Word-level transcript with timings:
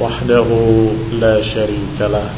وحده 0.00 0.46
لا 1.20 1.42
شريك 1.42 1.98
له 2.00 2.30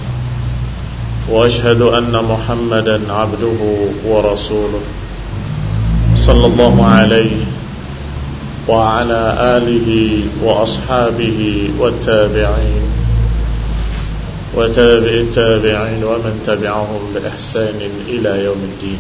وأشهد 1.29 1.83
أن 1.83 2.25
محمدا 2.25 3.13
عبده 3.13 3.61
ورسوله 4.07 4.81
صلى 6.17 6.47
الله 6.47 6.87
عليه 6.87 7.37
وعلى 8.69 9.37
آله 9.57 10.21
وأصحابه 10.45 11.71
والتابعين 11.79 12.83
وتابع 14.57 15.11
التابعين 15.11 16.05
ومن 16.05 16.43
تبعهم 16.47 17.03
بإحسان 17.15 17.81
إلى 18.09 18.45
يوم 18.45 18.61
الدين. 18.73 18.99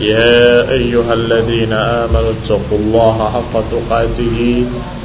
يا 0.00 0.70
أيها 0.70 1.14
الذين 1.14 1.72
آمنوا 1.72 2.32
اتقوا 2.42 2.78
الله 2.78 3.30
حق 3.34 3.54
تقاته 3.70 4.64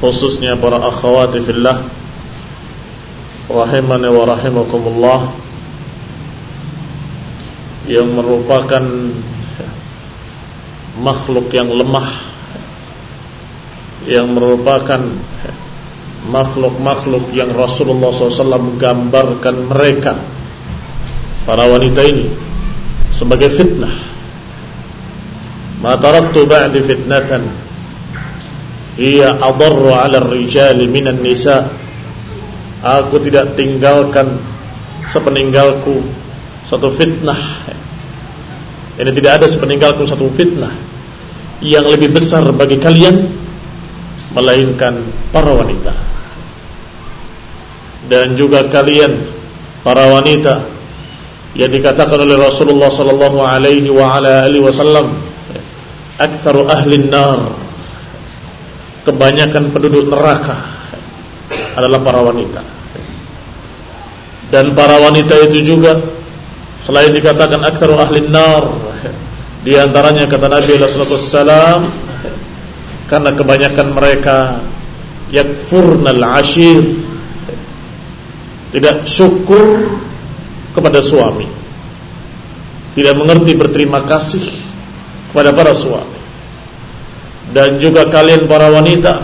khususnya 0.00 0.58
para 0.60 0.82
akhwati 0.82 1.40
fillah 1.40 1.80
rahimani 3.46 4.08
wa 4.10 4.24
rahimakumullah 4.26 5.20
yang 7.86 8.10
merupakan 8.10 8.84
makhluk 10.98 11.46
yang 11.54 11.70
lemah 11.70 12.08
yang 14.06 14.30
merupakan 14.34 15.02
makhluk-makhluk 16.26 17.30
yang 17.34 17.54
Rasulullah 17.54 18.10
SAW 18.10 18.78
gambarkan 18.78 19.70
mereka 19.70 20.18
para 21.46 21.66
wanita 21.70 22.02
ini 22.02 22.26
sebagai 23.14 23.50
fitnah. 23.50 23.94
Ma 25.82 25.94
taraktu 25.98 26.46
ba'di 26.48 26.80
fitnatan 26.82 27.65
ia 28.96 29.36
adarru 29.36 29.92
'ala 29.92 30.24
ar-rijali 30.24 30.88
minan 30.88 31.20
nisa. 31.20 31.68
Aku 32.80 33.20
tidak 33.20 33.56
tinggalkan 33.56 34.40
sepeninggalku 35.04 36.00
satu 36.64 36.88
fitnah. 36.88 37.38
Ini 38.96 39.10
tidak 39.12 39.42
ada 39.42 39.46
sepeninggalku 39.46 40.08
satu 40.08 40.26
fitnah 40.32 40.72
yang 41.60 41.84
lebih 41.84 42.12
besar 42.12 42.44
bagi 42.52 42.76
kalian 42.80 43.28
melainkan 44.32 45.00
para 45.32 45.52
wanita. 45.52 45.92
Dan 48.06 48.38
juga 48.38 48.64
kalian 48.68 49.18
para 49.82 50.08
wanita 50.14 50.62
yang 51.56 51.72
dikatakan 51.72 52.20
oleh 52.20 52.36
Rasulullah 52.36 52.92
sallallahu 52.92 53.40
alaihi 53.40 53.88
wasallam 54.60 55.16
aktsaru 56.20 56.68
ahli 56.68 57.00
an-nar 57.00 57.65
kebanyakan 59.06 59.70
penduduk 59.70 60.10
neraka 60.10 60.66
adalah 61.78 62.02
para 62.02 62.20
wanita. 62.26 62.62
Dan 64.50 64.74
para 64.74 64.98
wanita 64.98 65.46
itu 65.46 65.62
juga 65.62 65.94
selain 66.82 67.14
dikatakan 67.14 67.62
aktsaru 67.62 67.98
ahli 67.98 68.26
nar 68.26 68.66
di 69.66 69.74
antaranya 69.74 70.30
kata 70.30 70.46
Nabi 70.46 70.78
sallallahu 70.78 71.18
alaihi 71.18 71.90
karena 73.10 73.30
kebanyakan 73.34 73.88
mereka 73.90 74.38
yakfurnal 75.34 76.22
ashir 76.38 77.02
tidak 78.70 79.02
syukur 79.10 79.98
kepada 80.70 81.02
suami 81.02 81.50
tidak 82.94 83.18
mengerti 83.18 83.58
berterima 83.58 84.06
kasih 84.06 84.46
kepada 85.34 85.50
para 85.50 85.74
suami 85.74 86.15
dan 87.54 87.78
juga 87.78 88.08
kalian 88.10 88.50
para 88.50 88.70
wanita 88.70 89.22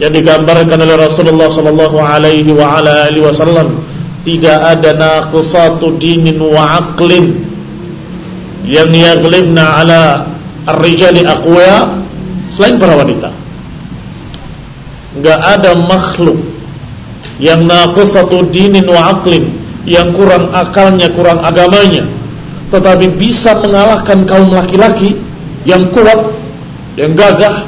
yang 0.00 0.10
digambarkan 0.10 0.74
oleh 0.80 0.96
Rasulullah 0.98 1.48
sallallahu 1.48 1.98
alaihi 2.02 2.50
wa 2.50 2.80
ala 2.80 3.06
alihi 3.08 3.22
wasallam 3.22 3.80
tidak 4.26 4.58
ada 4.58 4.90
naqsatu 4.96 5.96
dinin 6.00 6.40
wa 6.40 6.80
aqlin 6.80 7.44
yang 8.64 8.90
yaghlibna 8.90 9.84
ala 9.84 10.02
ar-rijali 10.64 11.22
aqwa 11.28 12.00
selain 12.48 12.80
para 12.80 12.96
wanita. 12.96 13.28
Enggak 15.14 15.38
ada 15.38 15.70
makhluk 15.78 16.40
yang 17.38 17.68
naqsatu 17.68 18.48
dinin 18.50 18.88
wa 18.88 19.20
aqlin 19.20 19.52
yang 19.84 20.16
kurang 20.16 20.48
akalnya 20.56 21.12
kurang 21.12 21.44
agamanya 21.44 22.08
tetapi 22.74 23.06
bisa 23.14 23.54
mengalahkan 23.62 24.26
kaum 24.26 24.50
laki-laki 24.50 25.14
yang 25.62 25.86
kuat, 25.94 26.26
yang 26.94 27.12
gagah, 27.14 27.66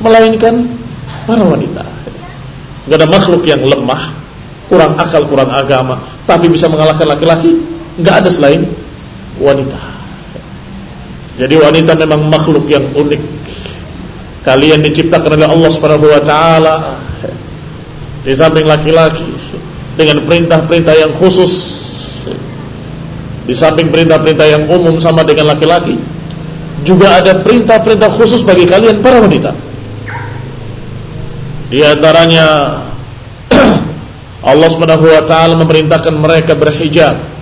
melainkan 0.00 0.68
para 1.24 1.40
wanita. 1.40 1.84
Gak 2.84 3.00
ada 3.00 3.08
makhluk 3.08 3.48
yang 3.48 3.64
lemah, 3.64 4.12
kurang 4.68 5.00
akal, 5.00 5.24
kurang 5.24 5.48
agama, 5.48 6.00
tapi 6.28 6.52
bisa 6.52 6.68
mengalahkan 6.68 7.08
laki-laki, 7.08 7.64
gak 8.04 8.24
ada 8.24 8.30
selain 8.32 8.68
wanita. 9.40 9.80
Jadi 11.34 11.54
wanita 11.58 11.98
memang 11.98 12.30
makhluk 12.30 12.68
yang 12.70 12.84
unik. 12.94 13.22
Kalian 14.44 14.84
diciptakan 14.84 15.40
oleh 15.40 15.48
Allah 15.48 15.70
Subhanahu 15.72 16.06
wa 16.12 16.20
taala 16.20 17.00
di 18.22 18.36
samping 18.36 18.68
laki-laki 18.68 19.24
dengan 19.96 20.20
perintah-perintah 20.28 20.94
yang 20.94 21.12
khusus 21.16 21.52
di 23.44 23.52
samping 23.56 23.92
perintah-perintah 23.92 24.46
yang 24.48 24.64
umum 24.68 24.96
sama 25.00 25.24
dengan 25.24 25.52
laki-laki, 25.52 25.96
juga 26.82 27.22
ada 27.22 27.38
perintah-perintah 27.38 28.10
khusus 28.10 28.42
bagi 28.42 28.66
kalian 28.66 28.98
para 28.98 29.22
wanita. 29.22 29.54
Di 31.70 31.80
antaranya 31.86 32.46
Allah 34.50 34.68
Subhanahu 34.68 35.06
wa 35.06 35.22
taala 35.22 35.54
memerintahkan 35.62 36.14
mereka 36.18 36.58
berhijab. 36.58 37.34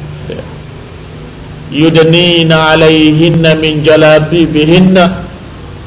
yudnina 1.73 2.77
alaihinna 2.77 3.57
min 3.57 3.81
jalabibihinna 3.81 5.25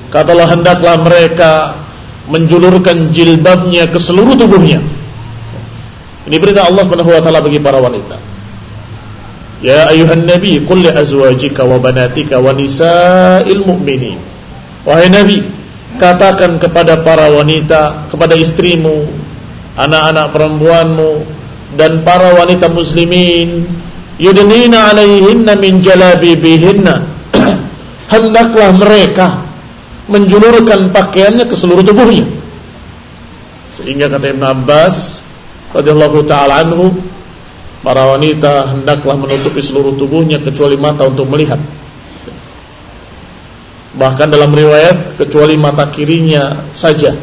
katalah 0.09 0.49
hendaklah 0.49 0.97
mereka 0.97 1.77
menjulurkan 2.25 3.13
jilbabnya 3.13 3.85
ke 3.85 4.01
seluruh 4.01 4.33
tubuhnya 4.33 4.81
ini 6.25 6.41
perintah 6.41 6.65
Allah 6.65 6.89
Subhanahu 6.89 7.13
wa 7.13 7.21
taala 7.21 7.45
bagi 7.45 7.61
para 7.61 7.77
wanita 7.77 8.17
ya 9.65 9.89
ayuhan 9.89 10.29
nabi 10.29 10.61
qul 10.61 10.85
li 10.85 10.93
azwajika 10.93 11.65
wa 11.65 11.81
banatika 11.81 12.37
wa 12.37 12.53
nisa'il 12.53 13.65
mu'minin. 13.65 14.21
Wahai 14.85 15.09
nabi 15.09 15.41
katakan 15.97 16.61
kepada 16.61 17.01
para 17.01 17.33
wanita 17.33 18.05
kepada 18.13 18.37
istrimu 18.37 19.09
anak-anak 19.73 20.29
perempuanmu 20.29 21.11
dan 21.73 22.05
para 22.05 22.37
wanita 22.37 22.69
muslimin 22.69 23.65
yudnina 24.21 24.93
alaihinna 24.93 25.57
min 25.57 25.81
jalabibihinna. 25.81 26.95
Hendaklah 28.13 28.69
mereka 28.77 29.41
menjulurkan 30.05 30.93
pakaiannya 30.93 31.49
ke 31.49 31.55
seluruh 31.57 31.81
tubuhnya. 31.81 32.29
Sehingga 33.73 34.07
kata 34.07 34.29
Ibn 34.29 34.43
Abbas 34.45 35.25
radhiyallahu 35.73 36.23
taala 36.29 36.63
anhu 36.63 36.93
para 37.85 38.17
wanita 38.17 38.73
hendaklah 38.73 39.13
menutupi 39.13 39.61
seluruh 39.61 39.93
tubuhnya 39.93 40.41
kecuali 40.41 40.73
mata 40.73 41.05
untuk 41.05 41.29
melihat. 41.29 41.61
Bahkan 43.95 44.27
dalam 44.27 44.49
riwayat 44.49 45.21
kecuali 45.21 45.53
mata 45.53 45.87
kirinya 45.93 46.65
saja. 46.73 47.13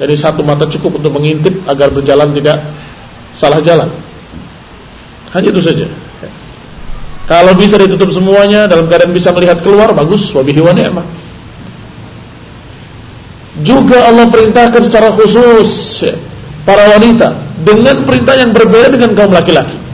Jadi 0.00 0.14
satu 0.16 0.40
mata 0.40 0.64
cukup 0.64 0.98
untuk 0.98 1.12
mengintip 1.12 1.60
agar 1.68 1.92
berjalan 1.92 2.32
tidak 2.32 2.64
salah 3.36 3.60
jalan. 3.60 3.92
Hanya 5.36 5.52
itu 5.52 5.60
saja. 5.60 5.86
Kalau 7.28 7.52
bisa 7.52 7.76
ditutup 7.76 8.08
semuanya 8.08 8.64
dalam 8.64 8.88
keadaan 8.88 9.12
bisa 9.12 9.28
melihat 9.36 9.60
keluar 9.60 9.92
bagus. 9.92 10.32
Wabihi 10.32 10.64
wa 10.64 10.72
ni'mah. 10.72 11.06
Juga 13.60 14.08
Allah 14.08 14.32
perintahkan 14.32 14.80
secara 14.86 15.10
khusus 15.12 15.68
ya, 16.06 16.14
para 16.62 16.94
wanita 16.94 17.34
dengan 17.58 18.06
perintah 18.06 18.38
yang 18.38 18.54
berbeda 18.54 18.94
dengan 18.96 19.12
kaum 19.18 19.34
laki-laki. 19.34 19.87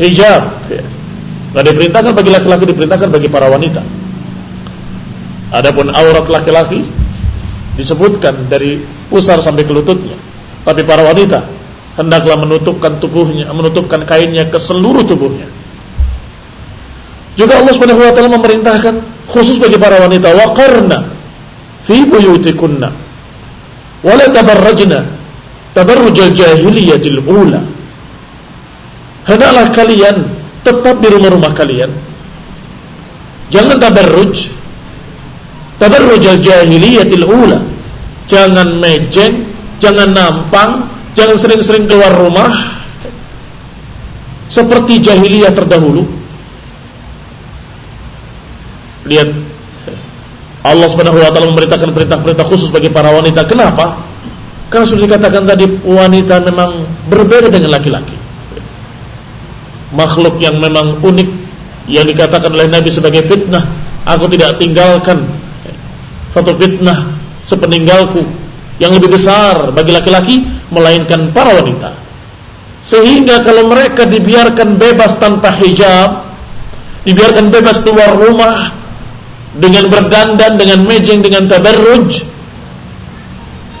Hijab 0.00 0.42
ya. 0.72 0.84
Diperintahkan 1.60 2.16
bagi 2.16 2.30
laki-laki 2.32 2.64
diperintahkan 2.64 3.08
bagi 3.12 3.28
para 3.28 3.52
wanita. 3.52 3.84
Adapun 5.50 5.90
aurat 5.92 6.24
laki-laki 6.30 6.86
disebutkan 7.74 8.48
dari 8.48 8.80
pusar 9.12 9.42
sampai 9.42 9.66
ke 9.66 9.72
lututnya. 9.74 10.16
Tapi 10.64 10.86
para 10.86 11.04
wanita 11.04 11.44
hendaklah 11.98 12.38
menutupkan 12.38 13.02
tubuhnya, 13.02 13.50
menutupkan 13.50 14.06
kainnya 14.06 14.46
ke 14.48 14.56
seluruh 14.62 15.02
tubuhnya. 15.04 15.50
Juga 17.34 17.60
Allah 17.60 17.72
taala 17.72 18.30
memerintahkan 18.30 18.94
khusus 19.26 19.58
bagi 19.58 19.80
para 19.80 20.00
wanita 20.00 20.28
waqarna 20.34 21.08
fi 21.88 22.04
buyutikunna 22.04 22.88
wa 24.04 24.14
la 24.14 24.26
tabarrajna 24.28 25.00
tabarrujal 25.74 26.30
jahiliyatil 26.30 27.20
ula. 27.26 27.79
Hendaklah 29.30 29.70
kalian 29.70 30.26
tetap 30.66 30.98
di 30.98 31.08
rumah-rumah 31.08 31.54
kalian. 31.54 31.90
Jangan 33.54 33.78
tabarruj 33.78 34.50
tabarrujal 35.78 36.42
jahiliyatil 36.42 37.26
ula. 37.26 37.62
Jangan 38.26 38.78
mejeng, 38.78 39.46
jangan 39.78 40.10
nampang, 40.10 40.86
jangan 41.14 41.34
sering-sering 41.38 41.86
keluar 41.86 42.14
rumah 42.14 42.50
seperti 44.50 44.98
jahiliyah 44.98 45.54
terdahulu 45.54 46.06
Lihat 49.10 49.30
Allah 50.60 50.88
Subhanahu 50.92 51.18
wa 51.18 51.32
taala 51.32 51.48
memberitakan 51.50 51.96
perintah-perintah 51.96 52.44
khusus 52.44 52.68
bagi 52.68 52.92
para 52.92 53.08
wanita. 53.08 53.48
Kenapa? 53.48 53.96
Karena 54.68 54.84
sudah 54.84 55.02
dikatakan 55.08 55.48
tadi 55.48 55.64
wanita 55.82 56.44
memang 56.44 56.84
berbeda 57.08 57.48
dengan 57.48 57.72
laki-laki. 57.72 58.19
Makhluk 59.90 60.38
yang 60.38 60.62
memang 60.62 61.02
unik 61.02 61.28
yang 61.90 62.06
dikatakan 62.06 62.50
oleh 62.54 62.70
Nabi 62.70 62.90
sebagai 62.92 63.26
fitnah. 63.26 63.66
Aku 64.06 64.30
tidak 64.30 64.56
tinggalkan 64.56 65.26
satu 66.30 66.54
fitnah 66.54 67.18
sepeninggalku 67.42 68.22
yang 68.80 68.94
lebih 68.96 69.12
besar 69.12 69.74
bagi 69.74 69.92
laki-laki 69.92 70.46
melainkan 70.70 71.34
para 71.34 71.58
wanita. 71.58 71.90
Sehingga 72.80 73.44
kalau 73.44 73.68
mereka 73.68 74.08
dibiarkan 74.08 74.80
bebas 74.80 75.20
tanpa 75.20 75.52
hijab, 75.52 76.32
dibiarkan 77.04 77.52
bebas 77.52 77.84
keluar 77.84 78.16
rumah, 78.16 78.80
dengan 79.56 79.90
berdandan, 79.90 80.54
dengan 80.54 80.86
mejeng, 80.86 81.26
dengan 81.26 81.50
tabarruj, 81.50 82.22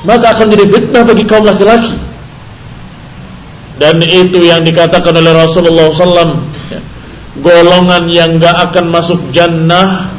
maka 0.02 0.34
akan 0.34 0.50
jadi 0.50 0.66
fitnah 0.66 1.02
bagi 1.06 1.24
kaum 1.28 1.46
laki-laki. 1.46 1.94
Dan 3.80 4.04
itu 4.04 4.44
yang 4.44 4.60
dikatakan 4.60 5.16
oleh 5.16 5.32
Rasulullah 5.32 5.88
SAW, 5.88 6.36
golongan 7.40 8.12
yang 8.12 8.36
gak 8.36 8.68
akan 8.68 8.92
masuk 8.92 9.16
jannah 9.32 10.12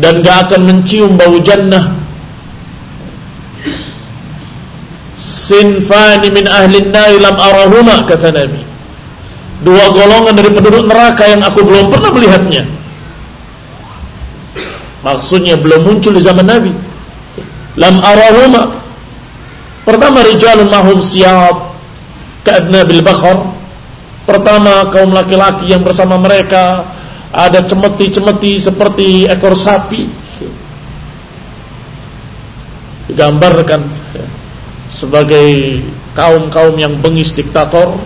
dan 0.00 0.24
gak 0.24 0.48
akan 0.48 0.64
mencium 0.64 1.20
bau 1.20 1.36
jannah. 1.44 1.92
Sinfani 5.20 6.32
min 6.32 6.48
ahli 6.48 6.88
nari 6.88 7.20
lam 7.20 7.36
arahuma 7.36 8.08
kata 8.08 8.32
Nabi. 8.32 8.64
Dua 9.60 9.92
golongan 9.92 10.32
dari 10.32 10.48
penduduk 10.56 10.88
neraka 10.88 11.28
yang 11.28 11.44
aku 11.44 11.62
belum 11.62 11.86
pernah 11.86 12.10
melihatnya 12.10 12.66
Maksudnya 15.06 15.54
belum 15.54 15.86
muncul 15.86 16.16
di 16.16 16.22
zaman 16.24 16.48
Nabi. 16.48 16.72
Lam 17.76 18.00
arahuma. 18.00 18.80
Pertama 19.84 20.24
rijalun 20.24 20.72
mahum 20.72 20.98
siyab 21.04 21.71
ka'adna 22.46 22.86
bil 22.86 23.02
bakhar. 23.02 23.54
Pertama 24.22 24.86
kaum 24.94 25.10
laki-laki 25.10 25.66
yang 25.66 25.82
bersama 25.82 26.14
mereka 26.14 26.86
ada 27.34 27.64
cemeti-cemeti 27.66 28.60
seperti 28.60 29.26
ekor 29.26 29.58
sapi. 29.58 30.06
Digambarkan 33.10 33.82
sebagai 34.94 35.80
kaum-kaum 36.14 36.78
yang 36.78 36.94
bengis 37.02 37.34
diktator. 37.34 37.98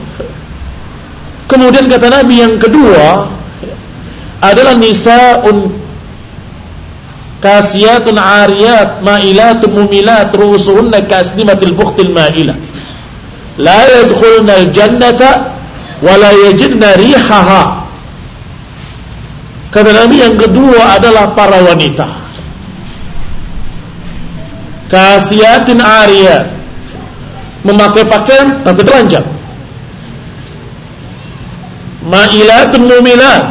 Kemudian 1.47 1.87
kata 1.87 2.09
Nabi 2.11 2.43
yang 2.43 2.57
kedua 2.57 3.28
adalah 4.40 4.75
nisaun 4.75 5.75
kasiyatun 7.45 8.16
ariyat 8.16 9.05
ma'ilatun 9.05 9.71
mumilat 9.71 10.33
rusuhunna 10.33 11.05
kasnimatil 11.07 11.76
bukhtil 11.76 12.11
ma'ilah 12.11 12.57
la 13.57 13.81
yadkhulna 13.89 14.53
al-jannata 14.65 15.57
wa 16.05 16.15
la 16.21 16.31
yajidna 16.49 16.93
rihaha 16.97 17.85
kata 19.73 19.91
Nabi 19.93 20.17
yang 20.25 20.37
kedua 20.41 20.97
adalah 20.97 21.37
para 21.37 21.61
wanita. 21.61 22.09
Kasiyatin 24.87 25.83
ariyat 25.83 26.47
memakai 27.67 28.07
pakaian 28.07 28.63
tapi 28.63 28.81
telanjang. 28.87 29.27
Ma'ilatun 32.07 32.87
mumilat. 32.87 33.45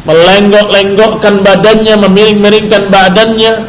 Melenggok-lenggokkan 0.00 1.44
badannya, 1.44 1.94
memiring-miringkan 2.08 2.88
badannya. 2.88 3.68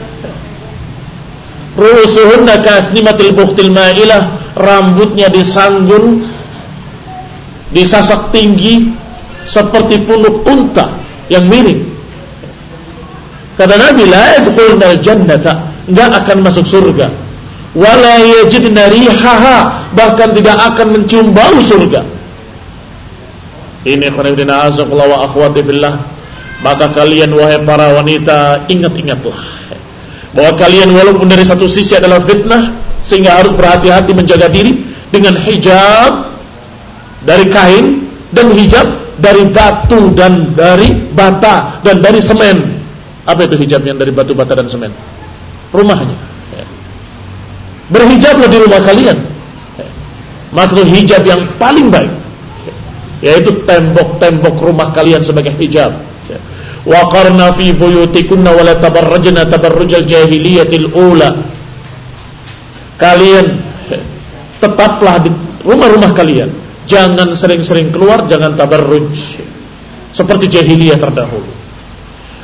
Rusuhunna 1.76 2.64
kasnimatil 2.64 3.36
bukhtil 3.36 3.68
ma'ilah, 3.68 4.41
rambutnya 4.58 5.32
disanggun, 5.32 6.26
disasak 7.72 8.34
tinggi 8.36 8.92
seperti 9.48 10.04
punuk 10.04 10.44
unta 10.48 10.92
yang 11.32 11.48
miring. 11.48 11.88
Kata 13.56 13.76
Nabi, 13.78 14.04
la 14.08 14.42
yadkhulna 14.42 14.88
jannata, 15.04 15.54
enggak 15.86 16.10
akan 16.26 16.38
masuk 16.42 16.66
surga. 16.66 17.08
Wala 17.72 18.20
yajidna 18.20 18.92
rihaha, 18.92 19.88
bahkan 19.96 20.36
tidak 20.36 20.60
akan 20.74 20.88
mencium 21.00 21.32
bau 21.32 21.56
surga. 21.60 22.04
Ini 23.82 24.14
khonibdina 24.14 24.68
azakullah 24.70 25.08
wa 25.10 25.18
akhwati 25.26 25.66
fillah 25.66 25.96
maka 26.62 26.94
kalian 26.94 27.34
wahai 27.34 27.58
para 27.66 27.90
wanita 27.98 28.70
ingat-ingatlah 28.70 29.38
bahwa 30.32 30.52
kalian 30.56 30.94
walaupun 30.94 31.28
dari 31.28 31.42
satu 31.42 31.66
sisi 31.66 31.98
adalah 31.98 32.22
fitnah 32.22 32.91
sehingga 33.02 33.42
harus 33.42 33.54
berhati-hati 33.54 34.14
menjaga 34.14 34.48
diri 34.48 34.86
dengan 35.10 35.36
hijab 35.38 36.38
dari 37.26 37.46
kain 37.50 38.08
dan 38.32 38.48
hijab 38.54 38.88
dari 39.22 39.46
batu 39.50 40.14
dan 40.18 40.56
dari 40.58 40.94
bata 41.14 41.82
dan 41.86 42.02
dari 42.02 42.18
semen. 42.24 42.82
Apa 43.22 43.46
itu 43.46 43.54
hijab 43.62 43.86
yang 43.86 44.02
dari 44.02 44.10
batu, 44.10 44.34
bata 44.34 44.58
dan 44.58 44.66
semen? 44.66 44.90
Rumahnya. 45.70 46.18
Berhijablah 47.92 48.50
di 48.50 48.58
rumah 48.58 48.82
kalian. 48.82 49.18
Maksud 50.52 50.88
hijab 50.90 51.22
yang 51.28 51.42
paling 51.62 51.92
baik. 51.92 52.12
yaitu 53.22 53.54
tembok-tembok 53.70 54.58
rumah 54.58 54.90
kalian 54.90 55.22
sebagai 55.22 55.54
hijab. 55.62 55.94
Wa 56.82 57.06
qarna 57.14 57.54
fi 57.54 57.70
buyutikunna 57.70 58.50
wa 58.50 58.66
la 58.66 58.74
tabarrajna 58.82 59.46
tabarrujal 59.46 60.10
jahiliyatil 60.10 60.90
ula. 60.90 61.38
Kalian 63.02 63.58
tetaplah 64.62 65.18
di 65.26 65.34
rumah-rumah 65.66 66.14
kalian. 66.14 66.54
Jangan 66.86 67.34
sering-sering 67.34 67.90
keluar, 67.90 68.30
jangan 68.30 68.54
tabarruj. 68.54 69.42
Seperti 70.14 70.46
jahiliyah 70.52 71.02
terdahulu. 71.02 71.62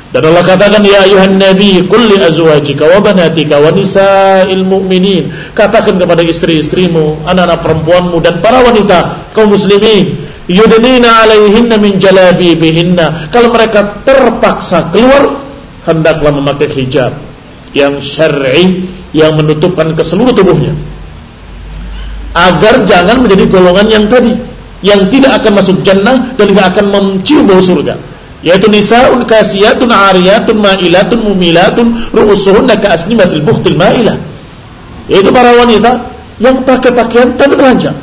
Dan 0.08 0.24
Allah 0.24 0.40
katakan 0.40 0.80
ya 0.88 1.04
ayuhan 1.04 1.36
nabi 1.36 1.84
kulli 1.84 2.16
azwajika 2.16 2.88
wa 2.88 3.04
banatika 3.04 3.60
wa 3.60 3.68
nisa'il 3.68 4.64
mu'minin 4.64 5.28
katakan 5.52 6.00
kepada 6.00 6.24
istri-istrimu 6.24 7.28
anak-anak 7.28 7.60
perempuanmu 7.60 8.16
dan 8.24 8.40
para 8.40 8.64
wanita 8.64 9.28
kaum 9.36 9.52
muslimin 9.52 10.16
yudnina 10.48 11.28
alaihinna 11.28 11.76
min 11.76 12.00
jalabibihinna 12.00 13.28
kalau 13.28 13.52
mereka 13.52 14.00
terpaksa 14.00 14.88
keluar 14.88 15.44
hendaklah 15.84 16.32
memakai 16.32 16.72
hijab 16.72 17.12
yang 17.76 18.00
syar'i 18.00 18.88
yang 19.16 19.36
menutupkan 19.36 19.92
ke 19.96 20.02
seluruh 20.04 20.34
tubuhnya. 20.36 20.76
Agar 22.36 22.84
jangan 22.84 23.24
menjadi 23.24 23.44
golongan 23.48 23.86
yang 23.88 24.04
tadi 24.06 24.36
yang 24.84 25.10
tidak 25.10 25.42
akan 25.42 25.58
masuk 25.58 25.82
jannah 25.82 26.32
dan 26.38 26.46
tidak 26.46 26.66
akan 26.76 26.84
mencium 26.92 27.48
bau 27.48 27.58
surga. 27.58 27.98
Yaitu 28.46 28.70
nisaun 28.70 29.26
kasiyatun 29.26 29.90
ariyatun 29.90 30.62
ma'ilatun 30.62 31.18
mumilatun 31.26 31.86
ru'usuhunna 32.14 32.78
ka'asnimatil 32.78 33.42
bukhtil 33.42 33.74
ma'ilah 33.74 34.14
yaitu 35.08 35.32
para 35.32 35.56
wanita 35.56 36.04
yang 36.38 36.62
pakai 36.62 36.92
pakaian 36.94 37.34
tapi 37.34 37.56
telanjang. 37.58 37.96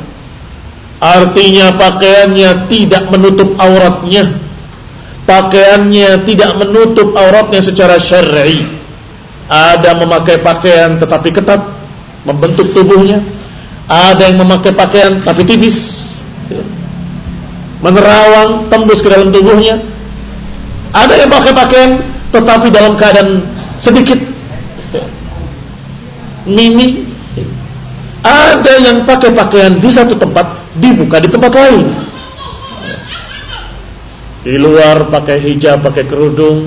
Artinya 1.00 1.72
pakaiannya 1.78 2.66
tidak 2.68 3.08
menutup 3.08 3.54
auratnya. 3.56 4.26
Pakaiannya 5.24 6.26
tidak 6.26 6.50
menutup 6.60 7.14
auratnya 7.14 7.62
secara 7.62 7.96
syar'i 7.96 8.75
ada 9.46 9.90
memakai 9.98 10.42
pakaian 10.42 10.98
tetapi 10.98 11.30
ketat 11.30 11.62
membentuk 12.26 12.74
tubuhnya 12.74 13.22
ada 13.86 14.26
yang 14.26 14.42
memakai 14.42 14.74
pakaian 14.74 15.22
tapi 15.22 15.46
tipis 15.46 16.18
menerawang 17.78 18.66
tembus 18.66 18.98
ke 19.04 19.08
dalam 19.10 19.30
tubuhnya 19.30 19.78
ada 20.90 21.14
yang 21.14 21.30
pakai 21.30 21.52
pakaian 21.54 21.90
tetapi 22.34 22.66
dalam 22.74 22.98
keadaan 22.98 23.44
sedikit 23.76 24.18
minim. 26.46 27.04
Ada 28.26 28.72
yang 28.82 29.06
pakai 29.06 29.30
pakaian 29.30 29.78
di 29.78 29.86
satu 29.86 30.18
tempat 30.18 30.58
dibuka 30.74 31.22
di 31.22 31.30
tempat 31.30 31.52
lain. 31.54 31.86
Di 34.42 34.58
luar 34.58 35.06
pakai 35.10 35.38
hijab, 35.42 35.86
pakai 35.86 36.06
kerudung, 36.10 36.66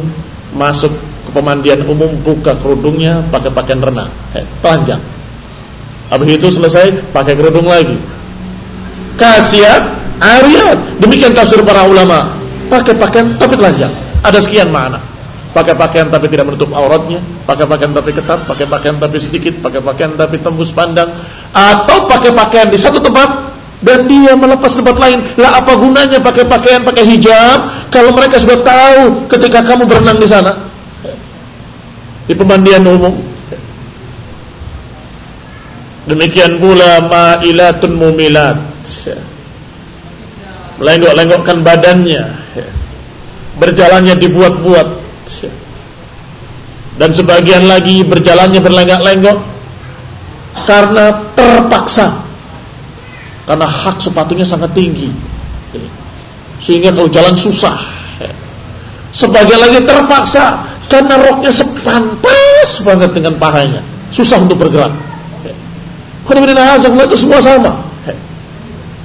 masuk 0.56 0.92
pemandian 1.32 1.86
umum 1.86 2.10
buka 2.22 2.58
kerudungnya 2.60 3.24
pakai 3.30 3.50
pakaian 3.54 3.82
renang, 3.82 4.12
eh, 4.36 4.46
panjang. 4.60 5.02
Habis 6.10 6.42
itu 6.42 6.48
selesai 6.50 7.14
pakai 7.14 7.38
kerudung 7.38 7.70
lagi. 7.70 7.94
Kasiat, 9.14 9.84
ariat. 10.18 10.78
Demikian 10.98 11.38
tafsir 11.38 11.62
para 11.62 11.86
ulama. 11.86 12.34
Pakai 12.66 12.98
pakaian 12.98 13.30
tapi 13.38 13.54
telanjang. 13.54 13.94
Ada 14.26 14.42
sekian 14.42 14.74
makna. 14.74 14.98
Pakai 15.50 15.74
pakaian 15.74 16.06
tapi 16.14 16.30
tidak 16.30 16.46
menutup 16.46 16.70
auratnya, 16.78 17.18
pakai 17.50 17.66
pakaian 17.66 17.90
tapi 17.90 18.14
ketat, 18.14 18.46
pakai 18.46 18.70
pakaian 18.70 19.02
tapi 19.02 19.18
sedikit, 19.18 19.58
pakai 19.66 19.82
pakaian 19.82 20.14
tapi 20.14 20.38
tembus 20.38 20.70
pandang, 20.70 21.10
atau 21.50 22.06
pakai 22.06 22.38
pakaian 22.38 22.70
di 22.70 22.78
satu 22.78 23.02
tempat 23.02 23.50
dan 23.82 24.06
dia 24.06 24.38
melepas 24.38 24.70
tempat 24.70 24.94
lain. 25.02 25.26
Lah 25.42 25.58
apa 25.58 25.74
gunanya 25.74 26.22
pakai 26.22 26.46
pakaian 26.46 26.86
pakai 26.86 27.02
hijab 27.02 27.90
kalau 27.90 28.14
mereka 28.14 28.38
sudah 28.38 28.62
tahu 28.62 29.26
ketika 29.26 29.66
kamu 29.66 29.90
berenang 29.90 30.22
di 30.22 30.30
sana? 30.30 30.69
Di 32.30 32.38
pemandian 32.38 32.86
umum. 32.86 33.18
Demikian 36.06 36.62
pula 36.62 37.10
ma'ilatun 37.10 37.98
mumilat. 37.98 38.62
Melenggok-lenggokkan 40.78 41.66
badannya. 41.66 42.24
Berjalannya 43.58 44.14
dibuat-buat. 44.22 44.90
Dan 47.02 47.10
sebagian 47.18 47.66
lagi 47.66 48.06
berjalannya 48.06 48.62
berlenggak-lenggok 48.62 49.38
karena 50.70 51.34
terpaksa. 51.34 52.14
Karena 53.50 53.66
hak 53.66 53.98
sepatunya 53.98 54.46
sangat 54.46 54.78
tinggi. 54.78 55.10
Sehingga 56.62 56.94
kalau 56.94 57.10
jalan 57.10 57.34
susah. 57.34 57.74
Sebagian 59.10 59.58
lagi 59.58 59.82
terpaksa 59.82 60.78
karena 60.90 61.16
roknya 61.22 61.52
sepantas 61.54 62.70
banget 62.82 63.14
dengan 63.14 63.38
pahanya 63.38 63.82
susah 64.10 64.42
untuk 64.42 64.58
bergerak 64.60 64.92
itu 67.06 67.16
semua 67.26 67.40
sama 67.42 67.90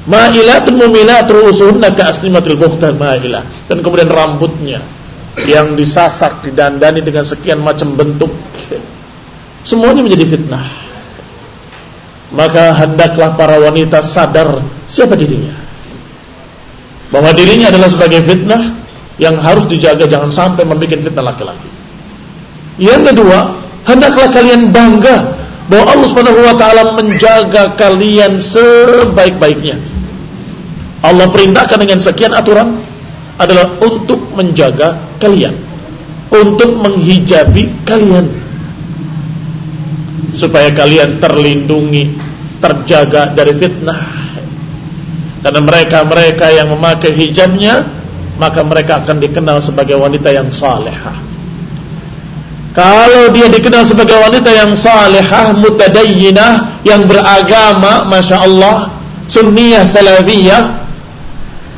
Ma'ilatun 0.05 0.76
mumilat 0.76 1.25
ru'usuhunna 1.25 1.97
ka'asnimatil 1.97 2.61
bukhtar 2.61 2.93
ma'ilah. 2.93 3.41
Dan 3.64 3.81
kemudian 3.81 4.12
rambutnya 4.12 4.85
yang 5.49 5.73
disasak, 5.73 6.45
didandani 6.45 7.00
dengan 7.00 7.25
sekian 7.25 7.64
macam 7.64 7.97
bentuk. 7.97 8.29
Semuanya 9.64 10.05
menjadi 10.05 10.37
fitnah. 10.37 10.64
Maka 12.37 12.76
hendaklah 12.85 13.33
para 13.33 13.57
wanita 13.57 14.05
sadar 14.05 14.61
siapa 14.85 15.17
dirinya. 15.17 15.57
Bahwa 17.09 17.33
dirinya 17.33 17.73
adalah 17.73 17.88
sebagai 17.88 18.21
fitnah 18.21 18.76
yang 19.17 19.41
harus 19.41 19.64
dijaga 19.64 20.05
jangan 20.05 20.29
sampai 20.29 20.69
membuat 20.69 21.00
fitnah 21.00 21.25
laki-laki. 21.33 21.71
Yang 22.81 23.14
kedua, 23.14 23.54
hendaklah 23.87 24.28
kalian 24.35 24.75
bangga 24.75 25.35
bahwa 25.71 25.85
Allah 25.95 26.07
Subhanahu 26.11 26.40
wa 26.43 26.54
taala 26.59 26.83
menjaga 26.99 27.78
kalian 27.78 28.43
sebaik-baiknya. 28.43 29.78
Allah 31.04 31.28
perintahkan 31.28 31.78
dengan 31.78 32.00
sekian 32.00 32.33
aturan 32.33 32.81
adalah 33.37 33.76
untuk 33.81 34.21
menjaga 34.35 34.99
kalian, 35.21 35.54
untuk 36.33 36.81
menghijabi 36.81 37.71
kalian 37.85 38.26
supaya 40.35 40.75
kalian 40.75 41.23
terlindungi, 41.23 42.19
terjaga 42.59 43.31
dari 43.31 43.54
fitnah. 43.54 44.02
Karena 45.47 45.61
mereka-mereka 45.62 46.47
yang 46.50 46.73
memakai 46.75 47.14
hijabnya, 47.14 47.87
maka 48.40 48.66
mereka 48.66 49.04
akan 49.04 49.23
dikenal 49.23 49.62
sebagai 49.62 49.95
wanita 49.95 50.35
yang 50.35 50.50
salehah. 50.50 51.24
Kalau 52.75 53.31
dia 53.31 53.47
dikenal 53.47 53.87
sebagai 53.87 54.19
wanita 54.19 54.50
yang 54.50 54.75
salehah, 54.75 55.54
mutadayyinah, 55.54 56.83
yang 56.83 57.07
beragama, 57.07 58.02
masya 58.11 58.43
Allah, 58.43 58.90
sunniyah, 59.31 59.87
salafiyah, 59.87 60.62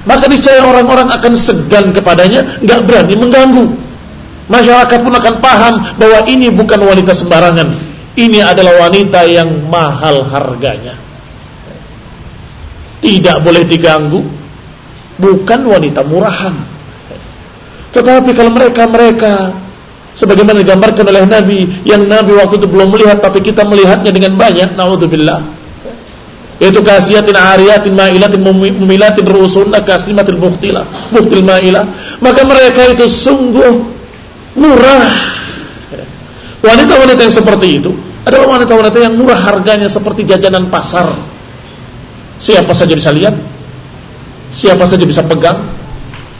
maka 0.09 0.25
niscaya 0.25 0.65
orang-orang 0.65 1.13
akan 1.13 1.37
segan 1.37 1.93
kepadanya, 1.93 2.49
nggak 2.65 2.81
berani 2.89 3.13
mengganggu. 3.13 3.67
Masyarakat 4.49 4.99
pun 5.05 5.13
akan 5.13 5.35
paham 5.43 5.75
bahwa 6.01 6.25
ini 6.31 6.49
bukan 6.49 6.81
wanita 6.81 7.13
sembarangan. 7.13 7.77
Ini 8.17 8.41
adalah 8.41 8.89
wanita 8.89 9.29
yang 9.29 9.69
mahal 9.69 10.25
harganya. 10.25 10.97
Tidak 13.05 13.37
boleh 13.45 13.69
diganggu. 13.69 14.25
Bukan 15.21 15.61
wanita 15.67 16.01
murahan. 16.07 16.55
Tetapi 17.93 18.31
kalau 18.33 18.53
mereka-mereka 18.55 19.66
sebagaimana 20.17 20.65
digambarkan 20.65 21.05
oleh 21.05 21.29
Nabi 21.29 21.85
yang 21.85 22.09
Nabi 22.09 22.33
waktu 22.35 22.57
itu 22.57 22.67
belum 22.67 22.89
melihat 22.97 23.21
tapi 23.21 23.45
kita 23.45 23.63
melihatnya 23.69 24.11
dengan 24.11 24.35
banyak, 24.41 24.73
naudzubillah. 24.75 25.45
Yaitu 26.57 26.81
kasiatin 26.81 27.37
ariyatin 27.37 27.93
ma'ilatin 27.93 28.41
mumilatin 28.41 29.29
ru'usunna 29.29 29.85
kaslimatil 29.85 30.41
muftila 30.41 30.89
muftil 31.13 31.45
ma'ilah. 31.45 31.85
Maka 32.25 32.49
mereka 32.49 32.97
itu 32.97 33.05
sungguh 33.05 33.85
murah. 34.57 35.05
Wanita-wanita 36.65 37.21
yang 37.29 37.35
seperti 37.37 37.85
itu 37.85 37.93
adalah 38.25 38.57
wanita-wanita 38.57 38.99
yang 39.05 39.21
murah 39.21 39.37
harganya 39.37 39.85
seperti 39.85 40.25
jajanan 40.25 40.73
pasar. 40.73 41.13
Siapa 42.41 42.73
saja 42.73 42.97
bisa 42.97 43.13
lihat 43.13 43.37
siapa 44.57 44.89
saja 44.89 45.05
bisa 45.05 45.21
pegang 45.29 45.61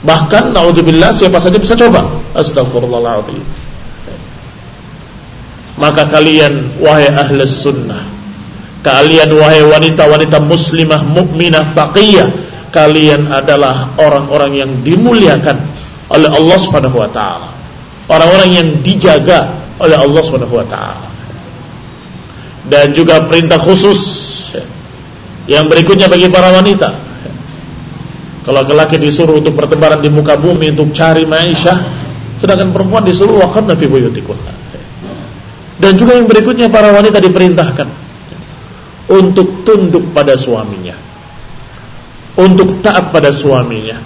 bahkan 0.01 0.49
naudzubillah 0.49 1.13
siapa 1.13 1.37
saja 1.37 1.61
bisa 1.61 1.77
coba. 1.77 2.09
Astagfirullahaladzim 2.33 3.66
maka 5.77 6.09
kalian 6.09 6.81
wahai 6.81 7.09
ahlus 7.13 7.63
sunnah 7.63 8.17
Kalian 8.87 9.35
wahai 9.35 9.67
wanita-wanita 9.67 10.39
muslimah 10.39 11.03
mukminah 11.03 11.75
taqiyah, 11.75 12.31
kalian 12.71 13.27
adalah 13.27 13.91
orang-orang 13.99 14.63
yang 14.63 14.71
dimuliakan 14.79 15.59
oleh 16.07 16.29
Allah 16.31 16.57
Subhanahu 16.61 16.95
wa 16.95 17.09
taala. 17.11 17.51
Orang-orang 18.07 18.49
yang 18.55 18.67
dijaga 18.79 19.51
oleh 19.81 19.97
Allah 19.99 20.21
Subhanahu 20.23 20.55
wa 20.55 20.63
taala. 20.63 21.03
Dan 22.63 22.95
juga 22.95 23.27
perintah 23.27 23.59
khusus 23.59 23.99
yang 25.51 25.67
berikutnya 25.67 26.07
bagi 26.07 26.31
para 26.31 26.55
wanita. 26.55 26.89
Kalau 28.47 28.63
laki-laki 28.63 28.95
disuruh 29.03 29.43
untuk 29.43 29.59
bertebaran 29.59 29.99
di 29.99 30.07
muka 30.07 30.39
bumi 30.39 30.71
untuk 30.71 30.95
cari 30.95 31.27
maisha, 31.27 31.75
sedangkan 32.39 32.71
perempuan 32.71 33.03
disuruh 33.03 33.43
waqarna 33.43 33.75
fi 33.75 33.83
buyutikunna. 33.83 34.66
Dan 35.77 35.93
juga 35.93 36.17
yang 36.17 36.25
berikutnya 36.25 36.67
para 36.73 36.89
wanita 36.89 37.21
diperintahkan 37.21 37.87
untuk 39.13 39.61
tunduk 39.61 40.09
pada 40.11 40.33
suaminya. 40.33 40.97
Untuk 42.37 42.81
taat 42.81 43.13
pada 43.13 43.29
suaminya. 43.29 43.97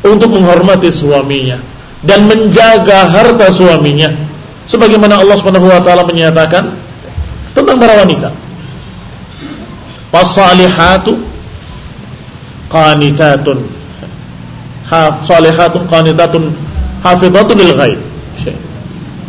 Untuk 0.00 0.32
menghormati 0.32 0.88
suaminya 0.88 1.60
dan 2.00 2.24
menjaga 2.24 3.04
harta 3.12 3.52
suaminya. 3.52 4.08
Sebagaimana 4.64 5.20
Allah 5.20 5.36
Subhanahu 5.36 5.68
wa 5.68 5.84
taala 5.84 6.08
menyatakan 6.08 6.72
tentang 7.52 7.76
para 7.76 8.00
wanita. 8.00 8.32
Fasalihatu 10.08 11.20
qanitatun 12.70 13.80
salihatun 15.22 15.82
qanitatun 15.86 16.42
hafizatun 17.02 17.56
lil 17.58 17.72
ghaib 17.78 18.00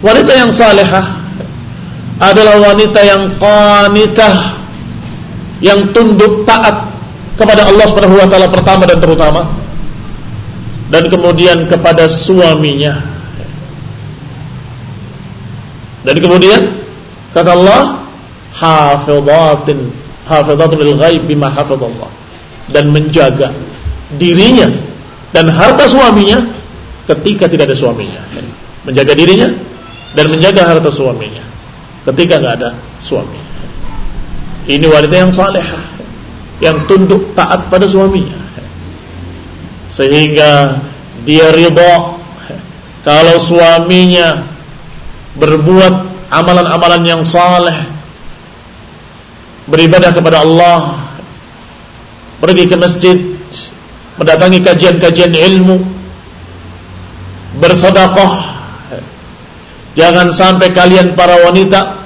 wanita 0.01 0.31
yang 0.33 0.49
salihah 0.49 1.20
adalah 2.21 2.61
wanita 2.61 3.01
yang 3.01 3.33
qanitah 3.41 4.61
yang 5.57 5.89
tunduk 5.89 6.45
taat 6.45 6.85
kepada 7.33 7.65
Allah 7.65 7.85
Subhanahu 7.89 8.21
wa 8.21 8.29
taala 8.29 8.47
pertama 8.53 8.85
dan 8.85 9.01
terutama 9.01 9.49
dan 10.93 11.09
kemudian 11.09 11.65
kepada 11.65 12.05
suaminya. 12.05 13.01
Dan 16.01 16.17
kemudian 16.17 16.61
kata 17.33 17.57
Allah 17.57 18.05
hafizatin 18.53 19.89
hafizatul 20.29 20.81
lil 20.81 20.97
ghaib 20.97 21.25
bima 21.25 21.49
hafizallah 21.49 22.09
dan 22.69 22.89
menjaga 22.93 23.53
dirinya 24.17 24.69
dan 25.33 25.49
harta 25.49 25.89
suaminya 25.89 26.41
ketika 27.09 27.49
tidak 27.49 27.73
ada 27.73 27.77
suaminya. 27.77 28.21
Menjaga 28.85 29.13
dirinya 29.13 29.49
dan 30.17 30.25
menjaga 30.29 30.69
harta 30.69 30.89
suaminya 30.89 31.40
ketika 32.09 32.41
nggak 32.41 32.55
ada 32.61 32.69
suami. 33.03 33.39
Ini 34.69 34.85
wanita 34.85 35.15
yang 35.15 35.33
saleh 35.33 35.65
yang 36.61 36.85
tunduk 36.85 37.33
taat 37.33 37.67
pada 37.67 37.89
suaminya. 37.89 38.37
Sehingga 39.91 40.79
dia 41.25 41.49
ridha 41.51 42.21
kalau 43.01 43.35
suaminya 43.41 44.45
berbuat 45.35 45.93
amalan-amalan 46.29 47.01
yang 47.03 47.21
saleh 47.25 47.75
beribadah 49.65 50.13
kepada 50.13 50.45
Allah 50.45 51.01
pergi 52.41 52.65
ke 52.65 52.75
masjid, 52.77 53.17
mendatangi 54.17 54.59
kajian-kajian 54.65 55.33
ilmu, 55.33 55.77
bersedekah. 57.61 58.50
Jangan 59.91 60.31
sampai 60.31 60.71
kalian 60.71 61.19
para 61.19 61.35
wanita 61.43 61.99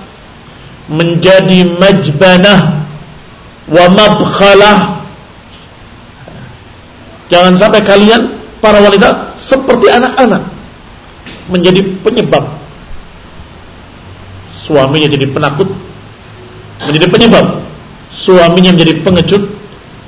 menjadi 0.89 1.65
majbanah 1.77 2.59
wa 3.69 3.85
mabkhalah. 3.89 4.79
Jangan 7.29 7.53
sampai 7.57 7.81
kalian 7.81 8.37
para 8.61 8.81
wanita 8.81 9.37
seperti 9.37 9.89
anak-anak 9.89 10.45
menjadi 11.49 11.81
penyebab 12.01 12.45
suaminya 14.53 15.09
jadi 15.09 15.29
penakut, 15.29 15.69
menjadi 16.81 17.07
penyebab 17.09 17.45
suaminya 18.09 18.73
menjadi 18.73 18.93
pengecut, 19.05 19.43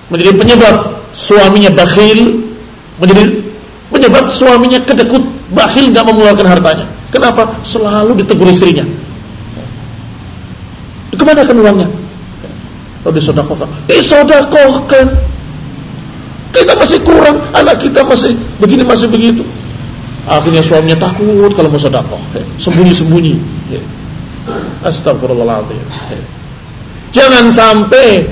menjadi 0.10 0.32
penyebab 0.34 0.76
suaminya 1.14 1.70
bakhil, 1.74 2.42
menjadi 2.98 3.24
penyebab 3.94 4.26
suaminya 4.34 4.80
kedekut, 4.82 5.26
bakhil 5.54 5.94
nggak 5.94 6.06
mengeluarkan 6.06 6.48
hartanya. 6.50 6.97
Kenapa? 7.08 7.64
Selalu 7.64 8.20
ditegur 8.20 8.48
istrinya. 8.52 8.84
Ke 11.16 11.24
mana 11.24 11.42
kan 11.48 11.58
uangnya? 11.58 11.88
Oh 13.08 13.12
disodakohkan. 13.16 13.70
Disodakohkan. 13.88 15.08
Kita 16.52 16.74
masih 16.74 17.00
kurang, 17.06 17.38
anak 17.54 17.80
kita 17.86 18.02
masih 18.04 18.34
begini 18.60 18.84
masih 18.84 19.08
begitu. 19.08 19.46
Akhirnya 20.28 20.60
suaminya 20.60 21.00
takut 21.00 21.54
kalau 21.56 21.72
mau 21.72 21.80
sodakoh, 21.80 22.20
sembunyi-sembunyi. 22.60 23.40
Astagfirullahaladzim. 24.84 25.80
Jangan 27.16 27.48
sampai 27.48 28.28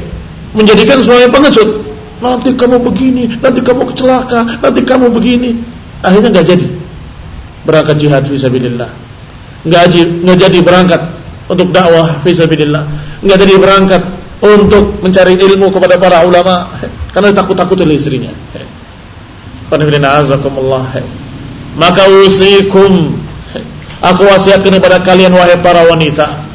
menjadikan 0.52 1.00
suami 1.00 1.32
pengecut. 1.32 1.86
Nanti 2.20 2.56
kamu 2.56 2.80
begini, 2.82 3.28
nanti 3.40 3.60
kamu 3.60 3.92
kecelaka, 3.92 4.48
nanti 4.60 4.82
kamu 4.84 5.12
begini. 5.12 5.56
Akhirnya 6.04 6.32
nggak 6.36 6.48
jadi 6.48 6.68
berangkat 7.66 7.96
jihad 8.00 8.24
fisabilillah. 8.30 8.90
Nggak 9.66 9.82
jadi, 9.90 10.02
nggak 10.22 10.38
jadi 10.50 10.58
berangkat 10.62 11.02
untuk 11.50 11.74
dakwah 11.74 12.22
fisabilillah. 12.22 12.84
Nggak 13.26 13.38
jadi 13.42 13.54
berangkat 13.58 14.02
untuk 14.46 15.02
mencari 15.02 15.34
ilmu 15.36 15.74
kepada 15.74 15.98
para 15.98 16.22
ulama 16.24 16.70
karena 17.12 17.34
takut-takut 17.34 17.82
oleh 17.82 17.98
istrinya. 17.98 18.32
Maka 21.76 22.04
usikum 22.24 23.26
Aku 24.04 24.22
wasiatkan 24.28 24.76
kepada 24.76 25.02
kalian 25.02 25.34
wahai 25.34 25.58
para 25.64 25.88
wanita 25.88 26.46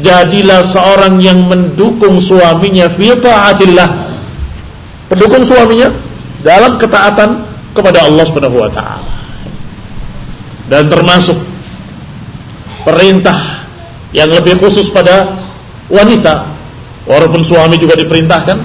jadilah 0.00 0.64
seorang 0.64 1.20
yang 1.20 1.44
mendukung 1.46 2.18
suaminya 2.18 2.88
fi 2.88 3.14
taatillah. 3.14 3.88
Pendukung 5.12 5.44
suaminya 5.44 5.92
dalam 6.40 6.80
ketaatan 6.80 7.44
kepada 7.76 8.08
Allah 8.08 8.24
Subhanahu 8.24 8.64
wa 8.64 8.70
taala. 8.72 9.19
Dan 10.70 10.86
termasuk 10.86 11.34
perintah 12.86 13.66
yang 14.14 14.30
lebih 14.30 14.62
khusus 14.62 14.86
pada 14.94 15.42
wanita 15.90 16.46
walaupun 17.10 17.42
suami 17.42 17.74
juga 17.74 17.98
diperintahkan 17.98 18.58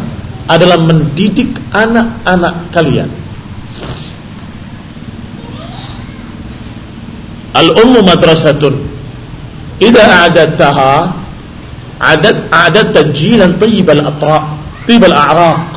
adalah 0.46 0.78
mendidik 0.78 1.58
anak-anak 1.74 2.70
kalian. 2.70 3.10
Al-ummu 7.56 8.06
madrasatun. 8.06 8.76
Idza 9.82 10.04
a'adattaha 10.06 11.26
adat 12.00 12.52
adat 12.52 12.88
tajilan 12.92 13.56
tayyibal 13.56 14.04
atra 14.04 14.60
tibal 14.84 15.16
a'raq 15.16 15.72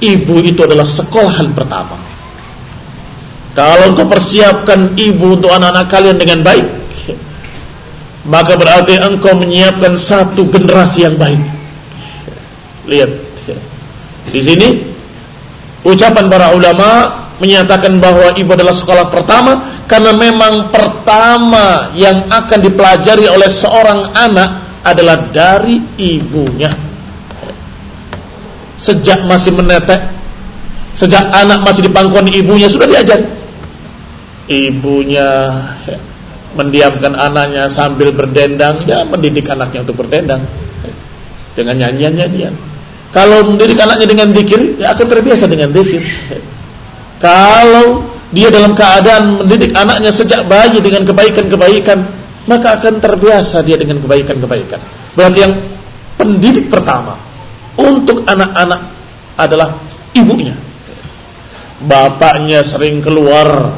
ibu 0.00 0.40
itu 0.40 0.60
adalah 0.64 0.88
sekolahan 0.88 1.52
pertama 1.52 2.00
kalau 3.60 3.92
engkau 3.92 4.08
persiapkan 4.08 4.96
ibu 4.96 5.36
untuk 5.36 5.52
anak-anak 5.52 5.92
kalian 5.92 6.16
dengan 6.16 6.40
baik 6.40 6.64
maka 8.32 8.56
berarti 8.56 8.96
engkau 8.96 9.36
menyiapkan 9.36 10.00
satu 10.00 10.48
generasi 10.48 11.04
yang 11.04 11.20
baik 11.20 11.44
lihat 12.88 13.12
di 14.32 14.40
sini 14.40 14.68
ucapan 15.84 16.32
para 16.32 16.56
ulama 16.56 17.20
menyatakan 17.40 18.00
bahwa 18.00 18.32
ibu 18.36 18.48
adalah 18.52 18.72
sekolah 18.72 19.12
pertama 19.12 19.84
karena 19.88 20.14
memang 20.14 20.70
pertama 20.70 21.90
yang 21.98 22.28
akan 22.30 22.58
dipelajari 22.62 23.26
oleh 23.26 23.50
seorang 23.50 24.14
anak 24.14 24.70
adalah 24.86 25.28
dari 25.34 25.82
ibunya. 25.98 26.70
Sejak 28.80 29.26
masih 29.28 29.56
menetek, 29.56 30.14
sejak 30.94 31.26
anak 31.34 31.66
masih 31.66 31.84
di 31.88 31.90
pangkuan 31.90 32.28
ibunya 32.30 32.70
sudah 32.70 32.86
diajar. 32.86 33.39
Ibunya 34.50 35.30
mendiamkan 36.58 37.14
anaknya 37.14 37.70
sambil 37.70 38.10
berdendang, 38.10 38.82
ya 38.82 39.06
mendidik 39.06 39.46
anaknya 39.46 39.86
untuk 39.86 40.02
berdendang 40.02 40.42
dengan 41.54 41.78
nyanyian-nyanyian. 41.78 42.54
Kalau 43.14 43.46
mendidik 43.46 43.78
anaknya 43.78 44.06
dengan 44.10 44.34
zikir, 44.34 44.78
ya 44.78 44.94
akan 44.94 45.06
terbiasa 45.06 45.46
dengan 45.46 45.70
zikir. 45.70 46.02
Kalau 47.22 48.06
dia 48.30 48.50
dalam 48.50 48.74
keadaan 48.74 49.42
mendidik 49.42 49.74
anaknya 49.74 50.10
sejak 50.14 50.46
bayi 50.46 50.78
dengan 50.78 51.02
kebaikan-kebaikan, 51.06 51.98
maka 52.46 52.78
akan 52.78 53.02
terbiasa 53.02 53.62
dia 53.66 53.78
dengan 53.78 53.98
kebaikan-kebaikan. 54.02 54.80
Berarti 55.18 55.38
yang 55.42 55.54
pendidik 56.14 56.70
pertama 56.70 57.18
untuk 57.74 58.22
anak-anak 58.26 58.80
adalah 59.34 59.78
ibunya. 60.14 60.54
Bapaknya 61.80 62.60
sering 62.62 63.02
keluar, 63.02 63.74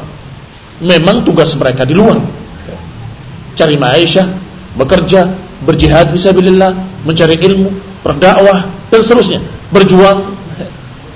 memang 0.81 1.21
tugas 1.27 1.53
mereka 1.59 1.83
di 1.85 1.93
luar. 1.93 2.17
Cari 3.53 3.77
maisha, 3.77 4.25
bekerja, 4.73 5.29
berjihad 5.61 6.09
bisabilillah, 6.09 6.73
mencari 7.05 7.37
ilmu, 7.37 7.69
berdakwah 8.01 8.65
dan 8.89 8.99
seterusnya, 9.01 9.39
berjuang 9.69 10.33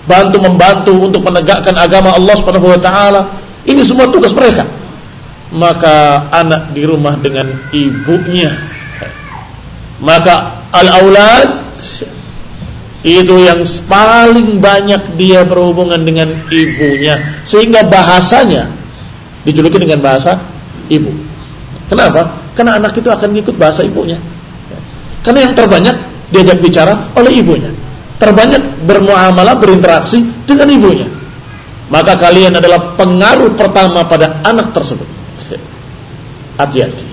bantu 0.07 0.37
membantu 0.39 0.93
untuk 0.95 1.21
menegakkan 1.27 1.75
agama 1.75 2.15
Allah 2.15 2.33
Subhanahu 2.37 2.71
wa 2.71 2.79
taala. 2.79 3.21
Ini 3.67 3.83
semua 3.83 4.07
tugas 4.07 4.31
mereka. 4.31 4.63
Maka 5.51 6.27
anak 6.31 6.71
di 6.71 6.87
rumah 6.87 7.19
dengan 7.19 7.51
ibunya. 7.75 8.55
Maka 9.99 10.63
al-aulad 10.71 11.67
itu 13.05 13.35
yang 13.39 13.61
paling 13.87 14.59
banyak 14.59 15.15
dia 15.15 15.45
berhubungan 15.47 16.01
dengan 16.01 16.33
ibunya 16.49 17.39
sehingga 17.47 17.85
bahasanya 17.87 18.67
dijuluki 19.47 19.79
dengan 19.79 20.03
bahasa 20.03 20.36
ibu. 20.91 21.07
Kenapa? 21.88 22.36
Karena 22.51 22.75
anak 22.75 22.99
itu 22.99 23.07
akan 23.07 23.31
ikut 23.31 23.55
bahasa 23.55 23.88
ibunya. 23.88 24.19
Karena 25.23 25.47
yang 25.47 25.53
terbanyak 25.55 25.95
diajak 26.36 26.60
bicara 26.60 27.15
oleh 27.15 27.39
ibunya. 27.39 27.71
Terbanyak 28.19 28.83
bermuamalah, 28.83 29.55
berinteraksi 29.55 30.19
dengan 30.43 30.67
ibunya. 30.67 31.07
Maka 31.88 32.19
kalian 32.19 32.60
adalah 32.60 32.99
pengaruh 32.99 33.55
pertama 33.55 34.03
pada 34.03 34.43
anak 34.43 34.75
tersebut. 34.75 35.07
Hati-hati. 36.60 37.07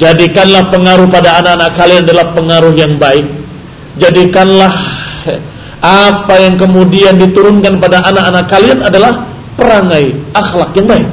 Jadikanlah 0.00 0.72
pengaruh 0.72 1.04
pada 1.12 1.44
anak-anak 1.44 1.76
kalian 1.76 2.02
adalah 2.08 2.32
pengaruh 2.32 2.72
yang 2.72 2.96
baik 2.96 3.28
Jadikanlah 4.00 4.72
apa 5.82 6.34
yang 6.40 6.56
kemudian 6.56 7.20
diturunkan 7.20 7.76
pada 7.76 8.00
anak-anak 8.08 8.46
kalian 8.48 8.78
adalah 8.80 9.28
perangai 9.62 10.18
akhlak 10.34 10.74
yang 10.74 10.90
baik, 10.90 11.08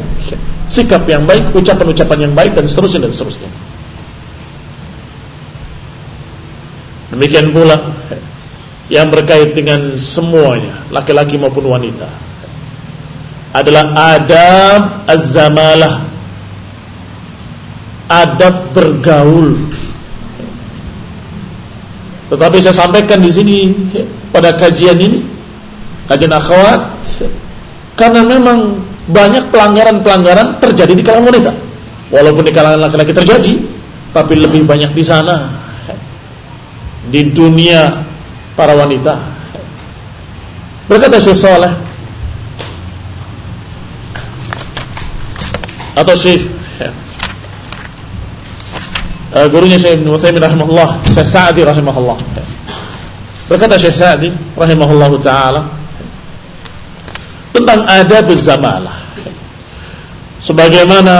sikap 0.73 1.05
yang 1.05 1.29
baik, 1.29 1.53
ucapan-ucapan 1.53 2.25
yang 2.25 2.33
baik 2.33 2.57
dan 2.57 2.65
seterusnya 2.65 3.05
dan 3.05 3.13
seterusnya. 3.13 3.49
Demikian 7.13 7.53
pula 7.53 7.77
yang 8.89 9.13
berkait 9.13 9.53
dengan 9.53 10.01
semuanya, 10.01 10.89
laki-laki 10.89 11.37
maupun 11.37 11.69
wanita. 11.69 12.09
Adalah 13.53 14.17
adab 14.17 14.81
az-zamalah. 15.05 16.09
Adab 18.09 18.73
bergaul 18.73 19.69
tetapi 22.29 22.61
saya 22.61 22.75
sampaikan 22.77 23.19
di 23.25 23.31
sini 23.33 23.57
pada 24.29 24.53
kajian 24.53 25.01
ini, 25.01 25.25
kajian 26.05 26.29
akhwat, 26.29 26.93
karena 27.99 28.23
memang 28.23 28.79
banyak 29.11 29.51
pelanggaran-pelanggaran 29.51 30.63
terjadi 30.63 30.95
di 30.95 31.03
kalangan 31.03 31.35
wanita. 31.35 31.51
Walaupun 32.09 32.47
di 32.47 32.53
kalangan 32.55 32.87
laki-laki 32.87 33.11
terjadi, 33.11 33.53
tapi 34.15 34.39
lebih 34.39 34.63
banyak 34.63 34.95
di 34.95 35.03
sana 35.03 35.51
di 37.11 37.27
dunia 37.35 37.99
para 38.55 38.73
wanita. 38.79 39.19
Berkata 40.87 41.21
Syekh 41.21 41.37
Saleh 41.37 41.73
atau 45.93 46.15
Syekh 46.15 46.49
uh, 49.35 49.45
gurunya 49.51 49.77
Syekh 49.77 50.01
Ibn 50.01 50.07
Utsaimin 50.17 50.41
rahimahullah, 50.41 50.89
Syekh 51.13 51.29
Sa'di 51.29 51.61
rahimahullah. 51.61 52.17
Berkata 53.45 53.77
Syekh 53.77 53.93
Sa'di 53.93 54.33
rahimahullah 54.57 55.11
taala 55.21 55.78
tentang 57.55 57.85
adab 57.85 58.29
zamalah. 58.33 58.97
Sebagaimana 60.39 61.15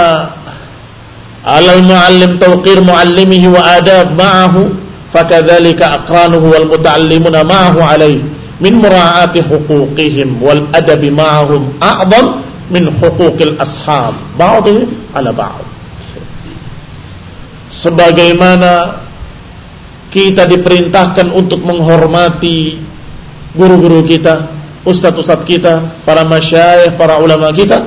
alal 1.44 1.84
muallim 1.84 2.40
tawqir 2.40 2.80
muallimihi 2.80 3.48
wa 3.52 3.62
adab 3.80 4.16
ma'ahu 4.16 4.72
fakadzalika 5.12 6.04
aqranuhu 6.04 6.54
wal 6.54 6.68
muta'allimuna 6.70 7.44
ma'ahu 7.44 7.80
alayhi 7.84 8.24
min 8.60 8.74
mura'ati 8.80 9.44
huquqihim 9.44 10.40
wal 10.40 10.68
adabi 10.72 11.12
ma'ahum 11.12 11.80
a'zam 11.80 12.44
min 12.70 12.92
huquqil 12.92 13.58
ashab 13.60 14.14
ba'dihim 14.38 14.88
ala 15.16 15.32
ba'd 15.34 15.66
sebagaimana 17.70 19.06
kita 20.10 20.50
diperintahkan 20.50 21.30
untuk 21.30 21.62
menghormati 21.62 22.82
guru-guru 23.54 24.02
kita, 24.06 24.59
ustadz-ustadz 24.88 25.48
kita, 25.48 26.04
para 26.08 26.24
masyayikh, 26.24 26.96
para 26.96 27.20
ulama 27.20 27.52
kita, 27.52 27.84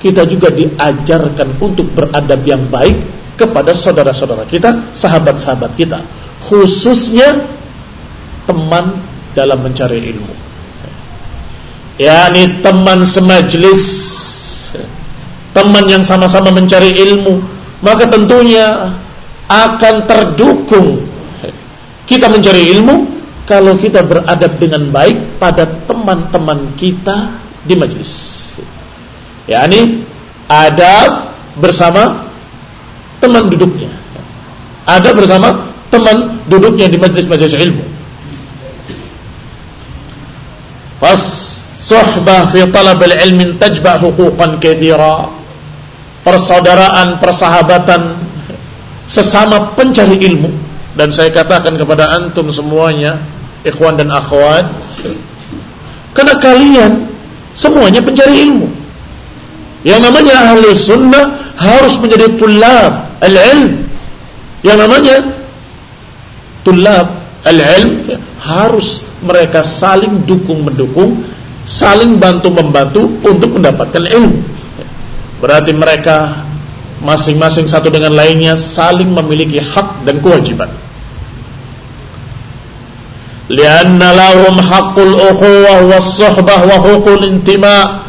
kita 0.00 0.24
juga 0.24 0.48
diajarkan 0.52 1.60
untuk 1.60 1.92
beradab 1.92 2.40
yang 2.44 2.64
baik 2.68 2.96
kepada 3.36 3.72
saudara-saudara 3.72 4.44
kita, 4.48 4.92
sahabat-sahabat 4.92 5.72
kita, 5.76 6.04
khususnya 6.44 7.48
teman 8.44 9.00
dalam 9.32 9.60
mencari 9.60 10.00
ilmu. 10.12 10.34
yakni 12.00 12.64
teman 12.64 13.04
semajlis, 13.04 13.82
teman 15.52 15.84
yang 15.84 16.00
sama-sama 16.00 16.48
mencari 16.48 16.96
ilmu, 16.96 17.44
maka 17.84 18.08
tentunya 18.08 18.96
akan 19.52 20.08
terdukung 20.08 21.04
kita 22.08 22.32
mencari 22.32 22.72
ilmu 22.72 23.19
kalau 23.50 23.74
kita 23.74 24.06
beradab 24.06 24.62
dengan 24.62 24.86
baik 24.94 25.42
pada 25.42 25.66
teman-teman 25.66 26.70
kita 26.78 27.34
di 27.66 27.74
majlis. 27.74 28.46
Ya, 29.50 29.66
ini 29.66 30.06
adab 30.46 31.34
bersama 31.58 32.30
teman 33.18 33.50
duduknya. 33.50 33.90
Adab 34.86 35.18
bersama 35.18 35.66
teman 35.90 36.46
duduknya 36.46 36.86
di 36.86 36.94
majlis-majlis 36.94 37.58
ilmu. 37.58 37.82
Fas 41.02 41.22
suhbah 41.82 42.46
fi 42.54 42.62
talab 42.70 43.02
al-ilm 43.02 43.58
tajba' 43.58 43.98
huquqan 43.98 44.62
katsira 44.62 45.26
persaudaraan, 46.22 47.18
persahabatan 47.18 48.14
sesama 49.10 49.74
pencari 49.74 50.22
ilmu 50.22 50.52
dan 50.94 51.10
saya 51.10 51.32
katakan 51.34 51.74
kepada 51.74 52.14
antum 52.14 52.52
semuanya 52.52 53.18
ikhwan 53.66 54.00
dan 54.00 54.08
akhwat 54.08 54.68
karena 56.16 56.34
kalian 56.42 56.92
semuanya 57.54 58.02
pencari 58.02 58.46
ilmu. 58.46 58.68
Yang 59.80 60.00
namanya 60.04 60.34
ahli 60.52 60.68
sunnah 60.76 61.24
harus 61.56 61.96
menjadi 61.96 62.36
tulab 62.36 63.16
al-ilm. 63.24 63.88
Yang 64.60 64.76
namanya 64.76 65.16
tulab 66.66 67.06
al-ilm 67.48 68.20
harus 68.44 69.00
mereka 69.24 69.64
saling 69.64 70.28
dukung 70.28 70.64
mendukung 70.64 71.24
saling 71.64 72.20
bantu 72.20 72.52
membantu 72.52 73.08
untuk 73.24 73.56
mendapatkan 73.56 74.04
ilmu. 74.04 74.44
Berarti 75.40 75.72
mereka 75.72 76.44
masing-masing 77.00 77.64
satu 77.64 77.88
dengan 77.88 78.12
lainnya 78.12 78.52
saling 78.58 79.08
memiliki 79.08 79.62
hak 79.64 80.04
dan 80.04 80.20
kewajiban. 80.20 80.68
Lianna 83.50 84.14
lahum 84.14 84.62
haqqul 84.62 85.10
ukhuwah 85.10 85.90
was-suhbah 85.90 86.70
wa 86.70 86.76
huququl 86.78 87.26
intima'. 87.26 88.06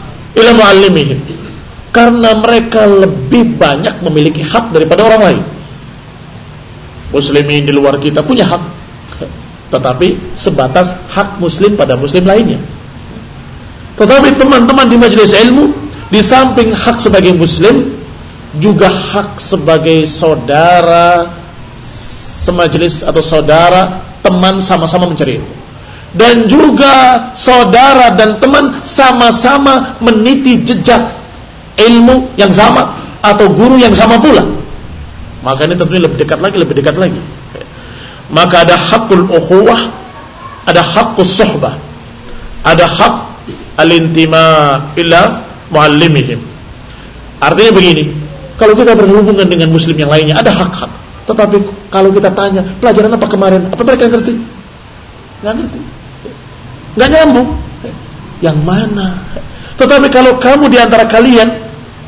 Karena 1.92 2.30
mereka 2.40 2.88
lebih 2.88 3.58
banyak 3.58 4.00
memiliki 4.06 4.46
hak 4.46 4.72
daripada 4.72 5.04
orang 5.04 5.22
lain. 5.22 5.44
Muslimin 7.12 7.68
di 7.68 7.74
luar 7.76 8.00
kita 8.00 8.24
punya 8.24 8.48
hak. 8.48 8.64
Tetapi 9.74 10.38
sebatas 10.38 10.96
hak 11.12 11.42
muslim 11.44 11.76
pada 11.76 12.00
muslim 12.00 12.24
lainnya. 12.24 12.62
Tetapi 14.00 14.40
teman-teman 14.40 14.88
di 14.88 14.96
majelis 14.96 15.36
ilmu 15.36 15.74
di 16.08 16.22
samping 16.24 16.72
hak 16.72 17.02
sebagai 17.02 17.36
muslim 17.36 17.92
juga 18.56 18.88
hak 18.88 19.40
sebagai 19.40 20.04
saudara 20.08 21.28
semajelis 22.42 23.04
atau 23.04 23.24
saudara 23.24 24.11
teman 24.22 24.62
sama-sama 24.62 25.10
mencari 25.10 25.42
ilmu 25.42 25.54
dan 26.16 26.46
juga 26.46 26.94
saudara 27.38 28.14
dan 28.16 28.38
teman 28.38 28.84
sama-sama 28.84 29.98
meniti 30.04 30.62
jejak 30.62 31.02
ilmu 31.80 32.34
yang 32.36 32.52
sama 32.52 32.98
atau 33.22 33.50
guru 33.52 33.80
yang 33.80 33.94
sama 33.94 34.20
pula 34.22 34.44
maka 35.42 35.66
ini 35.66 35.74
tentunya 35.74 36.06
lebih 36.06 36.22
dekat 36.22 36.40
lagi 36.42 36.56
lebih 36.58 36.76
dekat 36.78 36.96
lagi 37.00 37.22
maka 38.30 38.64
ada 38.64 38.76
hakul 38.78 39.26
ukhuwah 39.28 39.90
ada 40.68 40.84
hakus 40.84 41.42
suhbah 41.42 41.74
ada 42.62 42.86
hak 42.86 43.16
alintima 43.82 44.78
ila 44.94 45.22
muallimihim. 45.74 46.40
Artinya 47.42 47.72
begini, 47.74 48.04
kalau 48.60 48.78
kita 48.78 48.94
berhubungan 48.94 49.48
dengan 49.50 49.74
muslim 49.74 49.98
yang 49.98 50.12
lainnya 50.12 50.38
ada 50.38 50.54
hak-hak. 50.54 50.92
Tetapi 51.30 51.56
kalau 51.94 52.10
kita 52.10 52.34
tanya, 52.34 52.66
pelajaran 52.82 53.14
apa 53.14 53.28
kemarin? 53.30 53.62
Apa 53.70 53.82
mereka 53.86 54.10
ngerti? 54.10 54.34
Nggak 55.42 55.54
ngerti. 55.62 55.80
Nggak 56.98 57.10
nyambung. 57.14 57.50
Yang 58.42 58.58
mana? 58.66 59.08
Tetapi 59.78 60.08
kalau 60.10 60.38
kamu 60.42 60.70
di 60.70 60.78
antara 60.82 61.06
kalian 61.06 61.50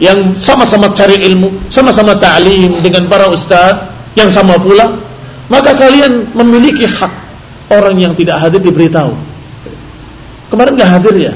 yang 0.02 0.34
sama-sama 0.34 0.90
cari 0.94 1.22
ilmu, 1.30 1.70
sama-sama 1.70 2.18
ta'lim 2.18 2.82
dengan 2.82 3.06
para 3.06 3.30
ustadz 3.30 4.14
yang 4.18 4.30
sama 4.34 4.58
pula, 4.58 4.98
maka 5.50 5.78
kalian 5.78 6.34
memiliki 6.34 6.90
hak 6.90 7.14
orang 7.70 7.98
yang 8.02 8.14
tidak 8.18 8.42
hadir 8.42 8.62
diberitahu. 8.62 9.14
Kemarin 10.50 10.74
nggak 10.78 10.92
hadir 10.92 11.16
ya? 11.18 11.34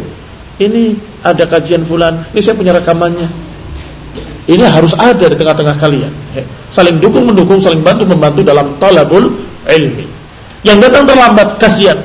Ini 0.58 0.98
ada 1.22 1.46
kajian 1.46 1.86
fulan, 1.86 2.26
ini 2.34 2.42
saya 2.42 2.58
punya 2.58 2.74
rekamannya. 2.74 3.47
Ini 4.48 4.64
harus 4.64 4.96
ada 4.96 5.28
di 5.28 5.36
tengah-tengah 5.36 5.76
kalian. 5.76 6.12
Saling 6.72 7.04
dukung 7.04 7.28
mendukung, 7.28 7.60
saling 7.60 7.84
bantu 7.84 8.08
membantu 8.08 8.48
dalam 8.48 8.80
talabul 8.80 9.36
ilmi. 9.68 10.08
Yang 10.64 10.88
datang 10.88 11.04
terlambat, 11.04 11.60
kasihan. 11.60 12.00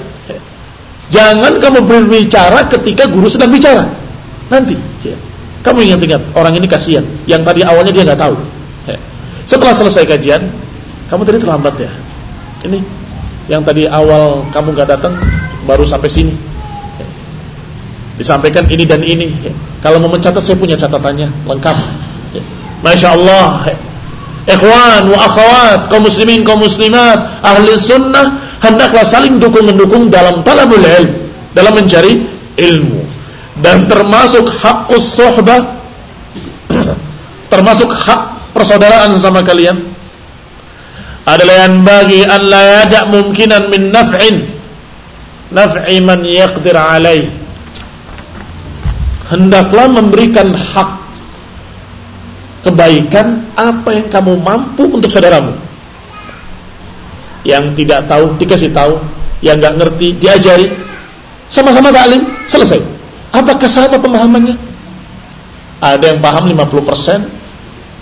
Jangan 1.12 1.62
kamu 1.62 1.86
berbicara 1.86 2.66
ketika 2.66 3.06
guru 3.06 3.30
sedang 3.30 3.54
bicara. 3.54 3.86
Nanti, 4.50 4.74
ya. 5.06 5.14
kamu 5.62 5.86
ingat-ingat 5.92 6.34
orang 6.34 6.58
ini 6.58 6.66
kasihan. 6.66 7.06
Yang 7.30 7.46
tadi 7.46 7.60
awalnya 7.62 7.92
dia 7.94 8.02
nggak 8.10 8.20
tahu. 8.20 8.34
Ya. 8.90 8.98
Setelah 9.46 9.76
selesai 9.76 10.02
kajian, 10.08 10.42
kamu 11.12 11.22
tadi 11.22 11.38
terlambat 11.38 11.74
ya. 11.78 11.92
Ini 12.66 12.82
yang 13.46 13.62
tadi 13.62 13.86
awal 13.86 14.48
kamu 14.50 14.72
nggak 14.74 14.88
datang, 14.88 15.14
baru 15.68 15.84
sampai 15.86 16.08
sini. 16.10 16.34
Ya. 16.98 17.06
Disampaikan 18.18 18.66
ini 18.66 18.82
dan 18.88 19.04
ini. 19.04 19.30
Ya. 19.46 19.54
Kalau 19.84 20.00
mau 20.00 20.10
mencatat 20.10 20.42
saya 20.42 20.58
punya 20.58 20.74
catatannya 20.74 21.28
lengkap. 21.46 21.76
Ya. 22.82 22.90
Masya 22.90 23.08
Allah. 23.14 23.70
Ikhwan 24.42 25.06
wa 25.06 25.18
akhwat, 25.22 25.80
kaum 25.86 26.02
muslimin, 26.02 26.42
kaum 26.42 26.58
muslimat, 26.58 27.38
ahli 27.46 27.78
sunnah 27.78 28.58
hendaklah 28.58 29.06
saling 29.06 29.38
dukung 29.38 29.70
mendukung 29.70 30.10
dalam 30.10 30.42
talabul 30.42 30.82
ilm, 30.82 31.14
dalam 31.54 31.78
mencari 31.78 32.26
ilmu. 32.58 33.06
Dan 33.62 33.86
termasuk 33.86 34.50
hak 34.50 34.90
suhbah 34.98 35.78
termasuk 37.52 37.86
hak 37.86 38.50
persaudaraan 38.50 39.14
sama 39.20 39.46
kalian 39.46 39.78
adalah 41.22 41.68
yang 41.68 41.86
bagi 41.86 42.26
an 42.26 42.42
la 42.50 42.62
yada 42.82 43.06
mungkinan 43.06 43.70
min 43.70 43.94
naf'in 43.94 44.42
naf'i 45.54 46.02
man 46.02 46.26
yaqdir 46.26 46.74
alaih 46.74 47.30
hendaklah 49.30 49.86
memberikan 49.86 50.50
hak 50.56 51.01
kebaikan 52.62 53.42
apa 53.58 53.90
yang 53.90 54.06
kamu 54.08 54.38
mampu 54.38 54.86
untuk 54.86 55.10
saudaramu. 55.10 55.54
Yang 57.42 57.82
tidak 57.82 58.06
tahu 58.06 58.38
dikasih 58.38 58.70
tahu, 58.70 59.02
yang 59.42 59.58
nggak 59.58 59.74
ngerti 59.82 60.14
diajari. 60.16 60.70
Sama-sama 61.50 61.92
taklim, 61.92 62.24
selesai. 62.48 62.80
Apakah 63.34 63.68
sama 63.68 63.98
pemahamannya? 63.98 64.56
Ada 65.82 66.14
yang 66.14 66.20
paham 66.22 66.48
50%, 66.48 67.26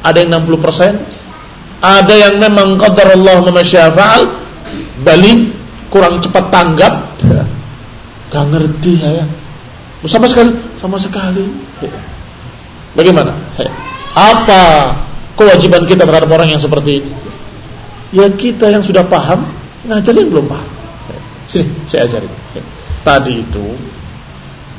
ada 0.04 0.16
yang 0.20 0.30
60%, 0.44 1.00
ada 1.80 2.14
yang 2.14 2.36
memang 2.36 2.76
qadar 2.76 3.16
Allah 3.16 3.40
memasyafa'al, 3.40 4.22
balik 5.00 5.56
kurang 5.88 6.20
cepat 6.20 6.52
tanggap, 6.52 7.08
gak 8.28 8.44
ngerti 8.52 9.00
ya. 9.00 9.24
Sama 10.04 10.28
sekali, 10.28 10.52
sama 10.76 10.96
sekali. 11.00 11.44
Bagaimana? 12.92 13.32
Apa 14.14 14.96
kewajiban 15.38 15.86
kita 15.86 16.02
terhadap 16.02 16.30
orang 16.30 16.50
yang 16.50 16.62
seperti 16.62 17.02
ini? 17.04 17.12
Ya 18.10 18.26
kita 18.26 18.66
yang 18.70 18.82
sudah 18.82 19.06
paham 19.06 19.46
ngajari 19.86 20.26
yang 20.26 20.30
belum 20.34 20.46
paham. 20.50 20.68
Sini 21.46 21.70
saya 21.86 22.10
ajari. 22.10 22.26
Tadi 23.06 23.32
itu 23.38 23.64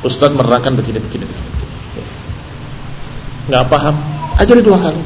Ustaz 0.03 0.33
menerangkan 0.33 0.75
begini 0.75 0.99
begini 0.99 1.25
begini. 1.25 1.51
Nggak 3.51 3.65
paham, 3.67 3.95
ajari 4.37 4.61
dua 4.61 4.77
kali. 4.77 5.01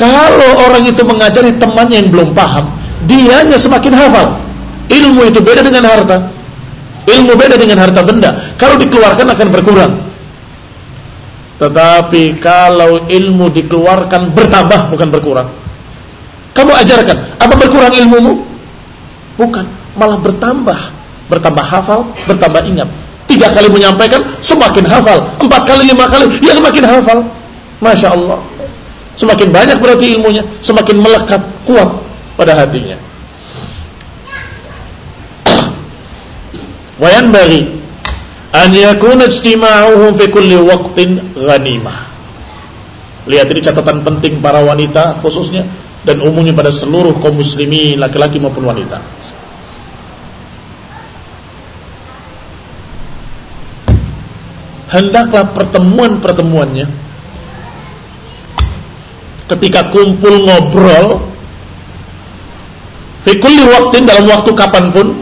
Kalau 0.00 0.50
orang 0.66 0.82
itu 0.88 1.02
mengajari 1.04 1.52
temannya 1.60 1.96
yang 2.02 2.08
belum 2.10 2.28
paham, 2.32 2.70
dianya 3.06 3.56
semakin 3.60 3.92
hafal. 3.92 4.40
Ilmu 4.90 5.30
itu 5.30 5.38
beda 5.38 5.62
dengan 5.62 5.86
harta. 5.86 6.32
Ilmu 7.06 7.32
beda 7.34 7.56
dengan 7.58 7.78
harta 7.82 8.00
benda. 8.02 8.30
Kalau 8.58 8.78
dikeluarkan 8.78 9.26
akan 9.30 9.48
berkurang. 9.52 9.92
Tetapi 11.62 12.42
kalau 12.42 13.06
ilmu 13.06 13.46
dikeluarkan 13.54 14.34
bertambah 14.34 14.90
bukan 14.90 15.08
berkurang. 15.14 15.48
Kamu 16.58 16.74
ajarkan, 16.74 17.38
apa 17.38 17.54
berkurang 17.54 17.94
ilmumu? 17.94 18.42
Bukan, 19.38 19.62
malah 19.94 20.18
bertambah. 20.18 20.74
Bertambah 21.30 21.62
hafal, 21.62 22.02
bertambah 22.26 22.66
ingat. 22.66 22.90
Tiga 23.30 23.46
kali 23.54 23.70
menyampaikan, 23.70 24.26
semakin 24.42 24.82
hafal. 24.90 25.22
Empat 25.38 25.62
kali, 25.62 25.86
lima 25.86 26.04
kali, 26.10 26.34
ya 26.42 26.50
semakin 26.50 26.82
hafal. 26.82 27.18
Masya 27.78 28.10
Allah. 28.10 28.42
Semakin 29.14 29.54
banyak 29.54 29.78
berarti 29.78 30.18
ilmunya, 30.18 30.42
semakin 30.66 30.98
melekat, 30.98 31.40
kuat 31.62 31.88
pada 32.34 32.58
hatinya. 32.58 32.98
Wayan 36.98 37.30
bagi 37.30 37.81
an 38.52 38.70
yakuna 38.70 39.32
ijtima'uhum 39.32 40.12
fi 40.20 40.28
kulli 40.28 40.56
waqtin 40.60 41.32
ghanimah. 41.32 42.12
Lihat 43.24 43.48
ini 43.48 43.60
catatan 43.64 44.04
penting 44.04 44.44
para 44.44 44.60
wanita 44.60 45.16
khususnya 45.24 45.64
dan 46.04 46.20
umumnya 46.20 46.52
pada 46.52 46.68
seluruh 46.68 47.16
kaum 47.22 47.40
muslimin 47.40 47.96
laki-laki 47.96 48.36
maupun 48.36 48.68
wanita. 48.68 49.00
Hendaklah 54.92 55.56
pertemuan-pertemuannya 55.56 56.84
ketika 59.48 59.88
kumpul 59.88 60.44
ngobrol 60.44 61.24
fi 63.24 63.40
kulli 63.40 63.64
waqtin 63.64 64.04
dalam 64.04 64.28
waktu 64.28 64.52
kapan 64.52 64.92
pun 64.92 65.16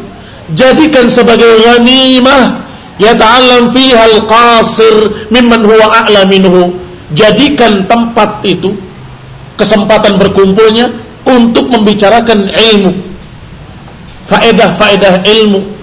jadikan 0.58 1.06
sebagai 1.06 1.62
ghanimah 1.62 2.69
yata'allam 3.00 3.72
fiha 3.72 4.04
al-qasir 4.14 5.28
mimman 5.32 5.64
huwa 5.64 6.04
a'la 6.04 6.28
minhu. 6.28 6.76
Jadikan 7.10 7.90
tempat 7.90 8.44
itu 8.46 8.70
kesempatan 9.58 10.20
berkumpulnya 10.20 10.92
untuk 11.26 11.66
membicarakan 11.72 12.52
ilmu. 12.52 12.92
Faedah-faedah 14.30 15.26
ilmu. 15.26 15.80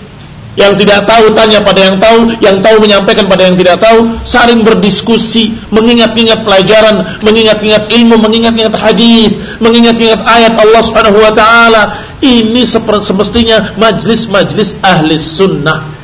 Yang 0.57 0.81
tidak 0.81 1.05
tahu 1.05 1.37
tanya 1.37 1.61
pada 1.61 1.85
yang 1.85 2.01
tahu, 2.01 2.33
yang 2.41 2.57
tahu 2.65 2.81
menyampaikan 2.81 3.29
pada 3.29 3.45
yang 3.45 3.53
tidak 3.53 3.77
tahu, 3.77 4.09
saling 4.25 4.65
berdiskusi, 4.65 5.53
mengingat-ingat 5.69 6.41
pelajaran, 6.41 7.05
mengingat-ingat 7.21 7.93
ilmu, 7.93 8.17
mengingat-ingat 8.17 8.73
hadis, 8.73 9.37
mengingat-ingat 9.61 10.17
ayat 10.25 10.57
Allah 10.57 10.81
Subhanahu 10.81 11.21
wa 11.21 11.29
taala. 11.29 12.01
Ini 12.25 12.65
semestinya 12.65 13.77
majlis-majlis 13.77 14.81
ahli 14.81 15.21
sunnah 15.21 15.96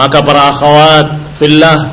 maka 0.00 0.24
para 0.24 0.48
akhwat 0.48 1.36
fillah 1.36 1.92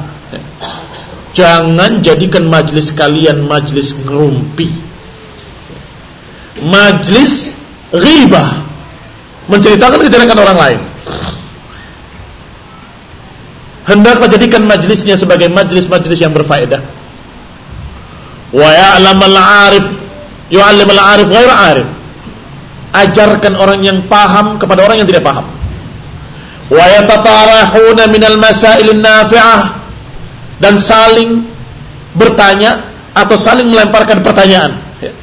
jangan 1.36 2.00
jadikan 2.00 2.48
majlis 2.48 2.96
kalian 2.96 3.44
majlis 3.44 4.00
ngerumpi. 4.00 4.72
Majlis 6.64 7.52
ghibah 7.92 8.64
menceritakan 9.52 10.08
kejelekan 10.08 10.40
orang 10.40 10.56
lain. 10.58 10.80
Hendaklah 13.92 14.32
jadikan 14.32 14.64
majlisnya 14.64 15.20
sebagai 15.20 15.52
majlis-majlis 15.52 16.20
yang 16.24 16.32
berfaedah. 16.32 16.80
Wa 18.56 18.70
ya'lam 18.72 19.20
al-'arif 19.20 19.86
yu'allim 20.48 20.88
al-'arif 20.96 21.28
ghairu 21.28 21.52
'arif. 21.52 21.88
Ajarkan 22.96 23.60
orang 23.60 23.84
yang 23.84 24.00
paham 24.08 24.56
kepada 24.56 24.88
orang 24.88 25.04
yang 25.04 25.08
tidak 25.12 25.28
paham 25.28 25.57
wa 26.68 26.86
yatatarahuna 27.00 28.12
minal 28.12 28.36
masailin 28.40 29.00
nafi'ah 29.00 29.80
dan 30.60 30.76
saling 30.76 31.48
bertanya 32.18 32.84
atau 33.16 33.36
saling 33.40 33.72
melemparkan 33.72 34.20
pertanyaan. 34.20 34.76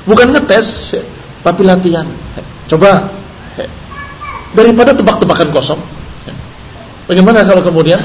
Bukan 0.08 0.32
ngetes 0.32 0.96
tapi 1.44 1.66
latihan. 1.66 2.06
Coba 2.70 3.10
daripada 4.56 4.96
tebak-tebakan 4.96 5.48
kosong. 5.52 5.80
Bagaimana 7.04 7.44
kalau 7.44 7.60
kemudian 7.60 8.00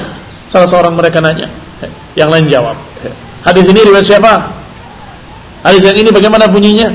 salah 0.50 0.68
seorang 0.68 0.92
mereka 0.92 1.24
nanya? 1.24 1.48
Yang 2.18 2.28
lain 2.28 2.46
jawab. 2.52 2.76
Hadis 3.40 3.64
ini 3.72 3.80
riwayat 3.80 4.04
siapa? 4.04 4.52
Hadis 5.64 5.86
yang 5.88 5.96
ini 5.96 6.10
bagaimana 6.12 6.44
bunyinya? 6.50 6.92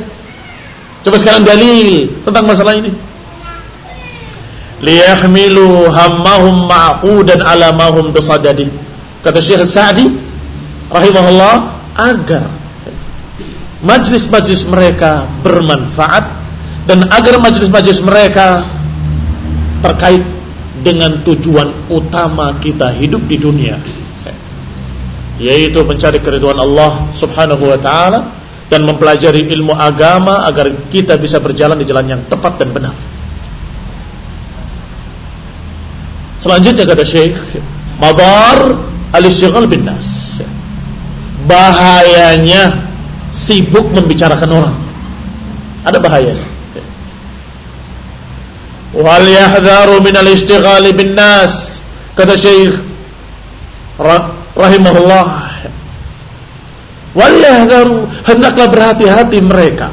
Coba 1.01 1.17
sekarang 1.17 1.41
dalil 1.41 2.09
tentang 2.21 2.45
masalah 2.45 2.77
ini 2.77 2.93
liyahmilu 4.83 5.87
hammahum 5.87 6.67
ma'qudan 6.67 7.39
ala 7.39 7.71
ma 7.71 7.87
hum 7.91 8.11
bisadadi 8.11 8.67
kata 9.23 9.39
Syekh 9.39 9.63
Sa'di 9.63 10.05
rahimahullah 10.91 11.55
agar 11.95 12.51
majlis-majlis 13.85 14.67
mereka 14.67 15.29
bermanfaat 15.45 16.25
dan 16.85 17.07
agar 17.09 17.39
majlis-majlis 17.39 18.03
mereka 18.03 18.65
terkait 19.81 20.23
dengan 20.85 21.23
tujuan 21.23 21.71
utama 21.89 22.53
kita 22.61 22.91
hidup 22.93 23.25
di 23.25 23.37
dunia 23.39 23.79
yaitu 25.39 25.83
mencari 25.83 26.19
keriduan 26.23 26.55
Allah 26.55 27.11
Subhanahu 27.15 27.67
wa 27.67 27.79
taala 27.79 28.19
dan 28.71 28.87
mempelajari 28.87 29.51
ilmu 29.51 29.75
agama 29.75 30.47
agar 30.47 30.71
kita 30.89 31.19
bisa 31.19 31.37
berjalan 31.43 31.77
di 31.77 31.85
jalan 31.85 32.17
yang 32.17 32.21
tepat 32.25 32.57
dan 32.57 32.71
benar. 32.71 32.95
Selanjutnya 36.45 36.85
kata 36.85 37.01
Syekh, 37.01 37.57
madar 37.97 38.77
al-istighal 39.17 39.65
bin 39.65 39.89
nas. 39.89 40.37
Bahayanya 41.49 42.85
sibuk 43.33 43.89
membicarakan 43.89 44.49
orang. 44.53 44.77
Ada 45.81 45.97
bahaya. 45.97 46.37
wal 48.95 49.27
yahdharu 49.27 49.99
min 49.99 50.15
al-ishtighali 50.15 50.95
bin 50.95 51.19
nas 51.19 51.83
kata 52.15 52.39
Syekh 52.39 52.79
rahimahullah 54.55 55.27
wal 57.11 57.35
yahdharu 57.35 58.07
hendaklah 58.23 58.71
berhati-hati 58.71 59.43
mereka 59.43 59.91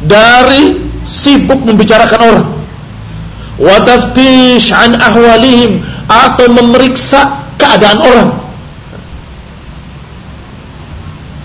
dari 0.00 0.80
sibuk 1.04 1.60
membicarakan 1.68 2.20
orang 2.24 2.48
wa 3.58 3.76
taftish 3.82 4.70
an 4.70 4.94
ahwalihim 4.94 5.82
atau 6.06 6.46
memeriksa 6.48 7.46
keadaan 7.58 7.98
orang 8.00 8.30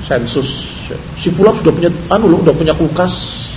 sensus 0.03 0.73
si 1.15 1.31
fulan 1.31 1.55
sudah 1.55 1.71
punya 1.71 1.89
anu 2.11 2.25
loh, 2.27 2.39
sudah 2.43 2.55
punya 2.55 2.73
kulkas. 2.75 3.47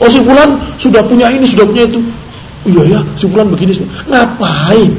Oh 0.00 0.08
si 0.08 0.22
fulan 0.24 0.56
sudah 0.80 1.04
punya 1.04 1.28
ini, 1.28 1.44
sudah 1.44 1.66
punya 1.66 1.84
itu. 1.84 2.00
Iya 2.64 2.82
ya, 2.86 3.00
si 3.18 3.26
fulan 3.28 3.50
begini. 3.50 3.76
Ngapain? 4.08 4.90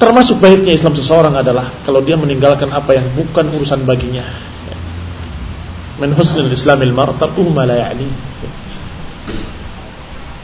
Termasuk 0.00 0.40
baiknya 0.40 0.72
Islam 0.72 0.96
seseorang 0.96 1.36
adalah 1.36 1.68
kalau 1.84 2.00
dia 2.00 2.16
meninggalkan 2.16 2.72
apa 2.72 2.96
yang 2.96 3.04
bukan 3.12 3.52
urusan 3.52 3.84
baginya. 3.84 4.24
Min 6.00 6.16
husnul 6.16 6.48
Islamil 6.48 6.96
mar 6.96 7.12
ma 7.12 7.64
la 7.68 7.76
ya'ni. 7.76 8.08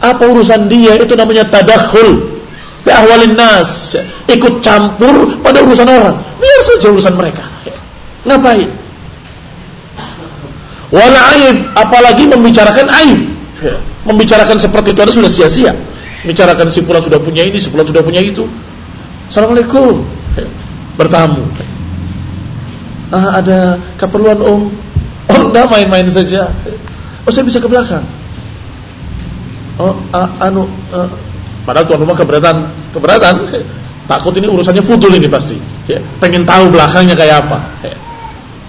Apa 0.06 0.22
urusan 0.30 0.70
dia 0.70 0.94
itu 1.02 1.18
namanya 1.18 1.50
tadakhul 1.50 2.38
fi 2.86 2.90
ahwalin 2.94 3.34
nas, 3.34 3.98
ikut 4.30 4.62
campur 4.62 5.42
pada 5.42 5.66
urusan 5.66 5.90
orang. 5.90 6.14
Biar 6.38 6.60
saja 6.62 6.94
urusan 6.94 7.18
mereka. 7.18 7.42
Ngapain? 8.22 8.70
Wala 10.94 11.20
aib, 11.34 11.56
apalagi 11.74 12.30
membicarakan 12.30 12.86
aib. 13.02 13.20
Membicarakan 14.06 14.54
seperti 14.62 14.94
itu 14.94 15.00
ada 15.02 15.10
sudah 15.10 15.30
sia-sia. 15.30 15.74
Membicarakan 16.22 16.70
si 16.70 16.86
pulang 16.86 17.02
sudah 17.02 17.18
punya 17.18 17.42
ini, 17.42 17.58
si 17.58 17.74
pulang 17.74 17.86
sudah 17.90 18.06
punya 18.06 18.22
itu. 18.22 18.46
Assalamualaikum. 19.26 20.06
Bertamu. 20.94 21.42
Ah, 23.10 23.42
ada 23.42 23.82
keperluan 23.98 24.38
om. 24.38 24.70
Oh, 25.26 25.40
enggak 25.50 25.66
main-main 25.66 26.06
saja. 26.06 26.54
Oh, 27.26 27.30
saya 27.34 27.42
bisa 27.42 27.58
ke 27.58 27.66
belakang. 27.66 28.06
Oh, 29.76 29.92
uh, 29.92 30.28
anu 30.40 30.64
uh, 30.92 31.08
Padahal 31.66 31.84
tuan 31.90 32.00
rumah 32.06 32.14
keberatan, 32.14 32.56
keberatan. 32.94 33.34
Takut 34.06 34.30
ini 34.38 34.46
urusannya 34.46 34.86
futul 34.86 35.10
ini 35.18 35.26
pasti. 35.26 35.58
Ya, 35.90 35.98
pengen 36.22 36.46
tahu 36.46 36.70
belakangnya 36.70 37.18
kayak 37.18 37.50
apa. 37.50 37.58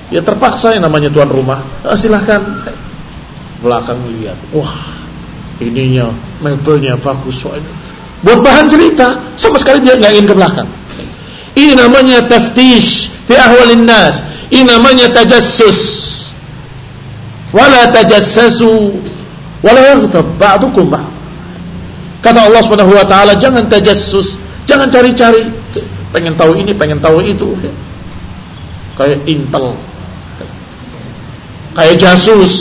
Ya, 0.09 0.25
terpaksa 0.25 0.73
yang 0.73 0.89
namanya 0.89 1.13
tuan 1.13 1.29
rumah. 1.29 1.61
Nah, 1.85 1.93
silahkan. 1.93 2.41
Belakang 3.61 4.01
lihat. 4.17 4.33
Wah, 4.49 4.73
ininya 5.61 6.09
mebelnya 6.41 6.97
bagus 6.97 7.37
soalnya. 7.37 7.69
Buat 8.25 8.41
bahan 8.41 8.65
cerita, 8.65 9.37
sama 9.37 9.61
sekali 9.61 9.85
dia 9.85 9.93
nggak 9.93 10.11
ingin 10.17 10.25
ke 10.25 10.33
belakang. 10.33 10.69
Ini 11.53 11.77
namanya 11.77 12.25
taftish 12.25 13.13
fi 13.29 13.37
ahwalin 13.37 13.85
nas. 13.85 14.25
Ini 14.49 14.65
namanya 14.65 15.13
tajassus. 15.13 15.79
Wala 17.53 17.93
tajassasu 17.93 18.89
wala 19.65 19.79
yaghtab 19.81 20.25
ba'dukum 20.37 20.89
ba'd. 20.91 21.17
Kata 22.21 22.49
Allah 22.49 22.61
Subhanahu 22.65 22.91
wa 22.91 23.05
taala, 23.05 23.37
jangan 23.37 23.69
tajassus, 23.69 24.41
jangan 24.65 24.89
cari-cari. 24.89 25.47
Pengen 26.11 26.33
tahu 26.33 26.57
ini, 26.57 26.73
pengen 26.73 26.97
tahu 26.97 27.21
itu. 27.21 27.53
Kayak 28.97 29.21
intel. 29.29 29.77
Kayak 31.77 31.95
jasus. 32.01 32.53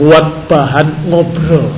Buat 0.00 0.48
bahan 0.48 0.88
ngobrol. 1.06 1.68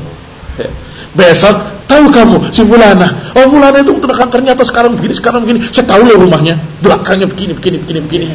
Besok 1.17 1.57
tahu 1.89 2.12
kamu 2.12 2.37
si 2.53 2.62
Mulana. 2.62 3.33
Oh 3.35 3.49
Mulana 3.51 3.83
itu 3.83 3.93
ternyata 4.05 4.62
sekarang 4.62 4.95
begini, 4.95 5.15
sekarang 5.17 5.43
begini. 5.43 5.67
Saya 5.69 5.89
tahu 5.89 6.07
loh 6.07 6.23
rumahnya. 6.23 6.57
Belakangnya 6.81 7.27
begini, 7.27 7.53
begini, 7.59 7.77
begini, 7.83 8.01
begini. 8.07 8.27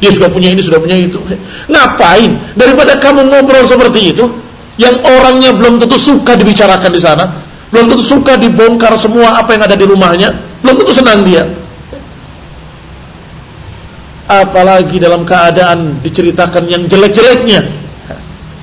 Dia 0.00 0.10
sudah 0.10 0.32
punya 0.32 0.48
ini, 0.48 0.64
sudah 0.64 0.80
punya 0.80 0.96
itu. 0.96 1.20
Ngapain? 1.68 2.56
Daripada 2.56 2.96
kamu 2.96 3.28
ngobrol 3.28 3.64
seperti 3.68 4.16
itu, 4.16 4.24
yang 4.80 4.96
orangnya 5.04 5.52
belum 5.52 5.76
tentu 5.76 6.00
suka 6.00 6.40
dibicarakan 6.40 6.88
di 6.88 7.00
sana, 7.00 7.24
belum 7.68 7.92
tentu 7.92 8.04
suka 8.04 8.40
dibongkar 8.40 8.96
semua 8.96 9.36
apa 9.36 9.52
yang 9.52 9.62
ada 9.68 9.76
di 9.76 9.84
rumahnya, 9.84 10.32
belum 10.64 10.74
tentu 10.80 10.92
senang 10.96 11.20
dia. 11.28 11.44
Apalagi 14.24 14.96
dalam 14.96 15.28
keadaan 15.28 16.00
diceritakan 16.00 16.64
yang 16.70 16.82
jelek-jeleknya. 16.88 17.60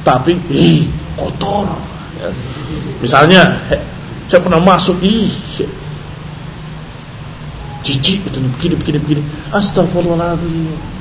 Tapi, 0.02 0.40
ih, 0.50 0.90
kotor. 1.20 1.70
Misalnya, 3.04 3.62
saya 4.26 4.40
pernah 4.42 4.64
masuk, 4.64 4.98
ih, 5.04 5.28
jijik 7.88 8.28
begini 8.28 8.76
begini 8.76 8.98
begini. 9.00 9.22
Astagfirullahaladzim. 9.56 10.97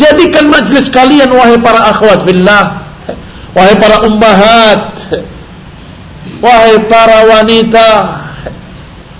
Jadikan 0.00 0.48
majlis 0.48 0.88
kalian 0.88 1.28
wahai 1.28 1.60
para 1.60 1.92
akhwat 1.92 2.24
billah 2.24 2.80
Wahai 3.52 3.76
para 3.76 4.08
ummahat 4.08 4.80
Wahai 6.40 6.80
para 6.88 7.28
wanita. 7.28 7.88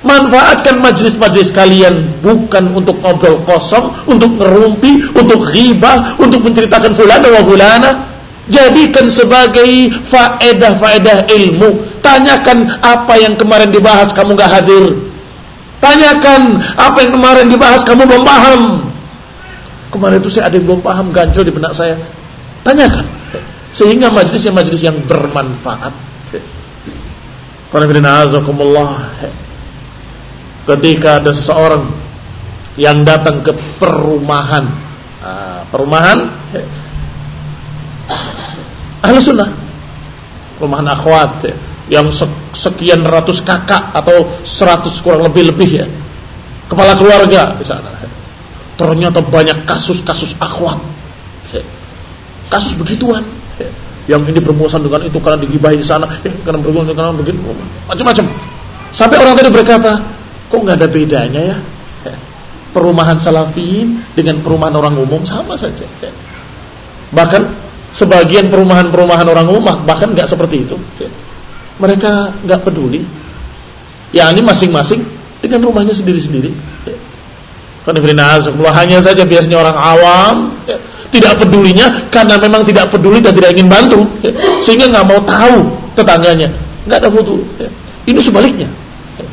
Manfaatkan 0.03 0.81
majlis-majlis 0.81 1.53
kalian 1.53 2.25
Bukan 2.25 2.73
untuk 2.73 3.05
ngobrol 3.05 3.45
kosong 3.45 3.93
Untuk 4.09 4.41
ngerumpi, 4.41 5.13
untuk 5.13 5.45
ghibah 5.53 6.17
Untuk 6.17 6.41
menceritakan 6.41 6.97
fulana 6.97 7.29
wa 7.29 7.43
fulana. 7.45 7.91
Jadikan 8.51 9.07
sebagai 9.07 9.95
faedah-faedah 10.03 11.31
ilmu. 11.31 12.03
Tanyakan 12.03 12.83
apa 12.83 13.15
yang 13.15 13.39
kemarin 13.39 13.71
dibahas 13.71 14.11
kamu 14.11 14.35
gak 14.35 14.51
hadir. 14.51 14.99
Tanyakan 15.79 16.59
apa 16.75 16.99
yang 17.07 17.13
kemarin 17.15 17.47
dibahas 17.47 17.87
kamu 17.87 18.03
belum 18.03 18.27
paham 18.27 18.92
Kemarin 19.93 20.25
itu 20.25 20.33
saya 20.33 20.49
ada 20.49 20.57
yang 20.57 20.65
belum 20.65 20.81
paham 20.81 21.13
Ganjil 21.13 21.45
di 21.45 21.53
benak 21.53 21.77
saya. 21.77 22.01
Tanyakan. 22.65 23.05
Sehingga 23.77 24.09
majlisnya 24.09 24.57
majlis 24.57 24.81
yang 24.81 24.97
bermanfaat. 25.05 25.93
Ketika 30.63 31.11
ada 31.21 31.33
seseorang 31.33 31.85
yang 32.81 33.05
datang 33.05 33.45
ke 33.45 33.53
perumahan, 33.77 34.65
ah, 35.21 35.65
perumahan? 35.69 36.29
Ahli 39.03 39.19
sunnah, 39.19 39.51
perumahan 40.57 40.89
akhwat 40.93 41.49
yang 41.91 42.09
sekian 42.55 43.03
ratus 43.03 43.43
kakak 43.43 43.93
atau 43.93 44.31
seratus 44.47 45.01
kurang 45.03 45.27
lebih 45.27 45.51
lebih 45.53 45.71
ya, 45.83 45.87
kepala 46.71 46.95
keluarga 46.97 47.57
di 47.57 47.65
sana. 47.67 48.12
Ternyata 48.83 49.23
banyak 49.23 49.63
kasus-kasus 49.63 50.35
akhwat, 50.43 50.83
kasus 52.51 52.75
begituan 52.75 53.23
yang 54.11 54.27
ini 54.27 54.43
bermuasan 54.43 54.83
dengan 54.83 55.07
itu 55.07 55.23
karena 55.23 55.39
digibahi 55.39 55.79
di 55.79 55.87
sana, 55.87 56.11
eh, 56.27 56.35
karena 56.43 56.59
berguna 56.59 56.91
karena 56.91 57.15
begini, 57.15 57.39
macam-macam. 57.87 58.27
Sampai 58.91 59.23
orang 59.23 59.39
tadi 59.39 59.55
berkata, 59.55 60.03
kok 60.51 60.59
nggak 60.59 60.77
ada 60.83 60.89
bedanya 60.91 61.43
ya? 61.55 61.57
Perumahan 62.75 63.21
salafin 63.21 64.03
dengan 64.19 64.43
perumahan 64.43 64.75
orang 64.75 64.99
umum 64.99 65.23
sama 65.23 65.55
saja. 65.55 65.87
Bahkan 67.15 67.43
sebagian 67.95 68.51
perumahan-perumahan 68.51 69.29
orang 69.29 69.47
umum 69.47 69.85
bahkan 69.87 70.11
nggak 70.11 70.27
seperti 70.27 70.67
itu. 70.67 70.75
Mereka 71.79 72.43
nggak 72.43 72.61
peduli. 72.67 73.05
Ya 74.11 74.29
ini 74.33 74.43
masing-masing 74.43 75.05
dengan 75.39 75.69
rumahnya 75.69 75.95
sendiri-sendiri. 75.95 76.51
Hanya 77.83 78.99
saja 79.03 79.27
biasanya 79.27 79.59
orang 79.59 79.77
awam 79.77 80.37
tidak 81.13 81.45
pedulinya 81.45 82.09
karena 82.09 82.41
memang 82.41 82.65
tidak 82.65 82.89
peduli 82.89 83.21
dan 83.21 83.37
tidak 83.37 83.53
ingin 83.53 83.69
bantu 83.69 84.09
ya. 84.25 84.33
sehingga 84.65 84.89
nggak 84.89 85.05
mau 85.05 85.21
tahu 85.21 85.69
tetangganya 85.93 86.49
nggak 86.89 86.99
ada 87.05 87.09
foto 87.13 87.37
ya. 87.61 87.69
ini 88.09 88.17
sebaliknya 88.17 88.67
ya. 89.21 89.27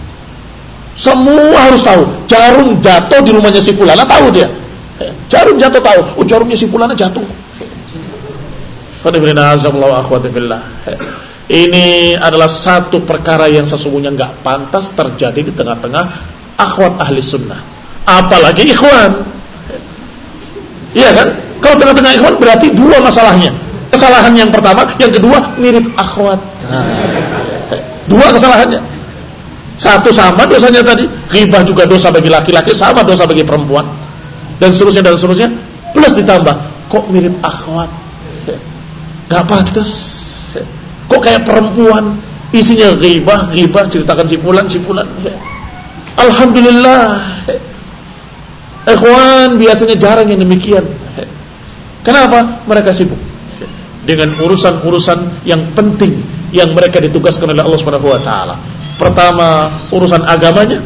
semua 1.00 1.56
harus 1.56 1.80
tahu 1.80 2.04
jarum 2.28 2.84
jatuh 2.84 3.24
di 3.24 3.32
rumahnya 3.32 3.64
si 3.64 3.72
fulana 3.72 4.04
tahu 4.04 4.28
dia 4.36 4.52
ya. 5.00 5.12
jarum 5.32 5.56
jatuh 5.56 5.80
tahu 5.80 6.00
oh 6.20 6.26
jarumnya 6.28 6.60
si 6.60 6.68
fulana 6.68 6.92
jatuh 6.92 7.24
ya. 10.84 10.96
ini 11.48 12.20
adalah 12.20 12.52
satu 12.52 13.08
perkara 13.08 13.48
yang 13.48 13.64
sesungguhnya 13.64 14.12
nggak 14.20 14.44
pantas 14.44 14.92
terjadi 14.92 15.48
di 15.48 15.56
tengah-tengah 15.56 16.06
akhwat 16.60 17.00
ahli 17.00 17.24
sunnah 17.24 17.79
apalagi 18.08 18.72
ikhwan 18.72 19.24
iya 20.96 21.12
kan 21.16 21.28
kalau 21.60 21.76
tengah-tengah 21.76 22.12
ikhwan 22.16 22.34
berarti 22.40 22.68
dua 22.72 22.98
masalahnya. 23.04 23.52
Kesalahan 23.90 24.32
yang 24.32 24.50
pertama, 24.54 24.88
yang 24.96 25.12
kedua 25.12 25.38
mirip 25.60 25.92
akhwat. 26.00 26.40
Dua 28.08 28.28
kesalahannya. 28.32 28.80
Satu 29.80 30.12
sama 30.12 30.44
dosanya 30.48 30.84
tadi, 30.84 31.08
ghibah 31.32 31.64
juga 31.64 31.88
dosa 31.88 32.12
bagi 32.12 32.28
laki-laki, 32.28 32.76
sama 32.76 33.04
dosa 33.04 33.28
bagi 33.28 33.44
perempuan. 33.44 33.86
Dan 34.60 34.76
seterusnya 34.76 35.04
dan 35.04 35.16
seterusnya. 35.16 35.50
Plus 35.96 36.14
ditambah, 36.16 36.56
kok 36.92 37.06
mirip 37.12 37.34
akhwat? 37.44 37.90
Gak 39.30 39.44
pantas. 39.46 39.90
Kok 41.10 41.22
kayak 41.22 41.44
perempuan 41.44 42.18
isinya 42.54 42.94
ghibah, 42.98 43.52
ghibah 43.52 43.84
ceritakan 43.90 44.26
si 44.30 44.38
fulan, 44.38 44.66
si. 44.70 44.80
Alhamdulillah. 46.20 47.04
Ikhwan 48.90 49.62
biasanya 49.62 49.96
jarang 50.00 50.28
yang 50.30 50.42
demikian. 50.42 50.86
Kenapa? 52.02 52.64
Mereka 52.66 52.96
sibuk 52.96 53.20
dengan 54.10 54.34
urusan-urusan 54.42 55.46
yang 55.46 55.62
penting 55.78 56.18
yang 56.50 56.74
mereka 56.74 56.98
ditugaskan 56.98 57.54
oleh 57.54 57.62
Allah 57.62 58.20
taala. 58.24 58.56
Pertama, 58.98 59.70
urusan 59.94 60.26
agamanya. 60.26 60.82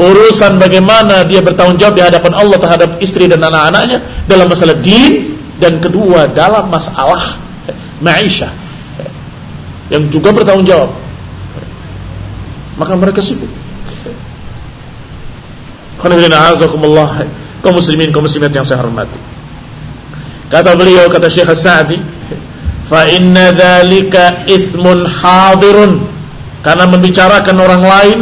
Urusan 0.00 0.56
bagaimana 0.56 1.28
dia 1.28 1.44
bertanggung 1.44 1.76
jawab 1.76 1.96
di 1.96 2.04
hadapan 2.04 2.32
Allah 2.32 2.56
terhadap 2.56 2.90
istri 3.04 3.28
dan 3.28 3.40
anak-anaknya 3.44 4.00
dalam 4.24 4.48
masalah 4.48 4.76
din 4.80 5.36
dan 5.60 5.76
kedua 5.76 6.24
dalam 6.24 6.72
masalah 6.72 7.36
maisha 8.00 8.48
yang 9.92 10.08
juga 10.08 10.32
bertanggung 10.32 10.64
jawab. 10.64 10.92
Maka 12.80 12.92
mereka 12.96 13.20
sibuk. 13.20 13.48
Kaum 17.60 17.76
muslimin, 17.76 18.08
kaum 18.08 18.24
muslimat 18.24 18.48
yang 18.56 18.64
saya 18.64 18.80
hormati. 18.80 19.20
Kata 20.48 20.72
beliau 20.74 21.06
kata 21.12 21.28
Syekh 21.28 21.52
As-Sa'di, 21.52 22.00
"Fa 22.88 23.06
inna 23.06 23.52
dzalika 23.52 24.48
itsmun 24.48 25.04
hadirun." 25.04 26.08
Karena 26.60 26.84
membicarakan 26.88 27.56
orang 27.56 27.82
lain, 27.84 28.18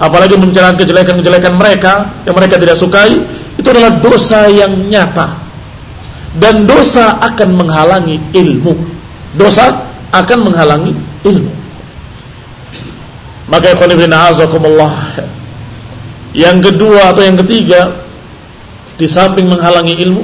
apalagi 0.00 0.36
membicarakan 0.36 0.76
kejelekan-kejelekan 0.76 1.52
mereka 1.56 2.22
yang 2.24 2.36
mereka 2.36 2.56
tidak 2.60 2.76
sukai, 2.76 3.20
itu 3.58 3.66
adalah 3.68 3.98
dosa 3.98 4.46
yang 4.48 4.72
nyata. 4.88 5.36
Dan 6.38 6.68
dosa 6.68 7.18
akan 7.18 7.48
menghalangi 7.56 8.20
ilmu. 8.36 8.72
Dosa 9.34 9.88
akan 10.12 10.38
menghalangi 10.48 10.92
ilmu. 11.24 11.52
Maka 13.48 13.72
ikhwan 13.74 13.90
ibn 13.96 14.12
azakumullah. 14.12 14.92
Yang 16.38 16.70
kedua 16.70 17.10
atau 17.10 17.26
yang 17.26 17.34
ketiga, 17.42 17.98
di 18.94 19.10
samping 19.10 19.50
menghalangi 19.50 19.98
ilmu, 20.06 20.22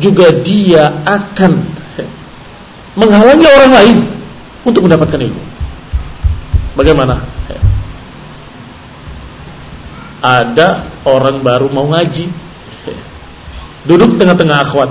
juga 0.00 0.32
dia 0.32 1.04
akan 1.04 1.60
menghalangi 2.96 3.44
orang 3.44 3.72
lain 3.76 3.98
untuk 4.64 4.88
mendapatkan 4.88 5.20
ilmu. 5.20 5.42
Bagaimana? 6.72 7.20
Ada 10.24 10.88
orang 11.04 11.44
baru 11.44 11.68
mau 11.68 11.84
ngaji, 11.92 12.28
duduk 13.84 14.16
tengah-tengah 14.16 14.56
akhwat. 14.64 14.88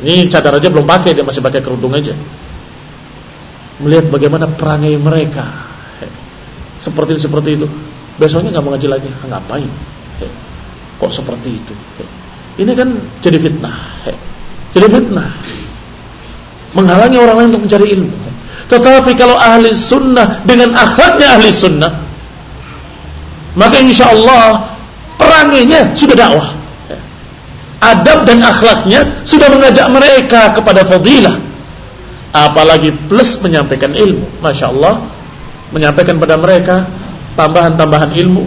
Ini 0.00 0.24
cadar 0.32 0.56
aja 0.56 0.72
belum 0.72 0.88
pakai, 0.88 1.12
dia 1.12 1.24
masih 1.24 1.44
pakai 1.44 1.60
kerudung 1.60 1.92
aja. 1.92 2.16
Melihat 3.84 4.08
bagaimana 4.08 4.48
perangai 4.48 4.96
mereka, 4.96 5.68
seperti 6.80 7.20
seperti 7.20 7.60
itu. 7.60 7.68
Besoknya 8.20 8.52
nggak 8.52 8.64
mau 8.68 8.76
ngaji 8.76 8.88
lagi, 8.92 9.08
ngapain? 9.32 9.70
Kok 11.00 11.08
seperti 11.08 11.56
itu? 11.56 11.74
Ini 12.60 12.76
kan 12.76 12.92
jadi 13.24 13.40
fitnah. 13.40 14.04
Jadi 14.76 14.86
fitnah. 14.92 15.32
Menghalangi 16.76 17.16
orang 17.16 17.36
lain 17.40 17.48
untuk 17.56 17.64
mencari 17.64 17.86
ilmu. 17.96 18.16
Tetapi 18.68 19.16
kalau 19.18 19.34
ahli 19.34 19.72
sunnah 19.74 20.44
dengan 20.46 20.76
akhlaknya 20.76 21.40
ahli 21.40 21.50
sunnah, 21.50 21.90
maka 23.58 23.82
insya 23.82 24.12
Allah 24.12 24.68
perangainya 25.18 25.96
sudah 25.96 26.14
dakwah. 26.14 26.48
Adab 27.80 28.28
dan 28.28 28.44
akhlaknya 28.44 29.24
sudah 29.24 29.48
mengajak 29.48 29.88
mereka 29.88 30.52
kepada 30.52 30.84
fadilah. 30.84 31.34
Apalagi 32.30 32.94
plus 33.08 33.40
menyampaikan 33.42 33.90
ilmu. 33.90 34.22
Masya 34.38 34.70
Allah, 34.70 35.02
menyampaikan 35.74 36.20
pada 36.22 36.38
mereka 36.38 36.86
tambahan-tambahan 37.36 38.16
ilmu. 38.16 38.44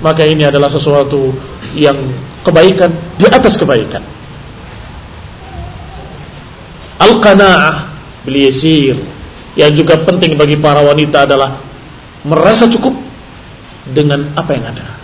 Maka 0.00 0.24
ini 0.24 0.48
adalah 0.48 0.72
sesuatu 0.72 1.28
yang 1.76 1.96
kebaikan 2.40 2.88
di 3.20 3.28
atas 3.28 3.60
kebaikan. 3.60 4.00
Al-qanaah 7.00 7.88
bil 8.24 8.38
yasir 8.48 8.96
yang 9.56 9.72
juga 9.76 10.00
penting 10.00 10.36
bagi 10.40 10.56
para 10.56 10.80
wanita 10.84 11.28
adalah 11.28 11.56
merasa 12.24 12.68
cukup 12.68 12.96
dengan 13.88 14.32
apa 14.36 14.50
yang 14.56 14.64
ada. 14.68 14.99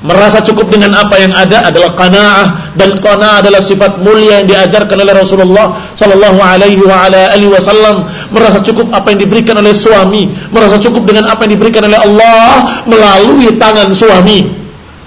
Merasa 0.00 0.40
cukup 0.40 0.72
dengan 0.72 0.96
apa 0.96 1.12
yang 1.20 1.28
ada 1.36 1.68
adalah 1.68 1.92
qanaah 1.92 2.72
dan 2.72 2.96
qanaah 2.96 3.44
adalah 3.44 3.60
sifat 3.60 4.00
mulia 4.00 4.40
yang 4.40 4.48
diajarkan 4.48 4.96
oleh 4.96 5.12
Rasulullah 5.12 5.76
sallallahu 5.92 6.40
alaihi 6.40 6.80
wa 6.80 7.04
ala 7.04 7.36
alihi 7.36 7.52
wasallam. 7.52 8.08
Merasa 8.32 8.64
cukup 8.64 8.88
apa 8.96 9.12
yang 9.12 9.28
diberikan 9.28 9.60
oleh 9.60 9.76
suami, 9.76 10.24
merasa 10.48 10.80
cukup 10.80 11.04
dengan 11.04 11.28
apa 11.28 11.44
yang 11.44 11.52
diberikan 11.60 11.84
oleh 11.84 12.00
Allah 12.00 12.80
melalui 12.88 13.52
tangan 13.60 13.92
suami. 13.92 14.48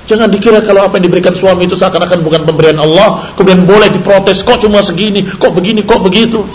Jangan 0.06 0.30
dikira 0.30 0.62
kalau 0.62 0.86
apa 0.86 1.02
yang 1.02 1.10
diberikan 1.10 1.34
suami 1.34 1.66
itu 1.66 1.74
seakan-akan 1.74 2.22
bukan 2.22 2.46
pemberian 2.46 2.78
Allah, 2.78 3.34
kemudian 3.34 3.66
boleh 3.66 3.90
diprotes, 3.90 4.46
kok 4.46 4.62
cuma 4.62 4.86
segini, 4.86 5.26
kok 5.26 5.58
begini, 5.58 5.82
kok 5.82 6.06
begitu. 6.06 6.46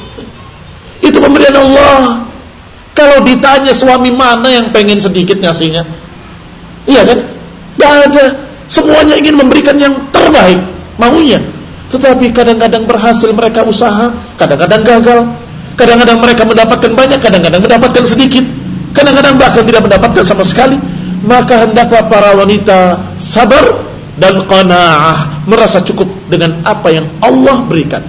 Itu 1.02 1.18
pemberian 1.18 1.58
Allah. 1.58 2.22
Kalau 2.94 3.18
ditanya 3.26 3.74
suami 3.74 4.14
mana 4.14 4.46
yang 4.46 4.70
pengen 4.70 5.02
sedikit 5.02 5.42
ngasihnya? 5.42 5.82
Iya 6.86 7.02
kan? 7.02 7.37
Gak 7.78 7.92
ada. 8.10 8.26
Semuanya 8.68 9.16
ingin 9.16 9.38
memberikan 9.38 9.78
yang 9.80 9.94
terbaik, 10.12 10.60
maunya. 11.00 11.40
Tetapi 11.88 12.36
kadang-kadang 12.36 12.84
berhasil 12.84 13.32
mereka 13.32 13.64
usaha, 13.64 14.12
kadang-kadang 14.36 14.84
gagal. 14.84 15.20
Kadang-kadang 15.78 16.18
mereka 16.20 16.42
mendapatkan 16.44 16.92
banyak, 16.92 17.18
kadang-kadang 17.22 17.62
mendapatkan 17.64 18.04
sedikit. 18.04 18.44
Kadang-kadang 18.92 19.40
bahkan 19.40 19.62
tidak 19.64 19.86
mendapatkan 19.88 20.24
sama 20.26 20.44
sekali 20.44 20.76
maka 21.24 21.66
hendaklah 21.66 22.06
para 22.06 22.30
wanita 22.36 23.00
sabar 23.18 23.82
dan 24.18 24.46
qanaah, 24.46 25.46
merasa 25.46 25.82
cukup 25.82 26.06
dengan 26.30 26.62
apa 26.62 26.90
yang 26.90 27.06
Allah 27.22 27.62
berikan. 27.66 28.02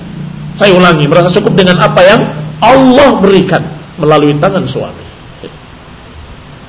Saya 0.57 0.75
ulangi, 0.75 1.05
merasa 1.05 1.29
cukup 1.33 1.55
dengan 1.55 1.79
apa 1.79 2.01
yang 2.03 2.21
Allah 2.59 3.09
berikan 3.21 3.63
melalui 3.97 4.35
tangan 4.37 4.65
suami. 4.65 5.05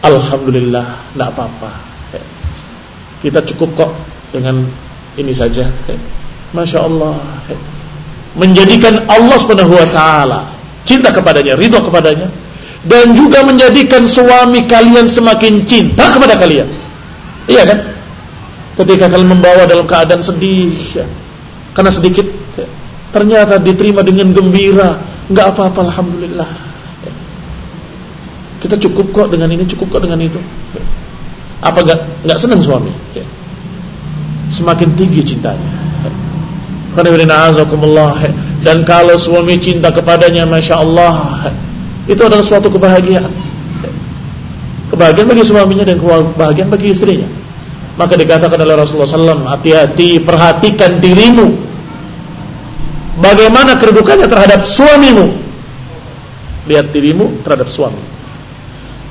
Alhamdulillah, 0.01 1.13
tidak 1.13 1.29
apa-apa. 1.37 1.90
Kita 3.21 3.45
cukup 3.45 3.69
kok 3.77 3.91
dengan 4.33 4.65
ini 5.21 5.33
saja. 5.37 5.69
Masya 6.57 6.79
Allah. 6.81 7.21
Menjadikan 8.39 9.11
Allah 9.11 9.37
subhanahu 9.37 9.75
wa 9.75 9.89
ta'ala 9.91 10.41
cinta 10.87 11.11
kepadanya, 11.11 11.59
ridho 11.59 11.83
kepadanya 11.83 12.31
dan 12.87 13.13
juga 13.13 13.45
menjadikan 13.45 14.09
suami 14.09 14.65
kalian 14.65 15.05
semakin 15.05 15.69
cinta 15.69 16.09
kepada 16.17 16.37
kalian. 16.41 16.69
Iya 17.45 17.63
kan? 17.69 17.79
Ketika 18.81 19.13
kalian 19.13 19.29
membawa 19.29 19.69
dalam 19.69 19.85
keadaan 19.85 20.25
sedih, 20.25 20.73
ya, 20.97 21.05
karena 21.77 21.93
sedikit, 21.93 22.25
ya, 22.57 22.65
ternyata 23.13 23.61
diterima 23.61 24.01
dengan 24.01 24.33
gembira, 24.33 24.97
nggak 25.29 25.47
apa-apa, 25.53 25.93
alhamdulillah. 25.93 26.49
Kita 28.61 28.77
cukup 28.81 29.13
kok 29.13 29.29
dengan 29.33 29.53
ini, 29.53 29.69
cukup 29.69 29.99
kok 29.99 30.03
dengan 30.09 30.21
itu. 30.21 30.41
Apa 31.61 31.79
nggak 31.85 32.01
nggak 32.25 32.39
senang 32.41 32.61
suami? 32.65 32.93
Ya. 33.13 33.25
Semakin 34.49 34.97
tinggi 34.97 35.23
cintanya. 35.23 35.71
Ya. 36.05 36.11
Dan 38.61 38.85
kalau 38.85 39.17
suami 39.17 39.57
cinta 39.63 39.89
kepadanya, 39.95 40.45
masya 40.45 40.83
Allah 40.83 41.49
itu 42.11 42.21
adalah 42.21 42.43
suatu 42.43 42.69
kebahagiaan. 42.73 43.31
Kebahagiaan 44.91 45.29
bagi 45.31 45.45
suaminya 45.47 45.87
dan 45.87 45.97
kebahagiaan 46.03 46.69
bagi 46.69 46.91
istrinya. 46.91 47.29
Maka 47.95 48.17
dikatakan 48.17 48.59
oleh 48.59 48.75
Rasulullah 48.75 49.07
SAW, 49.07 49.45
hati-hati, 49.47 50.19
perhatikan 50.25 50.99
dirimu. 50.99 51.53
Bagaimana 53.21 53.77
kedudukannya 53.77 54.27
terhadap 54.27 54.65
suamimu? 54.65 55.37
Lihat 56.65 56.91
dirimu 56.91 57.45
terhadap 57.45 57.69
suami. 57.69 58.01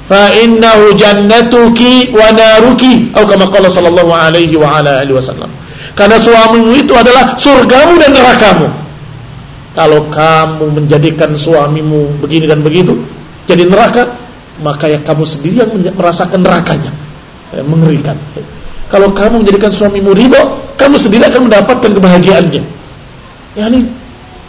Fa 0.09 0.33
innahu 0.33 0.97
jannatuki 0.97 2.09
wa 2.09 2.33
naruki, 2.33 3.13
atau 3.13 3.29
kama 3.29 3.45
qala 3.53 3.69
sallallahu 3.69 4.09
alaihi 4.09 4.57
wa 4.57 4.81
ala 4.81 5.05
wasallam. 5.05 5.53
Karena 5.93 6.17
suamimu 6.17 6.73
itu 6.73 6.97
adalah 6.97 7.37
surgamu 7.37 8.01
dan 8.01 8.17
nerakamu. 8.17 8.73
Kalau 9.77 10.09
kamu 10.09 10.65
menjadikan 10.81 11.37
suamimu 11.37 12.25
begini 12.25 12.49
dan 12.49 12.65
begitu, 12.65 12.97
jadi 13.45 13.69
neraka, 13.69 14.17
maka 14.65 14.89
ya 14.89 14.97
kamu 14.97 15.29
sendiri 15.29 15.61
yang 15.61 15.69
merasakan 15.93 16.41
nerakanya. 16.41 16.89
Ya, 17.53 17.61
mengerikan. 17.61 18.17
Kalau 18.89 19.13
kamu 19.13 19.45
menjadikan 19.45 19.69
suamimu 19.69 20.17
ridho, 20.17 20.73
kamu 20.73 20.97
sendiri 20.97 21.29
akan 21.29 21.53
mendapatkan 21.53 21.91
kebahagiaannya. 21.93 22.63
Ya 23.57 23.65
ini 23.69 23.85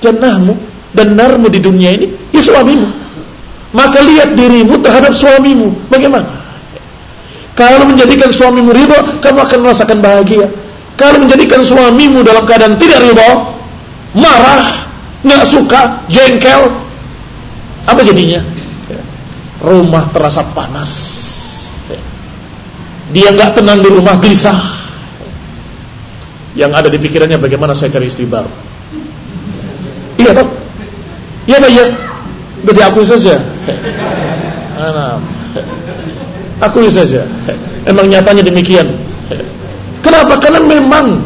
jannahmu 0.01 0.57
dan 0.97 1.21
narmu 1.21 1.53
di 1.53 1.61
dunia 1.61 1.93
ini, 1.93 2.09
ya 2.33 2.41
suamimu. 2.41 3.00
Maka 3.71 4.03
lihat 4.03 4.35
dirimu 4.35 4.83
terhadap 4.83 5.14
suamimu, 5.14 5.71
bagaimana? 5.87 6.27
Kalau 7.55 7.87
menjadikan 7.87 8.31
suamimu 8.35 8.75
ridho, 8.75 9.21
kamu 9.23 9.39
akan 9.47 9.59
merasakan 9.62 9.99
bahagia. 10.03 10.51
Kalau 10.99 11.23
menjadikan 11.23 11.62
suamimu 11.62 12.27
dalam 12.27 12.43
keadaan 12.51 12.75
tidak 12.83 12.99
ridho, 12.99 13.31
marah, 14.18 14.91
nggak 15.23 15.45
suka, 15.47 16.03
jengkel, 16.11 16.66
apa 17.87 18.01
jadinya? 18.03 18.43
Rumah 19.62 20.05
terasa 20.11 20.43
panas. 20.51 20.91
Dia 23.14 23.31
nggak 23.35 23.61
tenang 23.61 23.87
di 23.87 23.91
rumah, 23.93 24.18
gelisah. 24.18 24.57
Yang 26.59 26.73
ada 26.75 26.89
di 26.91 26.99
pikirannya 26.99 27.39
bagaimana 27.39 27.71
saya 27.71 27.95
cari 27.95 28.11
istri 28.11 28.27
baru. 28.27 28.51
Iya 30.18 30.35
pak, 30.35 30.49
iya 31.47 31.57
pak 31.62 31.71
ya. 31.71 32.10
Jadi 32.61 32.81
aku 32.85 33.01
saja. 33.03 33.41
Aku 36.61 36.85
saja. 36.93 37.25
Emang 37.89 38.07
nyatanya 38.09 38.45
demikian. 38.45 38.93
Kenapa? 40.05 40.37
Karena 40.41 40.61
memang 40.61 41.21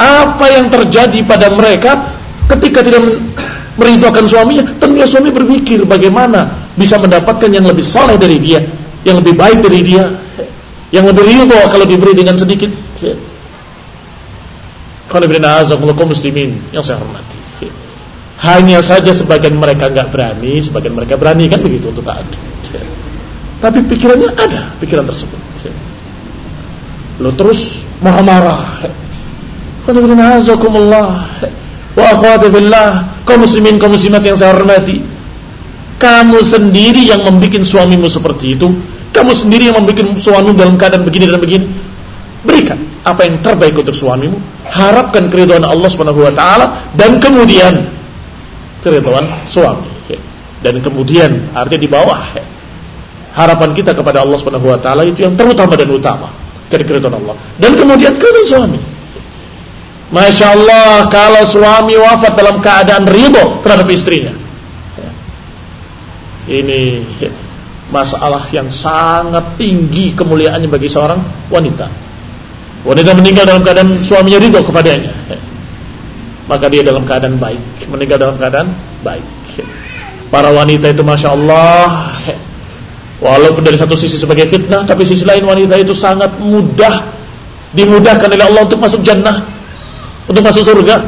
apa 0.00 0.46
yang 0.48 0.72
terjadi 0.72 1.22
pada 1.26 1.52
mereka 1.52 2.10
ketika 2.50 2.82
tidak 2.82 3.02
meridhokan 3.78 4.26
suaminya, 4.26 4.64
tentunya 4.80 5.06
suami 5.06 5.30
berpikir 5.30 5.84
bagaimana 5.86 6.68
bisa 6.74 6.98
mendapatkan 6.98 7.48
yang 7.48 7.64
lebih 7.64 7.84
soleh 7.84 8.20
dari 8.20 8.36
dia, 8.36 8.60
yang 9.06 9.20
lebih 9.22 9.34
baik 9.36 9.64
dari 9.64 9.80
dia, 9.80 10.04
yang 10.90 11.06
lebih 11.06 11.22
ridho 11.24 11.60
kalau 11.70 11.86
diberi 11.86 12.12
dengan 12.12 12.36
sedikit. 12.36 12.70
Kalau 15.10 15.26
muslimin 16.06 16.54
yang 16.70 16.86
saya 16.86 17.02
hormati. 17.02 17.39
Hanya 18.40 18.80
saja 18.80 19.12
sebagian 19.12 19.52
mereka 19.60 19.92
nggak 19.92 20.08
berani, 20.08 20.64
sebagian 20.64 20.96
mereka 20.96 21.20
berani 21.20 21.44
kan 21.52 21.60
begitu 21.60 21.92
untuk 21.92 22.08
taat. 22.08 22.24
Tapi 23.60 23.78
pikirannya 23.84 24.32
ada, 24.32 24.72
pikiran 24.80 25.04
tersebut. 25.04 25.36
Lo 27.20 27.36
terus 27.36 27.84
marah-marah. 28.00 28.88
Alhamdulillah 29.84 31.12
wa 31.92 32.04
akhwati 32.06 32.48
billah, 32.48 33.20
kaum 33.28 33.44
muslimin 33.44 33.76
kaum 33.76 33.92
muslimat 33.92 34.24
yang 34.24 34.40
saya 34.40 34.56
hormati. 34.56 35.04
Kamu 36.00 36.40
sendiri 36.40 37.12
yang 37.12 37.28
membuat 37.28 37.60
suamimu 37.60 38.08
seperti 38.08 38.56
itu. 38.56 38.72
Kamu 39.12 39.36
sendiri 39.36 39.68
yang 39.68 39.84
membuat 39.84 40.16
suamimu 40.16 40.56
dalam 40.56 40.80
keadaan 40.80 41.04
begini 41.04 41.28
dan 41.28 41.36
begini. 41.36 41.66
Berikan 42.40 42.80
apa 43.04 43.28
yang 43.28 43.44
terbaik 43.44 43.76
untuk 43.76 43.92
suamimu. 43.92 44.40
Harapkan 44.64 45.28
keridhaan 45.28 45.68
Allah 45.68 45.92
Subhanahu 45.92 46.24
wa 46.24 46.32
taala 46.32 46.88
dan 46.96 47.20
kemudian 47.20 47.99
keridhaan 48.80 49.26
suami. 49.46 49.88
Dan 50.60 50.84
kemudian 50.84 51.56
artinya 51.56 51.80
di 51.80 51.88
bawah 51.88 52.20
harapan 53.32 53.70
kita 53.72 53.96
kepada 53.96 54.20
Allah 54.20 54.36
Subhanahu 54.36 54.68
wa 54.68 54.76
taala 54.76 55.08
itu 55.08 55.24
yang 55.24 55.36
terutama 55.36 55.76
dan 55.76 55.88
utama. 55.88 56.28
Jadi 56.68 56.84
keridhaan 56.84 57.16
Allah. 57.16 57.36
Dan 57.56 57.76
kemudian 57.76 58.16
keridhaan 58.20 58.48
suami. 58.48 58.80
Masya 60.10 60.46
Allah 60.58 61.06
kalau 61.06 61.46
suami 61.46 61.94
wafat 61.94 62.34
dalam 62.34 62.58
keadaan 62.58 63.06
ridho 63.06 63.62
terhadap 63.62 63.86
istrinya 63.86 64.34
Ini 66.50 67.06
masalah 67.94 68.42
yang 68.50 68.74
sangat 68.74 69.54
tinggi 69.54 70.10
kemuliaannya 70.18 70.66
bagi 70.66 70.90
seorang 70.90 71.22
wanita 71.46 71.86
Wanita 72.82 73.10
meninggal 73.14 73.46
dalam 73.46 73.62
keadaan 73.62 74.02
suaminya 74.02 74.42
ridho 74.42 74.66
kepadanya 74.66 75.14
Maka 76.50 76.66
dia 76.66 76.82
dalam 76.82 77.06
keadaan 77.06 77.38
baik 77.38 77.86
Meninggal 77.86 78.18
dalam 78.18 78.34
keadaan 78.34 78.74
baik 79.06 79.22
Para 80.34 80.50
wanita 80.50 80.90
itu 80.90 81.06
Masya 81.06 81.30
Allah 81.30 82.10
Walaupun 83.22 83.62
dari 83.62 83.78
satu 83.78 83.94
sisi 83.94 84.18
sebagai 84.18 84.50
fitnah 84.50 84.82
Tapi 84.82 85.06
sisi 85.06 85.22
lain 85.22 85.46
wanita 85.46 85.78
itu 85.78 85.94
sangat 85.94 86.34
mudah 86.42 87.06
Dimudahkan 87.70 88.26
oleh 88.26 88.44
Allah 88.50 88.66
untuk 88.66 88.82
masuk 88.82 89.06
jannah 89.06 89.60
untuk 90.30 90.46
masuk 90.46 90.62
surga 90.62 91.02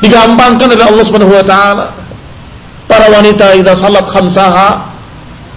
digampangkan 0.00 0.72
oleh 0.72 0.84
Allah 0.88 1.04
Subhanahu 1.04 1.36
wa 1.36 1.44
taala. 1.44 1.86
Para 2.88 3.12
wanita 3.12 3.52
idza 3.56 3.76
salat 3.76 4.08
khamsaha 4.08 4.68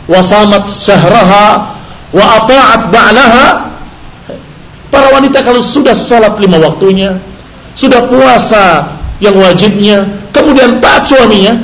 wa 0.06 0.22
samat 0.22 0.68
syahraha 0.70 1.74
wa 2.14 2.26
ata'at 2.40 2.82
ba'laha 2.94 3.48
Para 4.94 5.12
wanita 5.12 5.44
kalau 5.44 5.60
sudah 5.60 5.92
salat 5.92 6.40
lima 6.40 6.56
waktunya, 6.62 7.20
sudah 7.76 8.08
puasa 8.08 8.96
yang 9.24 9.36
wajibnya, 9.40 10.04
kemudian 10.36 10.84
taat 10.84 11.08
suaminya, 11.08 11.56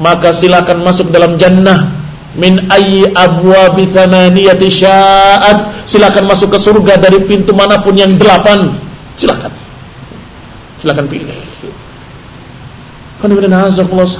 maka 0.00 0.32
silakan 0.32 0.80
masuk 0.80 1.12
dalam 1.12 1.36
jannah 1.36 1.92
min 2.34 2.66
ayyi 2.66 3.14
abwabi 3.14 3.86
thamaniyati 3.86 4.66
sya'at 4.66 5.86
silakan 5.86 6.26
masuk 6.26 6.50
ke 6.50 6.58
surga 6.58 6.98
dari 6.98 7.22
pintu 7.22 7.54
mana 7.54 7.78
pun 7.78 7.94
yang 7.94 8.18
delapan 8.18 8.74
silakan 9.14 9.54
Silahkan 10.84 11.08
pilih. 11.08 11.24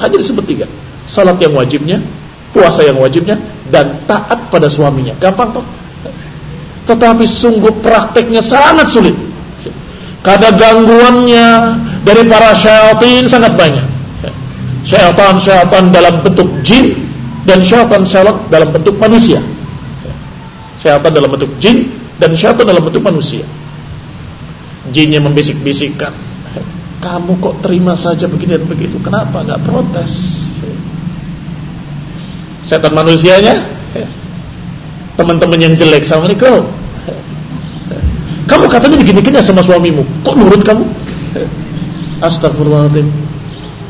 Hanya 0.00 0.16
disebut 0.16 0.44
tiga. 0.48 0.64
Salat 1.04 1.36
yang 1.36 1.52
wajibnya, 1.52 2.00
puasa 2.56 2.88
yang 2.88 2.96
wajibnya, 2.96 3.36
dan 3.68 4.00
taat 4.08 4.48
pada 4.48 4.64
suaminya. 4.72 5.12
Gampang 5.20 5.60
toh? 5.60 5.66
Tetapi 6.88 7.28
sungguh 7.28 7.84
prakteknya 7.84 8.40
sangat 8.40 8.88
sulit. 8.88 9.12
Karena 10.24 10.56
gangguannya 10.56 11.48
dari 12.04 12.22
para 12.28 12.52
syaitan 12.52 13.24
sangat 13.24 13.56
banyak. 13.56 13.86
Syaitan-syaitan 14.84 15.88
dalam 15.88 16.20
bentuk 16.20 16.48
jin 16.60 16.92
dan 17.48 17.64
syaitan-syaitan 17.64 18.36
dalam 18.52 18.68
bentuk 18.68 19.00
manusia. 19.00 19.40
Syaitan 20.84 21.10
dalam 21.10 21.32
bentuk 21.32 21.48
jin 21.56 21.88
dan 22.20 22.36
syaitan 22.36 22.68
dalam 22.68 22.84
bentuk 22.84 23.00
manusia. 23.00 23.42
Jinnya 24.92 25.24
membisik-bisikkan, 25.24 26.12
kamu 27.00 27.40
kok 27.40 27.64
terima 27.64 27.96
saja 27.96 28.28
begini 28.28 28.60
dan 28.60 28.68
begitu? 28.68 29.00
Kenapa? 29.00 29.40
Nggak 29.40 29.64
protes. 29.64 30.44
Setan 32.64 32.96
manusianya 32.96 33.60
Teman-teman 35.20 35.60
yang 35.60 35.76
jelek 35.76 36.00
Assalamualaikum 36.00 36.64
Kamu 38.48 38.64
katanya 38.72 38.96
begini-gini 39.00 39.36
sama 39.44 39.60
suamimu. 39.60 40.00
Kok 40.24 40.32
nurut 40.36 40.64
kamu 40.64 40.84
Astagfirullahaladzim 42.20 43.08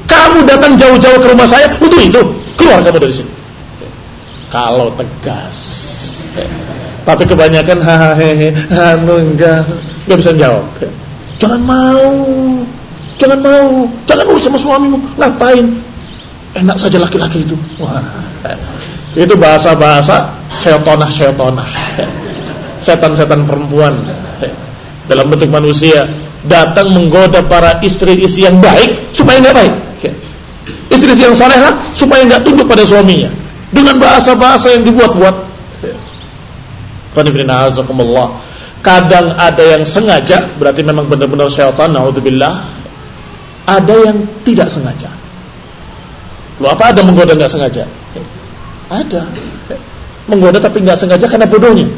Kamu 0.09 0.39
datang 0.49 0.77
jauh-jauh 0.79 1.19
ke 1.21 1.27
rumah 1.29 1.49
saya 1.49 1.69
Untuk 1.81 2.01
itu 2.01 2.23
Keluar 2.57 2.81
kamu 2.81 3.01
dari 3.03 3.15
sini 3.15 3.33
Kalau 4.49 4.93
tegas 4.97 5.59
Tapi 7.05 7.23
kebanyakan 7.29 7.79
Hahaha 7.83 8.49
Anu 8.97 9.33
enggak 9.33 9.69
Enggak 10.07 10.19
bisa 10.21 10.33
jawab 10.37 10.65
Jangan 11.41 11.61
mau 11.61 12.13
Jangan 13.15 13.39
mau, 13.41 13.87
jangan 14.11 14.25
urus 14.27 14.43
sama 14.43 14.59
suamimu. 14.59 14.99
Ngapain? 15.15 15.67
Enak 16.55 16.77
saja 16.79 16.99
laki-laki 16.99 17.47
itu. 17.47 17.55
Wah. 17.79 18.03
Itu 19.15 19.39
bahasa-bahasa 19.39 20.35
syaitonah-syaitonah. 20.63 21.67
Setan-setan 22.83 23.47
perempuan 23.47 23.95
dalam 25.07 25.31
bentuk 25.31 25.49
manusia 25.49 26.11
datang 26.45 26.93
menggoda 26.93 27.41
para 27.45 27.81
istri-istri 27.81 28.45
yang 28.45 28.61
baik 28.61 29.11
supaya 29.17 29.41
nggak 29.41 29.57
baik. 29.57 29.75
Istri-istri 30.93 31.33
yang 31.33 31.37
soleha 31.37 31.71
supaya 31.97 32.25
nggak 32.29 32.45
tunduk 32.45 32.69
pada 32.69 32.85
suaminya 32.85 33.33
dengan 33.73 33.97
bahasa-bahasa 33.99 34.77
yang 34.77 34.85
dibuat-buat. 34.85 35.57
Kadang 38.85 39.33
ada 39.41 39.65
yang 39.65 39.83
sengaja 39.89 40.45
berarti 40.61 40.85
memang 40.85 41.09
benar-benar 41.09 41.49
syaitan 41.49 41.89
naudzubillah 41.89 42.61
ada 43.65 43.95
yang 44.05 44.29
tidak 44.45 44.69
sengaja. 44.69 45.09
Lo 46.61 46.69
apa 46.69 46.93
ada 46.93 47.01
menggoda 47.01 47.33
nggak 47.33 47.49
sengaja? 47.49 47.89
Ada. 48.93 49.25
Menggoda 50.29 50.61
tapi 50.61 50.85
nggak 50.85 51.01
sengaja 51.01 51.25
karena 51.25 51.49
bodohnya. 51.49 51.89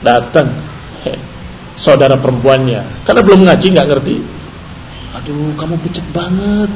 Datang 0.00 0.48
saudara 1.80 2.20
perempuannya. 2.20 3.08
Karena 3.08 3.20
belum 3.24 3.48
ngaji 3.48 3.66
nggak 3.72 3.88
ngerti. 3.88 4.16
Aduh, 5.16 5.56
kamu 5.56 5.80
pucat 5.80 6.04
banget. 6.12 6.70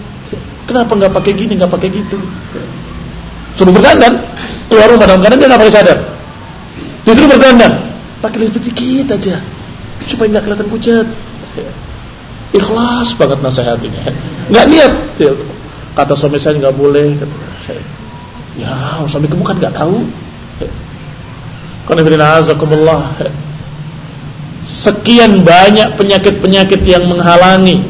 Kenapa 0.64 0.96
nggak 0.96 1.12
pakai 1.12 1.32
gini, 1.36 1.60
nggak 1.60 1.68
pakai 1.68 1.92
gitu? 1.92 2.16
Suruh 3.54 3.70
berdandan, 3.70 4.24
keluar 4.72 4.88
rumah 4.88 5.04
dalam 5.04 5.20
keadaan 5.20 5.38
dia 5.44 5.48
nggak 5.52 5.60
pakai 5.60 5.74
sadar. 5.76 5.98
Disuruh 7.04 7.28
berdandan, 7.36 7.72
pakai 8.24 8.48
lebih 8.48 8.64
dikit 8.64 9.12
aja 9.12 9.36
supaya 10.08 10.26
nggak 10.36 10.44
kelihatan 10.48 10.68
pucat 10.72 11.06
ikhlas 12.54 13.18
banget 13.18 13.38
nasihatinya 13.42 14.02
nggak 14.50 14.64
niat. 14.70 14.92
Kata 15.94 16.14
suami 16.18 16.42
saya 16.42 16.58
nggak 16.58 16.74
boleh. 16.74 17.14
Ya 18.58 19.02
suami 19.06 19.26
kamu 19.30 19.44
kan 19.46 19.56
nggak 19.58 19.74
tahu. 19.74 20.02
Azakumullah 21.84 23.12
sekian 24.64 25.44
banyak 25.44 25.94
penyakit-penyakit 26.00 26.80
yang 26.88 27.04
menghalangi 27.04 27.84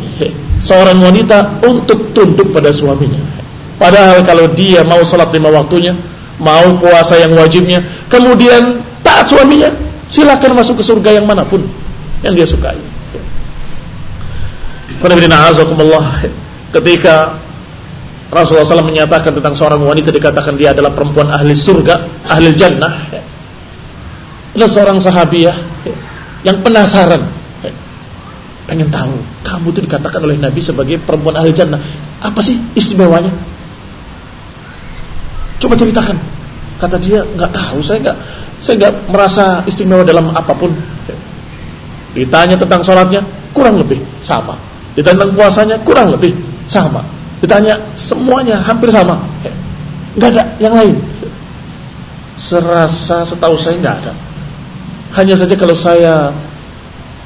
seorang 0.59 0.99
wanita 0.99 1.63
untuk 1.63 2.11
tunduk 2.11 2.51
pada 2.51 2.75
suaminya. 2.75 3.23
Padahal 3.79 4.27
kalau 4.27 4.51
dia 4.55 4.83
mau 4.83 5.03
sholat 5.07 5.31
lima 5.35 5.51
waktunya 5.55 5.95
mau 6.43 6.75
puasa 6.83 7.15
yang 7.15 7.31
wajibnya 7.39 7.79
kemudian 8.11 8.83
taat 9.07 9.31
suaminya 9.31 9.71
silakan 10.11 10.59
masuk 10.59 10.83
ke 10.83 10.85
surga 10.87 11.23
yang 11.23 11.27
mana 11.31 11.47
pun 11.47 11.63
yang 12.27 12.35
dia 12.35 12.47
sukai. 12.47 12.79
Ketika 16.75 17.39
Rasulullah 18.35 18.67
SAW 18.67 18.83
menyatakan 18.83 19.31
tentang 19.31 19.55
seorang 19.55 19.79
wanita 19.85 20.11
dikatakan 20.11 20.59
dia 20.59 20.75
adalah 20.75 20.91
perempuan 20.91 21.31
ahli 21.31 21.55
surga, 21.55 22.27
ahli 22.27 22.51
jannah. 22.59 22.95
Ada 24.55 24.67
seorang 24.71 24.99
sahabiah 24.99 25.55
yang 26.45 26.61
penasaran, 26.61 27.25
pengen 28.69 28.89
tahu 28.93 29.17
kamu 29.45 29.67
itu 29.73 29.81
dikatakan 29.89 30.21
oleh 30.25 30.37
Nabi 30.37 30.61
sebagai 30.61 31.01
perempuan 31.01 31.41
ahli 31.41 31.51
jannah. 31.57 31.81
Apa 32.21 32.41
sih 32.45 32.57
istimewanya? 32.77 33.33
Coba 35.59 35.75
ceritakan. 35.81 36.17
Kata 36.79 37.01
dia 37.01 37.25
nggak 37.25 37.51
tahu, 37.51 37.81
saya 37.81 37.99
nggak 38.05 38.17
saya 38.61 38.75
nggak 38.81 38.95
merasa 39.09 39.65
istimewa 39.65 40.05
dalam 40.05 40.31
apa 40.33 40.53
pun. 40.53 40.71
Ditanya 42.15 42.55
tentang 42.55 42.85
sholatnya 42.85 43.25
kurang 43.57 43.81
lebih 43.81 43.99
sama. 44.23 44.55
Ditanya 44.95 45.27
tentang 45.27 45.35
puasanya 45.35 45.77
kurang 45.83 46.15
lebih 46.15 46.31
sama 46.71 47.03
Ditanya 47.45 47.77
semuanya 47.93 48.57
hampir 48.57 48.89
sama. 48.89 49.21
Enggak 50.17 50.33
ada 50.33 50.43
yang 50.57 50.73
lain. 50.73 50.97
Serasa 52.41 53.29
setahu 53.29 53.61
saya 53.61 53.77
enggak 53.77 54.01
ada. 54.01 54.13
Hanya 55.15 55.39
saja 55.39 55.55
kalau 55.55 55.79
saya 55.79 56.35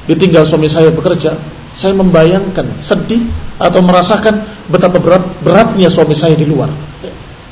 ditinggal 0.05 0.45
suami 0.45 0.69
saya 0.69 0.93
bekerja, 0.93 1.33
saya 1.73 1.93
membayangkan 1.97 2.77
sedih 2.77 3.25
atau 3.57 3.81
merasakan 3.81 4.45
betapa 4.69 5.01
berat 5.01 5.25
beratnya 5.41 5.89
suami 5.89 6.13
saya 6.13 6.37
di 6.37 6.45
luar. 6.45 6.69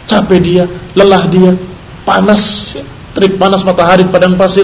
Capek 0.07 0.39
dia, 0.39 0.63
lelah 0.95 1.25
dia, 1.27 1.51
panas, 2.07 2.73
terik 3.17 3.35
panas 3.35 3.65
matahari 3.65 4.05
padang 4.07 4.39
pasir. 4.39 4.63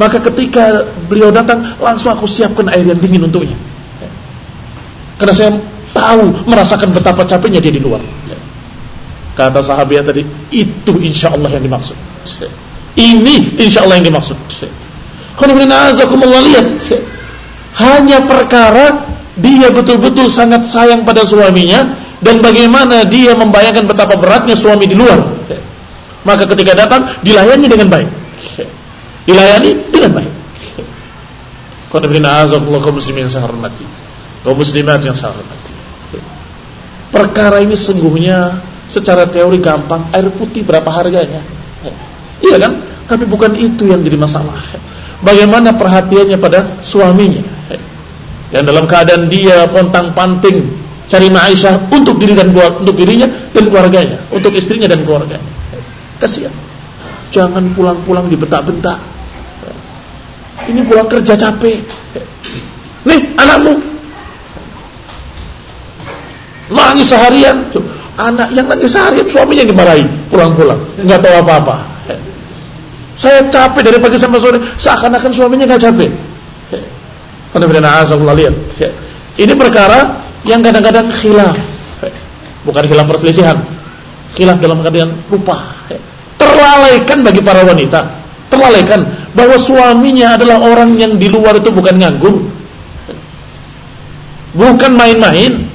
Maka 0.00 0.18
ketika 0.32 0.88
beliau 1.06 1.28
datang, 1.28 1.60
langsung 1.76 2.10
aku 2.10 2.24
siapkan 2.24 2.66
air 2.72 2.82
yang 2.82 2.98
dingin 2.98 3.28
untuknya. 3.28 3.54
Karena 5.20 5.34
saya 5.36 5.50
tahu 5.92 6.48
merasakan 6.48 6.96
betapa 6.96 7.22
capeknya 7.28 7.60
dia 7.60 7.70
di 7.70 7.78
luar. 7.78 8.00
Kata 9.36 9.60
sahabat 9.60 10.08
tadi, 10.08 10.24
itu 10.52 10.92
insya 11.00 11.32
Allah 11.32 11.52
yang 11.56 11.64
dimaksud. 11.64 11.96
Ini 12.96 13.60
insya 13.60 13.84
Allah 13.84 14.00
yang 14.00 14.12
dimaksud. 14.12 14.36
Lihat, 16.42 16.66
hanya 17.82 18.18
perkara 18.28 19.08
dia 19.38 19.72
betul-betul 19.72 20.28
sangat 20.28 20.68
sayang 20.68 21.08
pada 21.08 21.24
suaminya 21.24 21.96
dan 22.20 22.44
bagaimana 22.44 23.02
dia 23.08 23.32
membayangkan 23.34 23.88
betapa 23.88 24.14
beratnya 24.20 24.54
suami 24.54 24.86
di 24.86 24.94
luar. 24.94 25.18
Maka 26.22 26.46
ketika 26.46 26.78
datang 26.78 27.10
dilayani 27.24 27.66
dengan 27.66 27.88
baik. 27.90 28.10
Dilayani 29.26 29.70
dengan 29.90 30.10
baik. 30.22 30.32
Qul 31.90 32.08
kaum 32.80 32.94
muslimin 32.96 33.26
saya 33.26 33.44
hormati. 33.44 33.84
Kaum 34.46 34.56
muslimat 34.56 35.02
yang 35.02 35.18
saya 35.18 35.34
hormati. 35.34 35.74
Perkara 37.12 37.60
ini 37.60 37.76
sungguhnya 37.76 38.56
secara 38.88 39.28
teori 39.28 39.60
gampang, 39.60 40.08
air 40.16 40.32
putih 40.32 40.64
berapa 40.64 40.88
harganya? 40.88 41.44
Iya 42.40 42.56
kan? 42.56 42.72
Tapi 43.04 43.28
bukan 43.28 43.52
itu 43.60 43.92
yang 43.92 44.00
jadi 44.00 44.16
masalah. 44.16 44.56
Bagaimana 45.22 45.78
perhatiannya 45.78 46.38
pada 46.38 46.82
suaminya? 46.82 47.42
Yang 48.52 48.64
dalam 48.68 48.84
keadaan 48.84 49.30
dia 49.32 49.64
pontang-panting 49.70 50.66
cari 51.08 51.28
Aisyah 51.30 51.88
untuk 51.94 52.18
diri 52.18 52.36
dan 52.36 52.52
untuk 52.52 52.96
dirinya 52.98 53.30
dan 53.54 53.64
keluarganya, 53.70 54.18
untuk 54.34 54.52
istrinya 54.52 54.90
dan 54.90 55.06
keluarganya. 55.06 55.46
Kasihan. 56.18 56.52
Jangan 57.32 57.72
pulang-pulang 57.72 58.28
dibentak-bentak. 58.28 58.98
Ini 60.68 60.80
pulang 60.84 61.08
kerja 61.08 61.34
capek. 61.34 61.80
Nih 63.02 63.20
anakmu 63.34 63.92
Nangis 66.72 67.08
seharian. 67.12 67.68
Anak 68.16 68.52
yang 68.52 68.68
nangis 68.68 68.92
seharian 68.92 69.24
suaminya 69.28 69.64
dimarahi 69.64 70.04
pulang-pulang. 70.28 70.80
nggak 71.00 71.20
tahu 71.20 71.34
apa-apa. 71.44 71.91
Saya 73.16 73.44
capek 73.48 73.82
dari 73.84 73.98
pagi 74.00 74.16
sampai 74.16 74.40
sore. 74.40 74.58
Seakan-akan 74.76 75.30
suaminya 75.32 75.68
nggak 75.68 75.82
capek. 75.82 76.10
Ini 79.36 79.52
perkara 79.56 80.20
yang 80.48 80.64
kadang-kadang 80.64 81.12
khilaf. 81.12 81.56
Bukan 82.64 82.84
khilaf 82.88 83.06
perselisihan. 83.08 83.58
Khilaf 84.32 84.56
dalam 84.58 84.80
keadaan 84.80 85.12
lupa. 85.28 85.60
Terlalaikan 86.40 87.20
bagi 87.20 87.44
para 87.44 87.62
wanita. 87.68 88.00
Terlalaikan 88.48 89.04
bahwa 89.36 89.56
suaminya 89.56 90.36
adalah 90.36 90.60
orang 90.60 90.96
yang 90.96 91.16
di 91.20 91.28
luar 91.28 91.60
itu 91.60 91.68
bukan 91.68 92.00
nganggur. 92.00 92.36
Bukan 94.52 94.92
main-main 94.92 95.72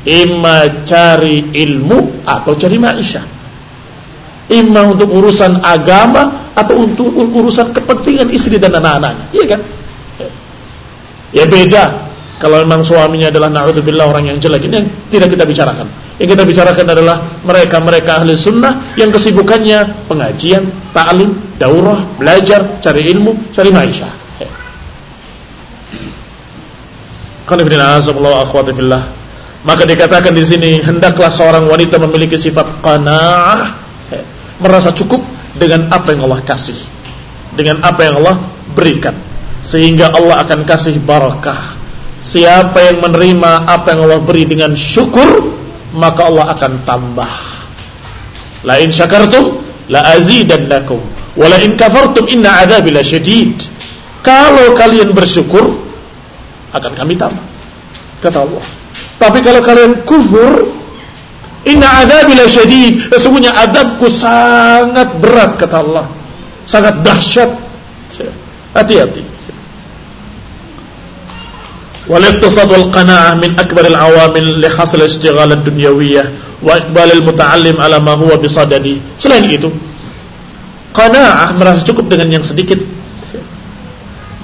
Ima 0.00 0.64
cari 0.88 1.52
ilmu 1.52 2.24
atau 2.24 2.56
cari 2.56 2.80
maisha 2.80 3.20
Ima 4.50 4.82
untuk 4.82 5.06
urusan 5.14 5.62
agama 5.62 6.50
atau 6.58 6.82
untuk 6.82 7.14
urusan 7.14 7.70
kepentingan 7.70 8.28
istri 8.34 8.58
dan 8.58 8.74
anak-anaknya. 8.74 9.26
Iya 9.30 9.44
kan? 9.56 9.60
Ya 11.30 11.44
beda. 11.46 11.84
Kalau 12.40 12.64
memang 12.64 12.80
suaminya 12.80 13.28
adalah 13.28 13.52
na'udzubillah 13.52 14.08
orang 14.08 14.32
yang 14.32 14.40
jelek 14.40 14.64
ini 14.64 14.80
yang 14.80 14.88
tidak 15.12 15.28
kita 15.36 15.44
bicarakan. 15.44 15.86
Yang 16.16 16.28
kita 16.36 16.44
bicarakan 16.48 16.86
adalah 16.88 17.16
mereka-mereka 17.44 18.24
ahli 18.24 18.32
sunnah 18.32 18.96
yang 18.96 19.12
kesibukannya 19.12 20.08
pengajian, 20.08 20.64
ta'lim, 20.96 21.36
daurah, 21.60 22.00
belajar, 22.16 22.80
cari 22.80 23.12
ilmu, 23.12 23.52
cari 23.52 23.68
maisha. 23.68 24.08
Maka 29.60 29.82
dikatakan 29.84 30.32
di 30.32 30.40
sini 30.40 30.80
hendaklah 30.80 31.28
seorang 31.28 31.68
wanita 31.68 32.00
memiliki 32.00 32.40
sifat 32.40 32.80
qanaah, 32.80 33.79
merasa 34.60 34.92
cukup 34.92 35.24
dengan 35.56 35.88
apa 35.90 36.14
yang 36.14 36.28
Allah 36.28 36.40
kasih, 36.44 36.76
dengan 37.56 37.82
apa 37.82 38.00
yang 38.06 38.20
Allah 38.22 38.38
berikan, 38.76 39.16
sehingga 39.64 40.12
Allah 40.12 40.44
akan 40.46 40.62
kasih 40.68 41.00
barakah. 41.02 41.80
Siapa 42.20 42.76
yang 42.84 43.00
menerima 43.00 43.64
apa 43.64 43.96
yang 43.96 44.04
Allah 44.04 44.20
beri 44.20 44.44
dengan 44.44 44.76
syukur, 44.76 45.56
maka 45.96 46.28
Allah 46.28 46.52
akan 46.52 46.72
tambah. 46.84 47.32
La 48.68 48.76
in 48.84 48.92
syakartum 48.92 49.56
la 49.88 50.04
azidannakum 50.12 51.00
wa 51.40 51.46
la 51.48 51.56
in 51.64 51.80
kafartum 51.80 52.28
inna 52.28 52.60
adzabi 52.60 52.92
lasyadid. 52.92 53.56
Kalau 54.20 54.76
kalian 54.76 55.16
bersyukur 55.16 55.80
akan 56.76 56.92
kami 56.92 57.16
tambah. 57.16 57.40
Kata 58.20 58.44
Allah. 58.44 58.64
Tapi 59.16 59.40
kalau 59.40 59.64
kalian 59.64 60.04
kufur, 60.04 60.79
inna 61.69 62.05
adzabi 62.05 62.33
lasyadid. 62.37 62.93
Sesungguhnya 63.11 63.51
adabku 63.53 64.07
sangat 64.07 65.17
berat 65.19 65.57
kata 65.59 65.77
Allah. 65.81 66.05
Sangat 66.65 67.01
dahsyat. 67.05 67.51
Hati-hati. 68.75 69.35
والاقتصاد 72.05 72.69
والقناعة 72.69 73.33
من 73.41 73.57
أكبر 73.59 73.83
العوامل 73.87 74.61
لحصل 74.61 75.01
اشتغال 75.01 75.51
الدنيوية 75.51 76.23
وإقبال 76.61 77.09
المتعلم 77.17 77.81
على 77.81 77.97
ما 77.97 78.13
هو 78.13 78.29
بصدده 78.37 79.17
selain 79.17 79.49
itu 79.49 79.73
qanaah 80.93 81.49
merasa 81.57 81.81
cukup 81.81 82.13
dengan 82.13 82.39
yang 82.39 82.45
sedikit 82.45 82.77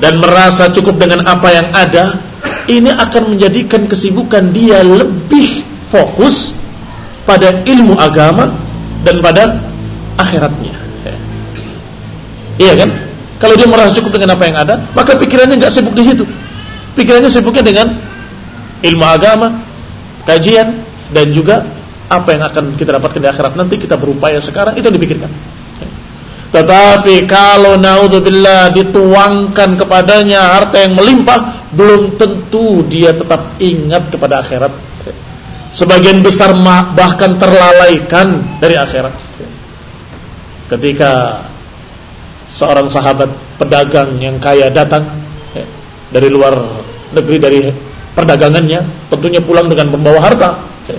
dan 0.02 0.18
merasa 0.18 0.74
cukup 0.74 0.98
dengan 0.98 1.30
apa 1.30 1.48
yang 1.54 1.68
ada 1.70 2.18
ini 2.66 2.90
akan 2.90 3.38
menjadikan 3.38 3.86
kesibukan 3.86 4.50
dia 4.50 4.82
lebih 4.82 5.62
fokus 5.94 6.58
pada 7.27 7.67
ilmu 7.67 7.99
agama 7.99 8.55
dan 9.03 9.19
pada 9.21 9.61
akhiratnya. 10.17 10.75
Iya 12.57 12.73
kan? 12.81 12.91
Kalau 13.37 13.53
dia 13.53 13.69
merasa 13.69 13.93
cukup 14.01 14.17
dengan 14.17 14.33
apa 14.33 14.49
yang 14.49 14.57
ada, 14.57 14.81
maka 14.97 15.21
pikirannya 15.21 15.61
nggak 15.61 15.73
sibuk 15.75 15.93
di 15.93 16.05
situ. 16.07 16.25
Pikirannya 16.97 17.29
sibuknya 17.29 17.61
dengan 17.61 17.93
ilmu 18.81 19.05
agama, 19.05 19.61
kajian 20.25 20.81
dan 21.13 21.27
juga 21.37 21.69
apa 22.07 22.33
yang 22.33 22.43
akan 22.49 22.65
kita 22.79 22.97
dapatkan 22.97 23.21
di 23.21 23.29
akhirat 23.29 23.53
nanti 23.59 23.77
kita 23.77 23.99
berupaya 23.99 24.41
sekarang 24.41 24.79
itu 24.79 24.89
yang 24.89 24.97
dipikirkan. 24.97 25.31
Tetapi 26.55 27.29
kalau 27.29 27.77
naudzubillah 27.77 28.73
dituangkan 28.73 29.77
kepadanya 29.77 30.57
harta 30.57 30.81
yang 30.81 30.97
melimpah, 30.97 31.69
belum 31.77 32.17
tentu 32.17 32.81
dia 32.89 33.13
tetap 33.13 33.61
ingat 33.61 34.09
kepada 34.09 34.41
akhirat. 34.41 34.73
Sebagian 35.77 36.25
besar 36.25 36.57
bahkan 36.97 37.37
terlalaikan 37.37 38.41
dari 38.65 38.81
akhirat. 38.81 39.13
Ketika 40.73 41.45
seorang 42.49 42.89
sahabat 42.89 43.29
pedagang 43.61 44.17
yang 44.17 44.41
kaya 44.41 44.73
datang 44.73 45.05
ya, 45.53 45.69
dari 46.17 46.33
luar 46.33 46.57
negeri 47.13 47.37
dari 47.37 47.61
perdagangannya, 48.17 49.13
tentunya 49.13 49.45
pulang 49.45 49.69
dengan 49.69 49.93
membawa 49.93 50.25
harta. 50.25 50.57
Ya. 50.89 50.97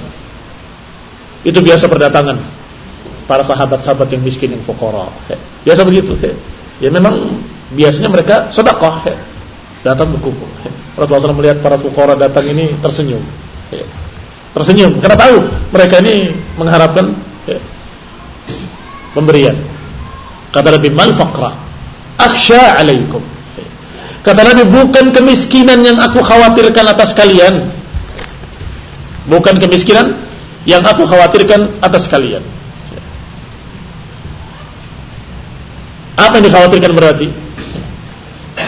Itu 1.42 1.66
biasa 1.66 1.90
perdatangan 1.90 2.38
para 3.26 3.42
sahabat-sahabat 3.42 4.14
yang 4.14 4.22
miskin 4.22 4.54
yang 4.54 4.62
fukara. 4.62 5.10
Biasa 5.66 5.90
begitu. 5.90 6.14
Ya 6.78 6.94
memang 6.94 7.42
biasanya 7.74 8.14
mereka 8.14 8.54
sedekah 8.54 9.10
datang 9.82 10.14
berkumpul. 10.14 10.46
Rasulullah 10.94 11.34
SAW 11.34 11.40
melihat 11.42 11.66
para 11.66 11.82
fukara 11.82 12.14
datang 12.14 12.46
ini 12.46 12.78
tersenyum. 12.78 13.26
Tersenyum 14.58 14.98
karena 14.98 15.14
tahu 15.22 15.38
mereka 15.70 16.02
ini 16.02 16.34
mengharapkan 16.58 17.14
ya, 17.46 17.62
pemberian. 19.14 19.54
Kata 20.50 20.74
Nabi 20.74 20.90
mal 20.90 21.14
faqra 21.14 21.54
akhsha 22.18 22.82
alaikum. 22.82 23.22
Kata 24.26 24.42
Nabi 24.42 24.66
bukan 24.66 25.14
kemiskinan 25.14 25.86
yang 25.86 26.02
aku 26.02 26.26
khawatirkan 26.26 26.90
atas 26.90 27.14
kalian. 27.14 27.70
Bukan 29.30 29.62
kemiskinan 29.62 30.18
yang 30.66 30.82
aku 30.82 31.06
khawatirkan 31.06 31.78
atas 31.78 32.10
kalian. 32.10 32.42
Apa 36.18 36.42
yang 36.42 36.50
dikhawatirkan 36.50 36.92
berarti? 36.98 37.30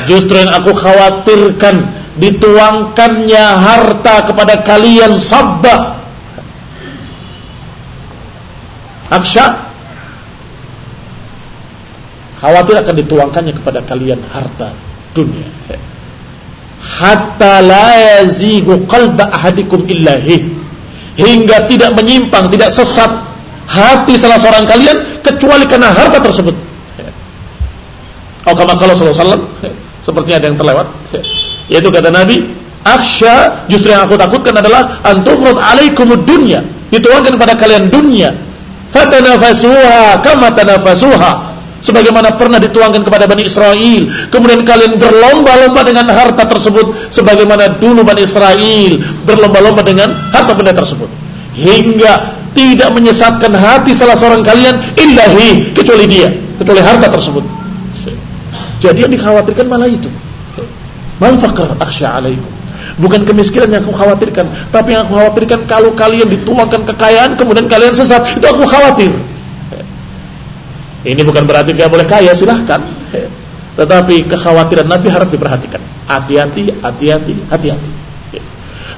Justru 0.06 0.38
yang 0.38 0.54
aku 0.54 0.70
khawatirkan 0.70 1.99
dituangkannya 2.20 3.46
harta 3.56 4.28
kepada 4.28 4.60
kalian 4.62 5.16
sabda. 5.16 5.98
Aksya 9.10 9.46
khawatir 12.38 12.78
akan 12.78 12.96
dituangkannya 13.04 13.54
kepada 13.58 13.80
kalian 13.88 14.20
harta 14.30 14.76
dunia. 15.16 15.50
Hatta 16.80 17.60
la 17.64 17.90
yazigu 18.22 18.86
qalba 18.86 19.34
ahadikum 19.34 19.84
illahi 19.90 20.48
hingga 21.20 21.68
tidak 21.68 21.92
menyimpang 22.00 22.48
tidak 22.48 22.72
sesat 22.72 23.12
hati 23.68 24.16
salah 24.16 24.40
seorang 24.40 24.64
kalian 24.64 24.98
kecuali 25.20 25.66
karena 25.68 25.92
harta 25.92 26.22
tersebut. 26.22 26.56
Oh 28.48 28.56
kama 28.56 28.78
kalau 28.80 28.94
sallallahu 28.96 29.16
alaihi 29.16 29.24
wasallam. 29.26 29.44
Seperti 30.00 30.32
ada 30.32 30.48
yang 30.48 30.56
terlewat 30.56 30.88
yaitu 31.70 31.94
kata 31.94 32.10
Nabi, 32.10 32.50
"Akhsha 32.84 33.66
justru 33.70 33.94
yang 33.94 34.10
aku 34.10 34.18
takutkan 34.18 34.58
adalah 34.58 35.00
antufrud 35.06 35.56
alaikumud 35.56 36.26
dunya." 36.26 36.66
Dituangkan 36.90 37.38
kepada 37.38 37.54
kalian 37.54 37.94
dunia. 37.94 38.34
Fatanafasuha 38.90 40.26
kama 40.26 40.50
tanafasuha. 40.58 41.50
Sebagaimana 41.80 42.36
pernah 42.36 42.60
dituangkan 42.60 43.08
kepada 43.08 43.24
Bani 43.24 43.48
Israel 43.48 44.04
Kemudian 44.28 44.68
kalian 44.68 45.00
berlomba-lomba 45.00 45.88
dengan 45.88 46.12
harta 46.12 46.44
tersebut 46.44 47.08
Sebagaimana 47.08 47.80
dulu 47.80 48.04
Bani 48.04 48.28
Israel 48.28 49.00
Berlomba-lomba 49.24 49.80
dengan 49.80 50.12
harta 50.12 50.60
benda 50.60 50.76
tersebut 50.76 51.08
Hingga 51.56 52.36
tidak 52.52 52.90
menyesatkan 52.92 53.56
hati 53.56 53.96
salah 53.96 54.20
seorang 54.20 54.44
kalian 54.44 54.76
Illahi 55.00 55.72
Kecuali 55.72 56.04
dia 56.04 56.28
Kecuali 56.60 56.84
harta 56.84 57.08
tersebut 57.08 57.48
Jadi 58.84 59.00
yang 59.00 59.14
dikhawatirkan 59.16 59.72
malah 59.72 59.88
itu 59.88 60.12
Mal 61.20 61.36
faqr 61.36 61.76
akhsha 61.78 62.20
alaikum. 62.20 62.48
Bukan 63.00 63.28
kemiskinan 63.28 63.76
yang 63.76 63.84
aku 63.84 63.92
khawatirkan, 63.96 64.72
tapi 64.72 64.96
yang 64.96 65.04
aku 65.08 65.20
khawatirkan 65.20 65.68
kalau 65.68 65.92
kalian 65.96 66.32
dituangkan 66.32 66.88
kekayaan 66.88 67.36
kemudian 67.36 67.68
kalian 67.68 67.92
sesat, 67.92 68.40
itu 68.40 68.44
aku 68.48 68.64
khawatir. 68.64 69.12
Ini 71.04 71.22
bukan 71.24 71.48
berarti 71.48 71.72
dia 71.72 71.88
boleh 71.88 72.04
kaya, 72.04 72.36
silahkan. 72.36 72.84
Tetapi 73.80 74.28
kekhawatiran 74.28 74.88
Nabi 74.88 75.08
harus 75.08 75.32
diperhatikan. 75.32 75.80
Hati-hati, 76.12 76.84
hati-hati, 76.84 77.34
hati-hati. 77.48 77.92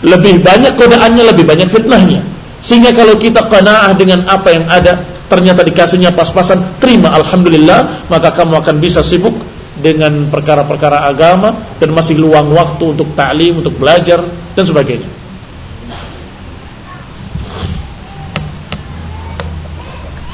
Lebih 0.01 0.41
banyak 0.41 0.73
godaannya, 0.73 1.23
lebih 1.29 1.45
banyak 1.45 1.69
fitnahnya. 1.69 2.25
Sehingga 2.57 2.93
kalau 2.97 3.17
kita 3.21 3.45
qanaah 3.45 3.93
dengan 3.93 4.25
apa 4.25 4.49
yang 4.49 4.65
ada, 4.65 5.05
ternyata 5.29 5.61
dikasihnya 5.61 6.17
pas-pasan, 6.17 6.81
terima 6.81 7.13
alhamdulillah, 7.13 8.09
maka 8.09 8.33
kamu 8.33 8.65
akan 8.65 8.75
bisa 8.81 9.05
sibuk 9.05 9.37
dengan 9.81 10.29
perkara-perkara 10.29 11.09
agama 11.09 11.57
dan 11.81 11.91
masih 11.91 12.21
luang 12.21 12.53
waktu 12.53 12.93
untuk 12.93 13.11
ta'lim, 13.17 13.59
untuk 13.59 13.75
belajar 13.75 14.21
dan 14.53 14.63
sebagainya. 14.63 15.09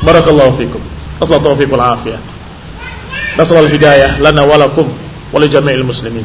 Barakallahu 0.03 0.55
fikum. 0.55 0.79
Asal 1.17 1.41
taufiq 1.41 1.67
wal 1.67 1.83
afiyah. 1.83 2.21
Nasal 3.35 3.67
hidayah 3.67 4.21
lana 4.21 4.45
wa 4.45 4.55
lakum 4.55 4.87
wa 5.33 5.37
li 5.41 5.47
jami'il 5.49 5.83
muslimin. 5.83 6.23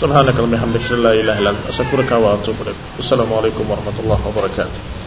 Subhanaka 0.00 0.40
wa 0.40 0.48
bihamdika 0.48 0.96
la 0.96 1.12
ilaha 1.12 1.38
illa 1.40 1.50
anta 1.52 1.68
astaghfiruka 1.68 2.16
wa 2.16 2.36
atubu 2.36 2.64
ilaik. 2.64 2.78
Assalamualaikum 2.96 3.68
warahmatullahi 3.68 4.22
wabarakatuh. 4.24 4.99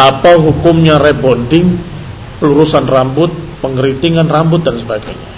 Apa 0.00 0.40
hukumnya 0.40 0.96
rebonding, 0.96 1.76
pelurusan 2.40 2.88
rambut, 2.88 3.28
pengeritingan 3.60 4.24
rambut 4.32 4.64
dan 4.64 4.80
sebagainya. 4.80 5.28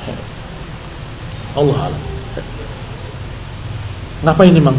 Allah 1.58 1.90
Allah. 1.90 2.02
Ngapa 4.22 4.42
ini 4.46 4.60
mang? 4.62 4.78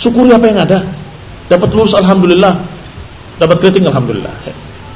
Syukuri 0.00 0.32
apa 0.32 0.46
yang 0.48 0.58
ada. 0.64 0.80
Dapat 1.52 1.68
lurus 1.76 1.92
alhamdulillah. 1.92 2.56
Dapat 3.36 3.56
keriting 3.60 3.84
alhamdulillah. 3.84 4.32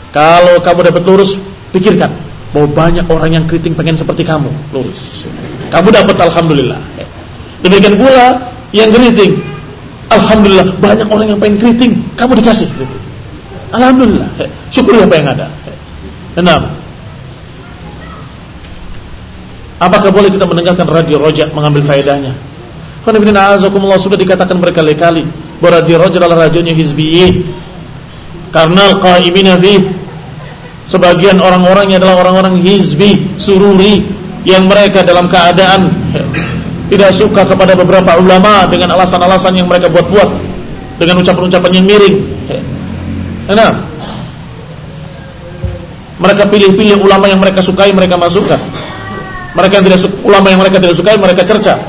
Kalau 0.09 0.57
kamu 0.65 0.89
dapat 0.89 1.03
lurus, 1.05 1.37
pikirkan 1.71 2.09
mau 2.57 2.65
banyak 2.65 3.05
orang 3.13 3.31
yang 3.37 3.45
keriting 3.45 3.77
pengen 3.77 4.01
seperti 4.01 4.25
kamu, 4.25 4.49
lurus. 4.73 5.29
Kamu 5.69 5.93
dapat 5.93 6.17
alhamdulillah. 6.17 6.81
Demikian 7.61 8.01
pula 8.01 8.49
yang 8.73 8.89
keriting. 8.89 9.37
Alhamdulillah 10.09 10.73
banyak 10.81 11.05
orang 11.13 11.27
yang 11.37 11.39
pengen 11.39 11.61
keriting, 11.61 11.93
kamu 12.17 12.41
dikasih 12.41 12.65
keriting. 12.73 12.98
Alhamdulillah. 13.73 14.29
Syukuri 14.73 15.05
apa 15.05 15.15
yang 15.17 15.29
ada. 15.37 15.47
Enam. 16.39 16.73
Apakah 19.79 20.11
boleh 20.11 20.33
kita 20.33 20.43
mendengarkan 20.43 20.87
radio 20.91 21.23
rojak 21.23 21.55
mengambil 21.55 21.87
faedahnya? 21.87 22.35
Karena 23.07 23.57
azakumullah 23.57 23.97
sudah 23.97 24.19
dikatakan 24.19 24.59
berkali-kali 24.59 25.25
bahwa 25.63 25.81
radio 25.81 25.97
rojak 26.03 26.19
adalah 26.19 26.51
radionya 26.51 26.75
hizbiyin. 26.75 27.47
Karena 28.51 28.97
qaimina 28.99 29.55
fi 29.61 29.79
sebagian 30.89 31.39
orang-orangnya 31.39 32.01
adalah 32.01 32.27
orang-orang 32.27 32.65
hizbi, 32.65 33.39
sururi 33.39 34.03
yang 34.49 34.67
mereka 34.67 35.05
dalam 35.05 35.29
keadaan 35.29 35.93
tidak 36.89 37.13
suka 37.13 37.45
kepada 37.45 37.77
beberapa 37.77 38.17
ulama 38.17 38.65
dengan 38.67 38.97
alasan-alasan 38.97 39.53
yang 39.61 39.69
mereka 39.69 39.93
buat-buat 39.93 40.29
dengan 40.97 41.21
ucapan-ucapan 41.21 41.71
yang 41.77 41.85
miring 41.85 42.17
Nah, 43.49 43.81
mereka 46.19 46.45
pilih-pilih 46.51 47.01
ulama 47.01 47.31
yang 47.31 47.41
mereka 47.41 47.65
sukai, 47.65 47.95
mereka 47.95 48.21
masukkan. 48.21 48.61
Mereka 49.57 49.81
yang 49.81 49.87
tidak 49.89 50.01
ulama 50.27 50.47
yang 50.53 50.61
mereka 50.61 50.77
tidak 50.83 50.97
sukai, 50.99 51.17
mereka 51.17 51.43
cerca. 51.49 51.81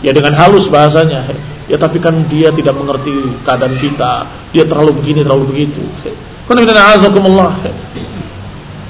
Ya 0.00 0.16
dengan 0.16 0.32
halus 0.32 0.70
bahasanya. 0.72 1.28
Ya 1.68 1.76
tapi 1.76 2.00
kan 2.00 2.26
dia 2.26 2.48
tidak 2.50 2.74
mengerti 2.74 3.12
keadaan 3.44 3.76
kita. 3.76 4.26
Dia 4.56 4.64
terlalu 4.64 4.96
begini, 4.96 5.20
terlalu 5.22 5.44
begitu. 5.52 5.82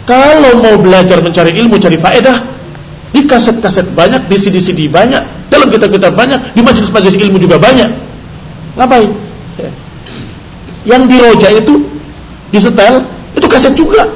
Kalau 0.09 0.51
mau 0.63 0.75
belajar 0.81 1.21
mencari 1.21 1.53
ilmu, 1.61 1.77
cari 1.77 2.01
faedah, 2.01 2.41
di 3.13 3.27
kaset-kaset 3.27 3.93
banyak, 3.93 4.31
di 4.31 4.37
CD-CD 4.39 4.89
banyak, 4.89 5.51
dalam 5.53 5.69
kitab-kitab 5.69 6.15
banyak, 6.17 6.57
di 6.57 6.63
majelis-majelis 6.65 7.21
ilmu 7.21 7.37
juga 7.37 7.61
banyak. 7.61 7.91
Ngapain? 8.81 9.11
Yang 10.89 11.03
di 11.13 11.17
roja 11.21 11.49
itu 11.53 11.75
di 12.51 12.59
setel 12.59 13.05
itu 13.37 13.47
kaset 13.47 13.77
juga. 13.77 14.09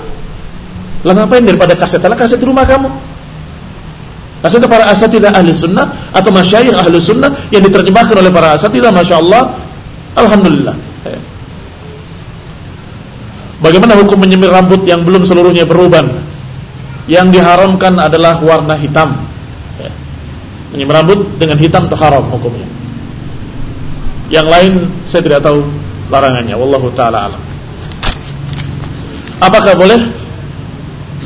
Lah 1.04 1.12
ngapain 1.12 1.44
daripada 1.44 1.76
kaset? 1.76 2.00
Lah 2.00 2.16
kaset 2.16 2.40
di 2.40 2.46
rumah 2.48 2.64
kamu. 2.64 2.88
Kaset 4.44 4.60
para 4.68 4.92
asatidah 4.92 5.32
ahli 5.32 5.56
sunnah 5.56 6.12
atau 6.12 6.28
masyayikh 6.28 6.76
ahli 6.76 7.00
sunnah 7.00 7.48
yang 7.48 7.64
diterjemahkan 7.64 8.12
oleh 8.12 8.28
para 8.28 8.52
asatidah, 8.52 8.92
masya 8.92 9.16
Allah, 9.20 9.56
alhamdulillah. 10.20 10.76
Bagaimana 13.64 13.96
hukum 13.96 14.20
menyemir 14.20 14.52
rambut 14.52 14.84
yang 14.84 15.00
belum 15.08 15.24
seluruhnya 15.24 15.64
beruban? 15.64 16.20
Yang 17.08 17.40
diharamkan 17.40 17.96
adalah 17.96 18.36
warna 18.44 18.76
hitam. 18.76 19.24
Menyemir 20.76 20.92
rambut 20.92 21.40
dengan 21.40 21.56
hitam 21.56 21.88
itu 21.88 21.96
haram 21.96 22.28
hukumnya. 22.28 22.68
Yang 24.28 24.46
lain 24.48 24.72
saya 25.08 25.22
tidak 25.24 25.40
tahu 25.40 25.64
larangannya. 26.08 26.56
Wallahu 26.56 26.88
taala 26.92 27.30
alam. 27.30 27.42
Apakah 29.40 29.76
boleh 29.76 30.00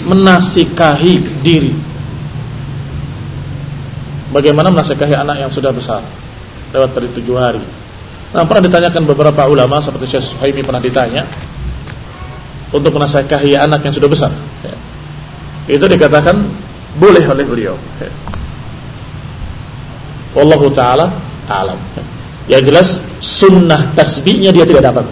menasikahi 0.06 1.42
diri? 1.42 1.72
Bagaimana 4.28 4.68
menasikahi 4.68 5.14
anak 5.16 5.40
yang 5.40 5.50
sudah 5.52 5.72
besar? 5.72 6.04
Lewat 6.74 6.92
dari 6.92 7.08
tujuh 7.14 7.36
hari. 7.38 7.62
Nah 8.28 8.44
pernah 8.44 8.68
ditanyakan 8.68 9.08
beberapa 9.08 9.48
ulama 9.48 9.80
seperti 9.80 10.18
Syekh 10.18 10.36
Suhaimi 10.36 10.60
pernah 10.60 10.84
ditanya 10.84 11.24
untuk 12.68 12.92
menasikahi 12.92 13.56
anak 13.56 13.80
yang 13.80 13.94
sudah 13.96 14.10
besar. 14.10 14.32
Ya. 14.60 14.76
itu 15.68 15.84
dikatakan 15.84 16.36
boleh 17.00 17.24
oleh 17.24 17.44
beliau. 17.44 17.76
Wallahu 20.36 20.68
taala 20.76 21.08
alam. 21.48 21.80
Yang 22.48 22.62
jelas 22.72 22.88
sunnah 23.20 23.92
tasbihnya 23.92 24.50
dia 24.50 24.64
tidak 24.64 24.88
dapat. 24.88 25.04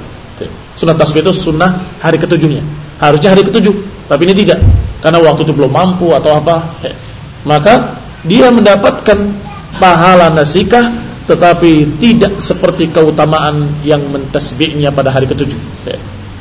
Sunnah 0.77 0.97
tasbih 0.97 1.25
itu 1.25 1.33
sunnah 1.33 1.85
hari 2.05 2.21
ketujuhnya. 2.21 2.61
Harusnya 3.01 3.33
hari 3.33 3.45
ketujuh, 3.45 3.73
tapi 4.09 4.29
ini 4.29 4.37
tidak. 4.37 4.61
Karena 5.01 5.21
waktu 5.25 5.49
itu 5.49 5.53
belum 5.57 5.73
mampu 5.73 6.13
atau 6.13 6.37
apa. 6.37 6.81
Maka 7.49 7.97
dia 8.25 8.53
mendapatkan 8.53 9.17
pahala 9.77 10.33
nasikah 10.33 11.05
tetapi 11.27 11.99
tidak 11.99 12.39
seperti 12.39 12.89
keutamaan 12.93 13.83
yang 13.83 13.99
mentasbihnya 14.07 14.95
pada 14.95 15.11
hari 15.11 15.27
ketujuh 15.27 15.59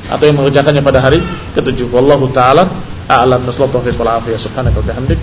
atau 0.06 0.24
yang 0.30 0.38
mengerjakannya 0.38 0.86
pada 0.86 1.02
hari 1.02 1.20
ketujuh. 1.58 1.90
Wallahu 1.90 2.30
taala 2.30 2.70
a'lam. 3.10 3.42
Nasallahu 3.42 3.82
alaihi 3.82 3.98
wa 3.98 4.06
sallam. 4.06 4.38
Subhanaka 4.38 4.78
wa 4.78 4.86
bihamdik. 4.86 5.20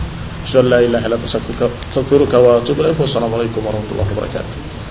Wassalamualaikum 2.98 3.62
warahmatullahi 3.62 4.10
wabarakatuh. 4.10 4.82